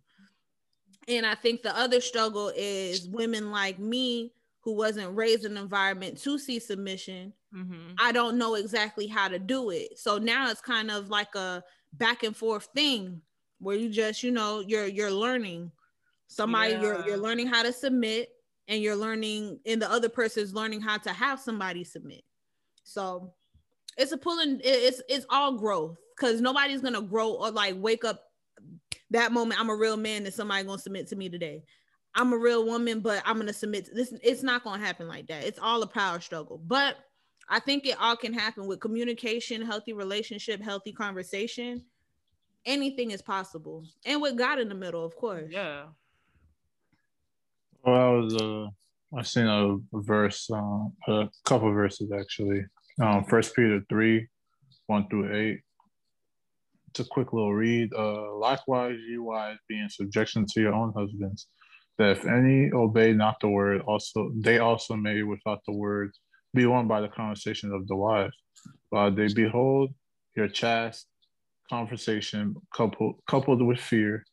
and 1.08 1.26
I 1.26 1.34
think 1.34 1.62
the 1.62 1.76
other 1.76 2.00
struggle 2.00 2.52
is 2.54 3.08
women 3.08 3.50
like 3.50 3.78
me 3.78 4.32
who 4.60 4.72
wasn't 4.74 5.16
raised 5.16 5.44
in 5.44 5.52
an 5.56 5.62
environment 5.62 6.18
to 6.18 6.38
see 6.38 6.58
submission. 6.58 7.32
Mhm. 7.54 7.94
I 7.98 8.12
don't 8.12 8.36
know 8.36 8.54
exactly 8.54 9.06
how 9.06 9.28
to 9.28 9.38
do 9.38 9.70
it. 9.70 9.98
So 9.98 10.18
now 10.18 10.50
it's 10.50 10.60
kind 10.60 10.90
of 10.90 11.08
like 11.08 11.34
a 11.34 11.64
back 11.94 12.22
and 12.22 12.36
forth 12.36 12.68
thing 12.74 13.22
where 13.58 13.76
you 13.76 13.88
just, 13.88 14.22
you 14.22 14.30
know, 14.30 14.60
you're 14.60 14.86
you're 14.86 15.10
learning. 15.10 15.72
Somebody 16.26 16.74
you're 16.74 17.06
you're 17.06 17.16
learning 17.16 17.46
how 17.46 17.62
to 17.62 17.72
submit 17.72 18.30
and 18.68 18.82
you're 18.82 18.96
learning 18.96 19.60
and 19.64 19.80
the 19.80 19.90
other 19.90 20.10
person 20.10 20.42
is 20.42 20.52
learning 20.54 20.82
how 20.82 20.98
to 20.98 21.12
have 21.12 21.40
somebody 21.40 21.84
submit. 21.84 22.22
So 22.84 23.32
it's 23.96 24.12
a 24.12 24.18
pulling 24.18 24.60
it's 24.62 25.00
it's 25.08 25.24
all 25.30 25.54
growth 25.56 25.96
because 26.16 26.42
nobody's 26.42 26.82
gonna 26.82 27.00
grow 27.00 27.32
or 27.32 27.50
like 27.50 27.74
wake 27.78 28.04
up 28.04 28.27
that 29.10 29.32
moment 29.32 29.60
I'm 29.60 29.70
a 29.70 29.76
real 29.76 29.96
man 29.96 30.24
and 30.24 30.34
somebody 30.34 30.64
gonna 30.64 30.78
submit 30.78 31.08
to 31.08 31.16
me 31.16 31.28
today. 31.28 31.64
I'm 32.14 32.32
a 32.32 32.38
real 32.38 32.64
woman, 32.64 33.00
but 33.00 33.22
I'm 33.24 33.38
gonna 33.38 33.52
submit 33.52 33.86
to 33.86 33.94
this. 33.94 34.12
It's 34.22 34.42
not 34.42 34.64
gonna 34.64 34.84
happen 34.84 35.08
like 35.08 35.28
that. 35.28 35.44
It's 35.44 35.58
all 35.58 35.82
a 35.82 35.86
power 35.86 36.20
struggle. 36.20 36.60
But 36.64 36.96
I 37.48 37.60
think 37.60 37.86
it 37.86 37.96
all 38.00 38.16
can 38.16 38.34
happen 38.34 38.66
with 38.66 38.80
communication, 38.80 39.62
healthy 39.62 39.92
relationship, 39.92 40.62
healthy 40.62 40.92
conversation. 40.92 41.84
Anything 42.66 43.12
is 43.12 43.22
possible. 43.22 43.84
And 44.04 44.20
with 44.20 44.36
God 44.36 44.58
in 44.58 44.68
the 44.68 44.74
middle, 44.74 45.04
of 45.04 45.16
course. 45.16 45.48
Yeah. 45.50 45.84
Well, 47.84 47.94
I 47.94 48.10
was 48.10 48.34
uh, 48.34 48.66
I 49.16 49.22
seen 49.22 49.46
a 49.46 49.76
verse, 49.92 50.50
uh, 50.50 50.84
a 51.08 51.30
couple 51.44 51.72
verses 51.72 52.10
actually. 52.12 52.64
Um, 53.00 53.24
First 53.24 53.54
Peter 53.54 53.80
three, 53.88 54.28
one 54.86 55.08
through 55.08 55.34
eight. 55.34 55.60
A 57.00 57.04
quick 57.04 57.32
little 57.32 57.54
read. 57.54 57.92
Uh, 57.94 58.34
likewise, 58.36 58.96
you 59.08 59.22
wives, 59.22 59.60
be 59.68 59.78
in 59.78 59.88
subjection 59.88 60.46
to 60.46 60.60
your 60.60 60.74
own 60.74 60.92
husbands, 60.96 61.46
that 61.96 62.10
if 62.10 62.26
any 62.26 62.72
obey 62.72 63.12
not 63.12 63.38
the 63.40 63.48
word, 63.48 63.82
also 63.82 64.32
they 64.34 64.58
also 64.58 64.96
may 64.96 65.22
without 65.22 65.60
the 65.66 65.72
word 65.72 66.10
be 66.54 66.66
won 66.66 66.88
by 66.88 67.00
the 67.00 67.08
conversation 67.08 67.72
of 67.72 67.86
the 67.86 67.94
wives, 67.94 68.36
while 68.90 69.10
they 69.10 69.32
behold 69.32 69.94
your 70.36 70.48
chaste 70.48 71.06
conversation 71.70 72.56
coupled 72.74 73.16
coupled 73.26 73.62
with 73.62 73.78
fear, 73.78 74.24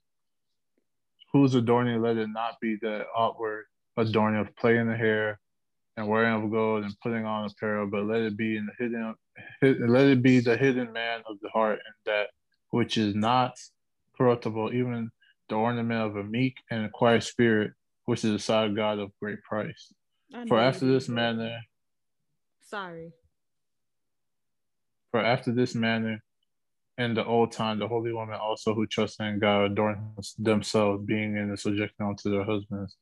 whose 1.34 1.54
adorning 1.54 2.02
let 2.02 2.18
it 2.18 2.30
not 2.30 2.60
be 2.62 2.78
the 2.82 3.06
outward 3.18 3.66
adorning 3.98 4.40
of 4.40 4.56
plaiting 4.56 4.88
the 4.88 4.96
hair 4.96 5.40
and 5.98 6.08
wearing 6.08 6.44
of 6.44 6.52
gold 6.52 6.84
and 6.84 6.94
putting 7.02 7.26
on 7.26 7.50
apparel, 7.50 7.88
but 7.88 8.06
let 8.06 8.22
it 8.22 8.36
be 8.38 8.58
in 8.58 8.66
the 8.66 8.74
hidden, 8.78 9.16
hid, 9.62 9.78
let 9.88 10.08
it 10.08 10.22
be 10.22 10.40
the 10.40 10.58
hidden 10.58 10.92
man 10.92 11.22
of 11.30 11.38
the 11.42 11.50
heart, 11.50 11.80
and 11.86 11.96
that 12.06 12.28
which 12.76 12.98
is 12.98 13.16
not 13.16 13.58
corruptible, 14.18 14.74
even 14.74 15.10
the 15.48 15.56
ornament 15.56 16.02
of 16.02 16.18
a 16.18 16.24
meek 16.26 16.58
and 16.70 16.84
a 16.84 16.90
quiet 16.90 17.24
spirit, 17.24 17.72
which 18.04 18.26
is 18.26 18.32
a 18.32 18.38
side 18.38 18.70
of 18.70 18.76
God 18.76 19.00
of 19.00 19.18
great 19.22 19.42
price. 19.44 19.94
For 20.50 20.60
after 20.60 20.86
this 20.86 21.08
manner, 21.08 21.58
Sorry. 22.60 23.14
For 25.12 25.22
after 25.22 25.54
this 25.54 25.74
manner, 25.74 26.22
in 26.98 27.14
the 27.14 27.24
old 27.24 27.54
time, 27.54 27.80
the 27.80 27.88
holy 27.88 28.12
women 28.12 28.36
also 28.36 28.74
who 28.74 28.86
trust 28.88 29.22
in 29.22 29.40
God 29.40 29.72
adorn 29.72 30.12
themselves, 30.38 31.06
being 31.06 31.38
in 31.38 31.50
the 31.50 31.56
subjection 31.56 32.06
unto 32.06 32.30
their 32.30 32.44
husbands, 32.44 32.98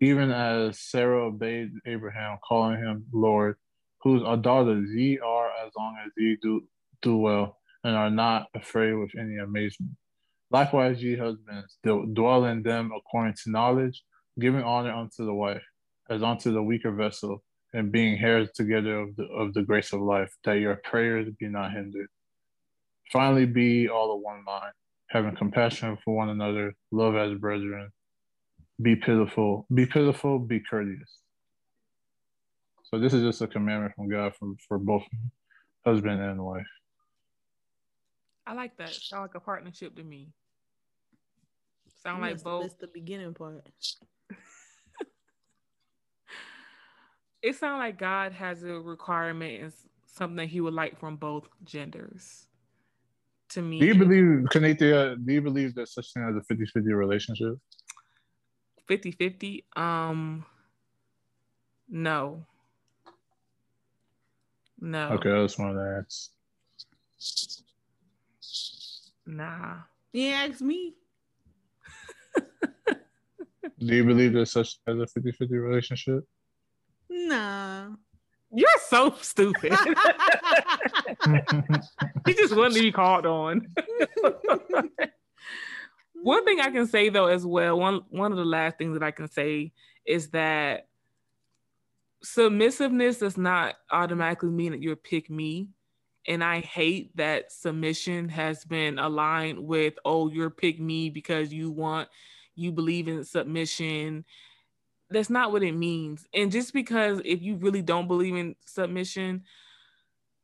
even 0.00 0.30
as 0.30 0.78
Sarah 0.78 1.24
obeyed 1.28 1.70
Abraham, 1.86 2.36
calling 2.46 2.76
him 2.76 3.06
Lord, 3.14 3.56
whose 4.02 4.22
daughters 4.42 4.90
ye 4.92 5.18
are 5.20 5.48
as 5.64 5.72
long 5.74 5.96
as 6.04 6.12
ye 6.18 6.36
do 6.42 6.64
do 7.00 7.16
well, 7.16 7.59
and 7.84 7.96
are 7.96 8.10
not 8.10 8.48
afraid 8.54 8.94
with 8.94 9.10
any 9.18 9.38
amazement. 9.38 9.96
Likewise, 10.50 11.02
ye 11.02 11.16
husbands, 11.16 11.78
dwell 11.84 12.44
in 12.44 12.62
them 12.62 12.90
according 12.96 13.34
to 13.44 13.50
knowledge, 13.50 14.02
giving 14.38 14.62
honor 14.62 14.92
unto 14.92 15.24
the 15.24 15.34
wife, 15.34 15.62
as 16.08 16.22
unto 16.22 16.52
the 16.52 16.62
weaker 16.62 16.90
vessel, 16.90 17.42
and 17.72 17.92
being 17.92 18.18
heirs 18.18 18.48
together 18.52 18.98
of 18.98 19.14
the, 19.16 19.24
of 19.24 19.54
the 19.54 19.62
grace 19.62 19.92
of 19.92 20.00
life, 20.00 20.34
that 20.44 20.54
your 20.54 20.76
prayers 20.76 21.28
be 21.38 21.46
not 21.46 21.72
hindered. 21.72 22.08
Finally, 23.12 23.46
be 23.46 23.88
all 23.88 24.14
of 24.14 24.20
one 24.20 24.42
mind, 24.44 24.72
having 25.08 25.36
compassion 25.36 25.96
for 26.04 26.16
one 26.16 26.30
another, 26.30 26.74
love 26.90 27.14
as 27.14 27.38
brethren, 27.38 27.90
be 28.82 28.96
pitiful, 28.96 29.66
be 29.72 29.86
pitiful, 29.86 30.38
be 30.38 30.60
courteous. 30.60 31.18
So 32.84 32.98
this 32.98 33.12
is 33.12 33.22
just 33.22 33.40
a 33.40 33.46
commandment 33.46 33.94
from 33.94 34.08
God 34.08 34.34
for, 34.36 34.52
for 34.66 34.78
both 34.78 35.04
husband 35.84 36.20
and 36.20 36.44
wife. 36.44 36.66
I 38.50 38.54
like 38.54 38.76
that. 38.78 38.92
Sound 38.92 39.22
like 39.22 39.36
a 39.36 39.40
partnership 39.40 39.94
to 39.94 40.02
me. 40.02 40.32
Sound 42.02 42.16
You 42.18 42.22
like 42.22 42.32
must 42.32 42.44
both. 42.44 42.62
missed 42.64 42.80
the 42.80 42.88
beginning 42.88 43.32
part. 43.32 43.64
It 47.42 47.56
sounds 47.56 47.78
like 47.78 47.98
God 47.98 48.32
has 48.32 48.62
a 48.64 48.74
requirement 48.74 49.62
and 49.62 49.72
something 50.04 50.46
he 50.46 50.60
would 50.60 50.74
like 50.74 51.00
from 51.00 51.16
both 51.16 51.48
genders. 51.64 52.46
To 53.50 53.62
me, 53.62 53.80
Do 53.80 53.86
you 53.86 53.94
believe, 53.94 54.44
Kanethia, 54.50 55.16
do 55.24 55.32
you 55.32 55.40
believe 55.40 55.74
there's 55.74 55.94
such 55.94 56.12
thing 56.12 56.22
as 56.28 56.36
a 56.36 56.42
50 56.42 56.66
50 56.66 56.92
relationship? 56.92 57.54
50 58.86 59.12
50? 59.12 59.64
Um, 59.74 60.44
no. 61.88 62.44
No. 64.78 65.08
Okay, 65.12 65.30
I 65.30 65.42
just 65.42 65.58
wanted 65.58 65.76
to 65.76 66.04
ask. 66.04 66.30
Nah. 69.30 69.76
You 70.12 70.30
ask 70.30 70.60
me. 70.60 70.94
Do 73.78 73.94
you 73.94 74.04
believe 74.04 74.32
there's 74.32 74.50
such 74.50 74.78
as 74.86 74.98
a 74.98 75.06
50 75.06 75.30
50 75.32 75.56
relationship? 75.56 76.24
Nah. 77.08 77.90
You're 78.52 78.68
so 78.88 79.14
stupid. 79.20 79.72
he 82.26 82.34
just 82.34 82.56
wanted 82.56 82.74
to 82.74 82.80
be 82.80 82.90
called 82.90 83.24
on. 83.24 83.68
one 86.14 86.44
thing 86.44 86.60
I 86.60 86.70
can 86.70 86.88
say 86.88 87.08
though 87.10 87.26
as 87.26 87.46
well, 87.46 87.78
one 87.78 88.00
one 88.08 88.32
of 88.32 88.38
the 88.38 88.44
last 88.44 88.76
things 88.78 88.98
that 88.98 89.04
I 89.04 89.12
can 89.12 89.30
say 89.30 89.70
is 90.04 90.30
that 90.30 90.88
submissiveness 92.24 93.20
does 93.20 93.36
not 93.38 93.76
automatically 93.92 94.50
mean 94.50 94.72
that 94.72 94.82
you're 94.82 94.96
pick 94.96 95.30
me. 95.30 95.68
And 96.26 96.44
I 96.44 96.60
hate 96.60 97.16
that 97.16 97.50
submission 97.50 98.28
has 98.28 98.64
been 98.64 98.98
aligned 98.98 99.58
with, 99.58 99.94
oh, 100.04 100.28
you're 100.28 100.50
pick 100.50 100.78
me 100.78 101.10
because 101.10 101.52
you 101.52 101.70
want, 101.70 102.08
you 102.54 102.72
believe 102.72 103.08
in 103.08 103.24
submission. 103.24 104.24
That's 105.08 105.30
not 105.30 105.50
what 105.50 105.62
it 105.62 105.72
means. 105.72 106.26
And 106.34 106.52
just 106.52 106.72
because 106.72 107.20
if 107.24 107.42
you 107.42 107.56
really 107.56 107.82
don't 107.82 108.06
believe 108.06 108.36
in 108.36 108.54
submission, 108.66 109.44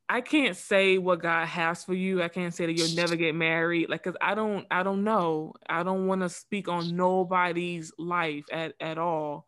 I 0.09 0.21
can't 0.21 0.57
say 0.57 0.99
what 0.99 1.21
God 1.21 1.47
has 1.47 1.85
for 1.85 1.95
you. 1.95 2.23
I 2.23 2.29
can't 2.29 2.55
say 2.55 2.67
that 2.67 2.73
you'll 2.73 2.95
never 2.95 3.17
get 3.17 3.35
married. 3.35 3.91
Like, 3.91 4.05
cause 4.05 4.17
I 4.21 4.35
don't, 4.35 4.65
I 4.71 4.83
don't 4.83 5.05
know. 5.05 5.55
I 5.69 5.83
don't 5.83 6.07
want 6.07 6.23
to 6.23 6.29
speak 6.29 6.69
on 6.69 6.97
nobody's 6.97 7.93
life 7.99 8.45
at, 8.53 8.75
at 8.81 8.99
all. 8.99 9.47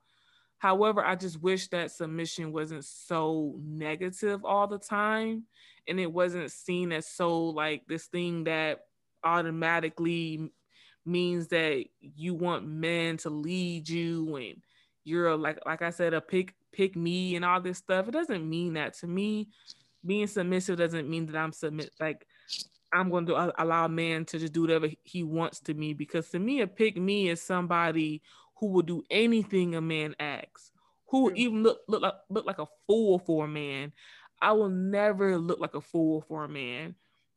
However, 0.59 1.05
I 1.05 1.15
just 1.15 1.41
wish 1.41 1.69
that 1.69 1.93
submission 1.93 2.53
wasn't 2.53 2.85
so 2.85 3.55
negative 3.63 4.45
all 4.45 4.67
the 4.67 4.79
time 4.79 5.45
and 5.89 5.99
it 5.99 6.13
wasn't 6.13 6.51
seen 6.51 6.93
as 6.93 7.07
so 7.07 7.45
like 7.45 7.83
this 7.87 8.07
thing 8.07 8.45
that 8.45 8.81
automatically 9.25 10.51
means 11.05 11.49
that 11.49 11.85
you 12.01 12.35
want 12.35 12.67
men 12.67 13.17
to 13.17 13.31
lead 13.31 13.89
you 13.89 14.37
and 14.37 14.63
you're 15.05 15.37
like 15.37 15.59
like 15.65 15.83
I 15.83 15.91
said 15.91 16.15
a 16.15 16.21
pick 16.21 16.55
pick 16.73 16.95
me 16.97 17.35
and 17.35 17.45
all 17.45 17.61
this 17.61 17.79
stuff. 17.79 18.09
It 18.09 18.13
doesn't 18.13 18.49
mean 18.49 18.75
that 18.75 18.95
to 18.99 19.07
me 19.07 19.49
being 20.05 20.27
submissive 20.27 20.79
doesn't 20.79 21.09
mean 21.09 21.27
that 21.27 21.37
I'm 21.37 21.53
submit 21.53 21.91
like 21.99 22.27
I'm 22.93 23.11
going 23.11 23.27
to 23.27 23.63
allow 23.63 23.85
a 23.85 23.89
man 23.89 24.25
to 24.27 24.39
just 24.39 24.53
do 24.53 24.63
whatever 24.63 24.89
he 25.05 25.23
wants 25.23 25.61
to 25.61 25.75
me 25.75 25.93
because 25.93 26.31
to 26.31 26.39
me 26.39 26.61
a 26.61 26.67
pick 26.67 26.97
me 26.97 27.29
is 27.29 27.43
somebody 27.43 28.23
who 28.57 28.69
will 28.69 28.83
do 28.83 29.03
anything 29.11 29.75
a 29.75 29.81
man 29.81 30.15
asks, 30.19 30.73
who 31.09 31.25
will 31.25 31.33
even 31.35 31.63
look 31.63 31.81
look 31.89 32.03
like 32.03 32.15
look 32.29 32.47
like 32.47 32.59
a 32.59 32.67
fool 32.87 33.19
for 33.19 33.45
a 33.45 33.49
man. 33.49 33.93
I 34.41 34.53
will 34.53 34.69
never 34.69 35.37
look 35.39 35.61
like 35.61 35.75
a 35.75 35.81
fool 35.81 36.21
for 36.23 36.45
a 36.45 36.49
man. 36.49 36.95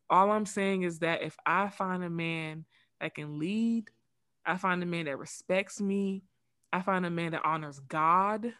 All 0.09 0.31
I'm 0.31 0.45
saying 0.45 0.83
is 0.83 0.99
that 0.99 1.23
if 1.23 1.37
I 1.45 1.69
find 1.69 2.03
a 2.03 2.09
man 2.09 2.65
that 2.99 3.15
can 3.15 3.39
lead, 3.39 3.89
I 4.45 4.57
find 4.57 4.81
a 4.83 4.85
man 4.85 5.05
that 5.05 5.17
respects 5.17 5.79
me, 5.79 6.23
I 6.73 6.81
find 6.81 7.05
a 7.05 7.09
man 7.09 7.31
that 7.31 7.45
honors 7.45 7.79
God 7.79 8.53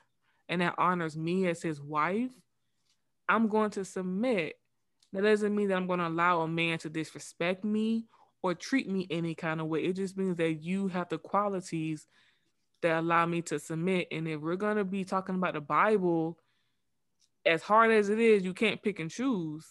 and 0.50 0.62
that 0.62 0.76
honors 0.78 1.18
me 1.18 1.48
as 1.48 1.62
his 1.62 1.82
wife, 1.82 2.32
I'm 3.30 3.48
going 3.48 3.72
to 3.72 3.86
submit. 3.86 4.58
That 5.14 5.24
doesn't 5.24 5.56
mean 5.56 5.68
that 5.70 5.76
I'm 5.76 5.88
going 5.88 6.00
to 6.00 6.08
allow 6.08 6.42
a 6.42 6.48
man 6.48 6.78
to 6.80 6.90
disrespect 6.90 7.64
me 7.64 8.06
or 8.42 8.54
treat 8.54 8.90
me 8.90 9.08
any 9.10 9.36
kind 9.36 9.62
of 9.62 9.68
way. 9.68 9.84
It 9.84 9.96
just 9.96 10.18
means 10.18 10.38
that 10.38 10.64
you 10.64 10.88
have 10.88 11.10
the 11.10 11.18
qualities 11.18 12.08
that 12.82 13.00
allow 13.00 13.26
me 13.26 13.42
to 13.44 13.60
submit. 13.60 14.08
And 14.12 14.28
if 14.28 14.42
we're 14.42 14.56
going 14.56 14.78
to 14.78 14.84
be 14.84 15.04
talking 15.04 15.36
about 15.36 15.54
the 15.54 15.62
Bible, 15.62 16.38
as 17.46 17.62
hard 17.62 17.92
as 17.92 18.10
it 18.10 18.20
is, 18.20 18.44
you 18.44 18.54
can't 18.54 18.82
pick 18.82 19.00
and 19.00 19.10
choose. 19.10 19.66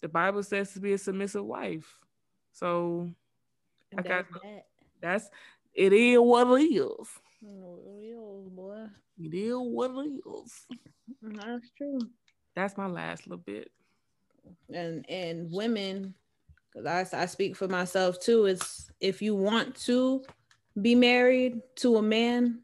The 0.00 0.08
Bible 0.08 0.42
says 0.42 0.72
to 0.72 0.80
be 0.80 0.92
a 0.92 0.98
submissive 0.98 1.44
wife. 1.44 1.98
So 2.52 3.10
I 3.96 4.02
got 4.02 4.26
that. 4.42 4.66
that's 5.00 5.28
it 5.74 5.92
is 5.92 6.18
what 6.18 6.60
it 6.60 6.64
is. 6.64 7.08
It 7.42 7.46
is, 7.46 8.48
boy. 8.50 8.86
It 9.18 9.34
is 9.34 9.54
what 9.56 9.90
it 9.90 10.20
is. 10.26 10.66
That's 11.22 11.70
true 11.76 11.98
that's 12.54 12.76
my 12.76 12.86
last 12.86 13.26
little 13.26 13.42
bit. 13.44 13.70
And 14.74 15.04
and 15.08 15.50
women, 15.52 16.14
because 16.72 17.12
I, 17.14 17.22
I 17.22 17.26
speak 17.26 17.56
for 17.56 17.68
myself 17.68 18.20
too, 18.20 18.46
is 18.46 18.90
if 19.00 19.22
you 19.22 19.34
want 19.34 19.74
to 19.86 20.22
be 20.80 20.94
married 20.94 21.60
to 21.76 21.96
a 21.96 22.02
man, 22.02 22.60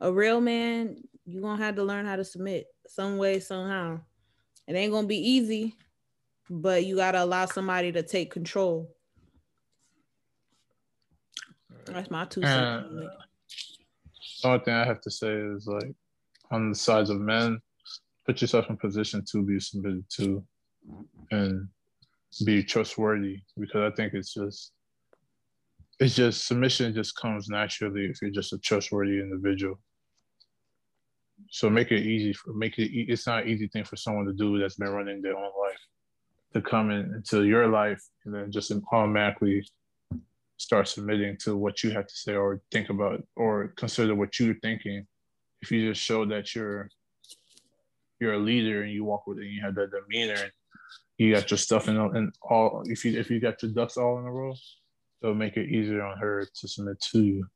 a 0.00 0.12
real 0.12 0.40
man, 0.40 0.96
you're 1.26 1.42
gonna 1.42 1.62
have 1.62 1.76
to 1.76 1.84
learn 1.84 2.06
how 2.06 2.16
to 2.16 2.24
submit 2.24 2.66
some 2.90 3.18
way, 3.18 3.38
somehow. 3.38 4.00
It 4.66 4.74
ain't 4.74 4.92
gonna 4.92 5.06
be 5.06 5.18
easy, 5.18 5.76
but 6.48 6.84
you 6.84 6.96
gotta 6.96 7.22
allow 7.22 7.46
somebody 7.46 7.92
to 7.92 8.02
take 8.02 8.30
control. 8.32 8.94
That's 11.86 12.10
my 12.10 12.24
two 12.24 12.42
cents. 12.42 12.86
Uh, 12.86 13.08
the 14.42 14.48
only 14.48 14.64
thing 14.64 14.74
I 14.74 14.84
have 14.84 15.00
to 15.02 15.10
say 15.10 15.32
is 15.32 15.66
like 15.66 15.92
on 16.50 16.70
the 16.70 16.74
sides 16.74 17.10
of 17.10 17.20
men, 17.20 17.60
put 18.26 18.40
yourself 18.40 18.68
in 18.68 18.76
position 18.76 19.24
to 19.30 19.42
be 19.42 19.60
submitted 19.60 20.04
to 20.16 20.44
and 21.30 21.68
be 22.44 22.62
trustworthy 22.62 23.40
because 23.58 23.92
I 23.92 23.94
think 23.94 24.14
it's 24.14 24.34
just 24.34 24.72
it's 26.00 26.16
just 26.16 26.46
submission 26.46 26.94
just 26.94 27.14
comes 27.16 27.48
naturally 27.48 28.06
if 28.06 28.20
you're 28.20 28.30
just 28.30 28.52
a 28.52 28.58
trustworthy 28.58 29.20
individual. 29.20 29.78
So 31.50 31.70
make 31.70 31.90
it 31.90 32.02
easy 32.04 32.32
for 32.32 32.52
make 32.52 32.78
it 32.78 32.90
it's 32.92 33.26
not 33.26 33.44
an 33.44 33.48
easy 33.48 33.68
thing 33.68 33.84
for 33.84 33.96
someone 33.96 34.26
to 34.26 34.32
do 34.32 34.58
that's 34.58 34.76
been 34.76 34.90
running 34.90 35.22
their 35.22 35.36
own 35.36 35.50
life 35.60 35.80
to 36.52 36.60
come 36.60 36.90
in 36.90 37.14
into 37.14 37.44
your 37.44 37.68
life 37.68 38.02
and 38.24 38.34
then 38.34 38.50
just 38.50 38.72
automatically 38.92 39.64
start 40.56 40.86
submitting 40.88 41.36
to 41.38 41.56
what 41.56 41.82
you 41.82 41.90
have 41.90 42.06
to 42.06 42.14
say 42.14 42.34
or 42.34 42.60
think 42.70 42.90
about 42.90 43.22
or 43.36 43.68
consider 43.76 44.14
what 44.14 44.38
you're 44.38 44.54
thinking. 44.60 45.06
If 45.62 45.70
you 45.70 45.88
just 45.88 46.02
show 46.02 46.24
that 46.26 46.54
you're 46.54 46.88
you're 48.20 48.34
a 48.34 48.38
leader 48.38 48.82
and 48.82 48.92
you 48.92 49.04
walk 49.04 49.26
with 49.26 49.38
it 49.38 49.44
and 49.44 49.52
you 49.54 49.62
have 49.62 49.74
that 49.76 49.90
demeanor 49.90 50.34
and 50.34 50.52
you 51.16 51.34
got 51.34 51.50
your 51.50 51.58
stuff 51.58 51.88
in 51.88 51.96
and 51.96 52.32
all 52.42 52.82
if 52.86 53.04
you 53.04 53.18
if 53.18 53.30
you 53.30 53.40
got 53.40 53.62
your 53.62 53.72
ducks 53.72 53.96
all 53.96 54.18
in 54.18 54.26
a 54.26 54.32
row, 54.32 54.54
it'll 55.22 55.34
make 55.34 55.56
it 55.56 55.70
easier 55.70 56.02
on 56.02 56.18
her 56.18 56.46
to 56.54 56.68
submit 56.68 57.00
to 57.00 57.22
you. 57.22 57.46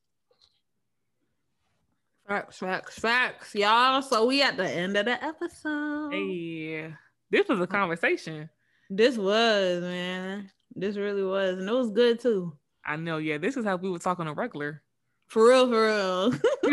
Facts, 2.27 2.59
facts, 2.59 2.99
facts, 2.99 3.55
y'all. 3.55 4.01
So 4.01 4.25
we 4.25 4.41
at 4.41 4.57
the 4.57 4.67
end 4.67 4.97
of 4.97 5.05
the 5.05 5.23
episode. 5.23 6.11
Hey, 6.11 6.91
this 7.31 7.47
was 7.49 7.61
a 7.61 7.67
conversation. 7.67 8.49
This 8.89 9.19
was, 9.19 9.83
man. 9.83 10.51
This 10.75 10.97
really 10.97 11.23
was, 11.23 11.59
and 11.59 11.69
it 11.69 11.73
was 11.73 11.91
good 11.91 12.21
too. 12.21 12.57
I 12.87 12.97
know. 12.97 13.19
Yeah, 13.19 13.37
this 13.37 13.59
is 13.59 13.67
how 13.67 13.77
we 13.77 13.91
were 13.91 13.99
talking 13.99 14.23
on 14.23 14.29
a 14.29 14.35
regular. 14.35 14.83
For 15.27 15.49
real, 15.49 15.69
for 15.69 16.33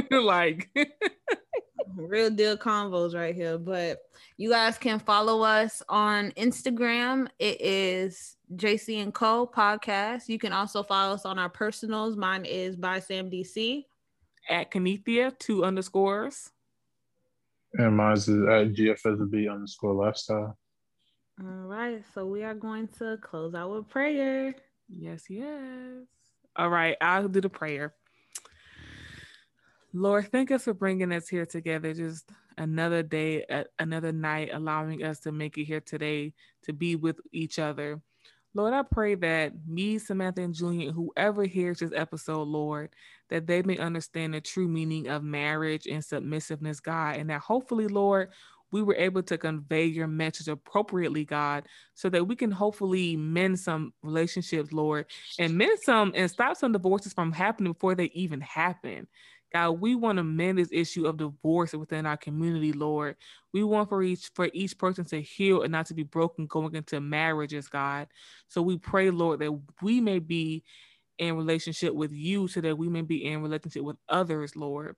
real. 0.10 0.22
like 0.24 0.70
real 1.96 2.30
deal 2.30 2.58
convos 2.58 3.16
right 3.16 3.34
here. 3.34 3.58
But 3.58 4.00
you 4.38 4.50
guys 4.50 4.78
can 4.78 5.00
follow 5.00 5.42
us 5.42 5.82
on 5.90 6.32
Instagram. 6.32 7.28
It 7.40 7.60
is 7.60 8.36
JC 8.56 9.02
and 9.02 9.14
Co 9.14 9.48
podcast. 9.48 10.28
You 10.28 10.38
can 10.38 10.54
also 10.54 10.84
follow 10.84 11.14
us 11.14 11.26
on 11.26 11.40
our 11.40 11.50
personals. 11.50 12.18
Mine 12.18 12.46
is 12.46 12.76
by 12.76 13.00
Sam 13.00 13.32
DC. 13.32 13.86
At 14.50 14.72
Kanethia, 14.72 15.38
two 15.38 15.64
underscores. 15.64 16.52
And 17.74 17.96
mine 17.96 18.14
is 18.14 18.28
at 18.28 18.74
GFSB 18.74 19.52
underscore 19.52 19.94
lifestyle. 19.94 20.58
All 21.40 21.48
right. 21.48 22.04
So 22.14 22.26
we 22.26 22.44
are 22.44 22.54
going 22.54 22.90
to 23.00 23.18
close 23.22 23.56
out 23.56 23.72
with 23.72 23.90
prayer. 23.90 24.54
Yes, 24.90 25.24
yes. 25.30 26.06
All 26.56 26.70
right. 26.70 26.98
I'll 27.00 27.30
do 27.30 27.40
the 27.42 27.50
prayer. 27.50 27.94
Lord, 29.94 30.32
thank 30.32 30.52
us 30.52 30.66
for 30.66 30.74
bringing 30.74 31.12
us 31.12 31.28
here 31.28 31.46
together. 31.46 31.94
Just 31.94 32.30
another 32.58 33.04
day, 33.04 33.46
another 33.80 34.12
night, 34.12 34.50
allowing 34.54 35.04
us 35.04 35.20
to 35.22 35.32
make 35.32 35.58
it 35.58 35.66
here 35.66 35.82
today 35.82 36.34
to 36.64 36.74
be 36.74 36.96
with 36.96 37.20
each 37.32 37.60
other. 37.60 38.02
Lord, 38.54 38.74
I 38.74 38.84
pray 38.84 39.16
that 39.16 39.54
me, 39.66 39.98
Samantha, 39.98 40.42
and 40.42 40.54
Julian, 40.54 40.94
whoever 40.94 41.46
hears 41.46 41.80
this 41.80 41.94
episode, 41.96 42.48
Lord, 42.50 42.90
that 43.30 43.48
they 43.48 43.62
may 43.62 43.78
understand 43.78 44.34
the 44.34 44.42
true 44.42 44.68
meaning 44.68 45.08
of 45.08 45.24
marriage 45.24 45.88
and 45.88 46.04
submissiveness, 46.04 46.82
God, 46.82 47.16
and 47.16 47.30
that 47.30 47.40
hopefully, 47.40 47.88
Lord, 47.88 48.30
we 48.72 48.82
were 48.82 48.96
able 48.96 49.24
to 49.24 49.38
convey 49.38 49.86
your 49.86 50.08
message 50.08 50.48
appropriately, 50.48 51.26
God, 51.26 51.68
so 51.94 52.10
that 52.10 52.26
we 52.26 52.36
can 52.36 52.52
hopefully 52.52 53.16
mend 53.16 53.60
some 53.60 53.94
relationships, 54.02 54.72
Lord, 54.72 55.06
and 55.40 55.58
mend 55.58 55.80
some 55.84 56.12
and 56.16 56.30
stop 56.30 56.58
some 56.58 56.72
divorces 56.72 57.14
from 57.14 57.32
happening 57.32 57.74
before 57.74 57.96
they 57.96 58.12
even 58.14 58.42
happen. 58.42 59.08
God, 59.54 59.82
we 59.82 59.96
want 59.96 60.18
to 60.18 60.24
mend 60.24 60.58
this 60.58 60.70
issue 60.72 61.06
of 61.08 61.18
divorce 61.18 61.74
within 61.74 62.06
our 62.06 62.18
community, 62.18 62.72
Lord. 62.72 63.18
We 63.54 63.64
want 63.64 63.90
for 63.90 64.02
each 64.02 64.32
for 64.34 64.50
each 64.54 64.78
person 64.78 65.04
to 65.06 65.22
heal 65.22 65.64
and 65.64 65.72
not 65.72 65.88
to 65.88 65.94
be 65.94 66.04
broken 66.04 66.48
going 66.48 66.76
into 66.76 67.02
marriages, 67.02 67.68
God. 67.68 68.08
So 68.48 68.62
we 68.62 68.78
pray, 68.78 69.10
Lord, 69.10 69.40
that 69.40 69.52
we 69.82 70.00
may 70.00 70.20
be 70.20 70.64
in 71.18 71.36
relationship 71.36 71.94
with 71.94 72.12
you 72.14 72.48
so 72.48 72.62
that 72.62 72.78
we 72.78 72.88
may 72.88 73.02
be 73.02 73.26
in 73.26 73.42
relationship 73.42 73.84
with 73.84 73.98
others, 74.08 74.56
Lord. 74.56 74.96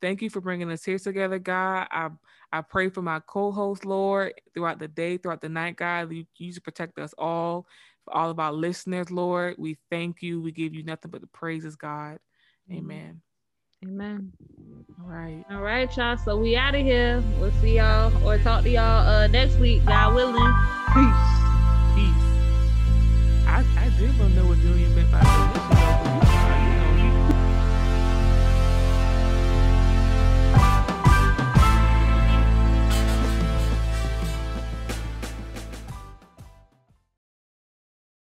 Thank 0.00 0.22
you 0.22 0.30
for 0.30 0.40
bringing 0.40 0.70
us 0.70 0.84
here 0.84 0.98
together, 0.98 1.38
God. 1.38 1.88
I 1.90 2.10
I 2.52 2.62
pray 2.62 2.88
for 2.88 3.02
my 3.02 3.20
co-host, 3.26 3.84
Lord, 3.84 4.34
throughout 4.54 4.78
the 4.78 4.88
day, 4.88 5.18
throughout 5.18 5.40
the 5.40 5.48
night, 5.48 5.76
God. 5.76 6.12
You, 6.12 6.24
you 6.38 6.52
to 6.52 6.60
protect 6.60 6.98
us 6.98 7.14
all, 7.18 7.66
for 8.04 8.14
all 8.14 8.30
of 8.30 8.38
our 8.38 8.52
listeners, 8.52 9.10
Lord. 9.10 9.56
We 9.58 9.78
thank 9.90 10.22
you. 10.22 10.40
We 10.40 10.52
give 10.52 10.74
you 10.74 10.82
nothing 10.82 11.10
but 11.10 11.20
the 11.20 11.26
praises, 11.26 11.76
God. 11.76 12.18
Amen. 12.72 13.20
Amen. 13.82 14.30
All 15.00 15.08
right. 15.08 15.42
All 15.50 15.62
right, 15.62 15.96
y'all. 15.96 16.18
So 16.18 16.36
we 16.36 16.54
out 16.54 16.74
of 16.74 16.82
here. 16.82 17.22
We'll 17.38 17.50
see 17.62 17.76
y'all 17.76 18.12
or 18.26 18.36
talk 18.36 18.62
to 18.64 18.70
y'all 18.70 19.08
uh 19.08 19.26
next 19.28 19.56
week, 19.56 19.84
God 19.86 20.14
willing. 20.14 20.34
Peace. 20.92 21.30
Peace. 21.96 22.26
I, 23.46 23.64
I 23.78 23.90
didn't 23.98 24.36
know 24.36 24.46
what 24.46 24.58
Julian 24.58 24.94
meant 24.94 25.10
by 25.10 25.20
delicious. 25.22 25.79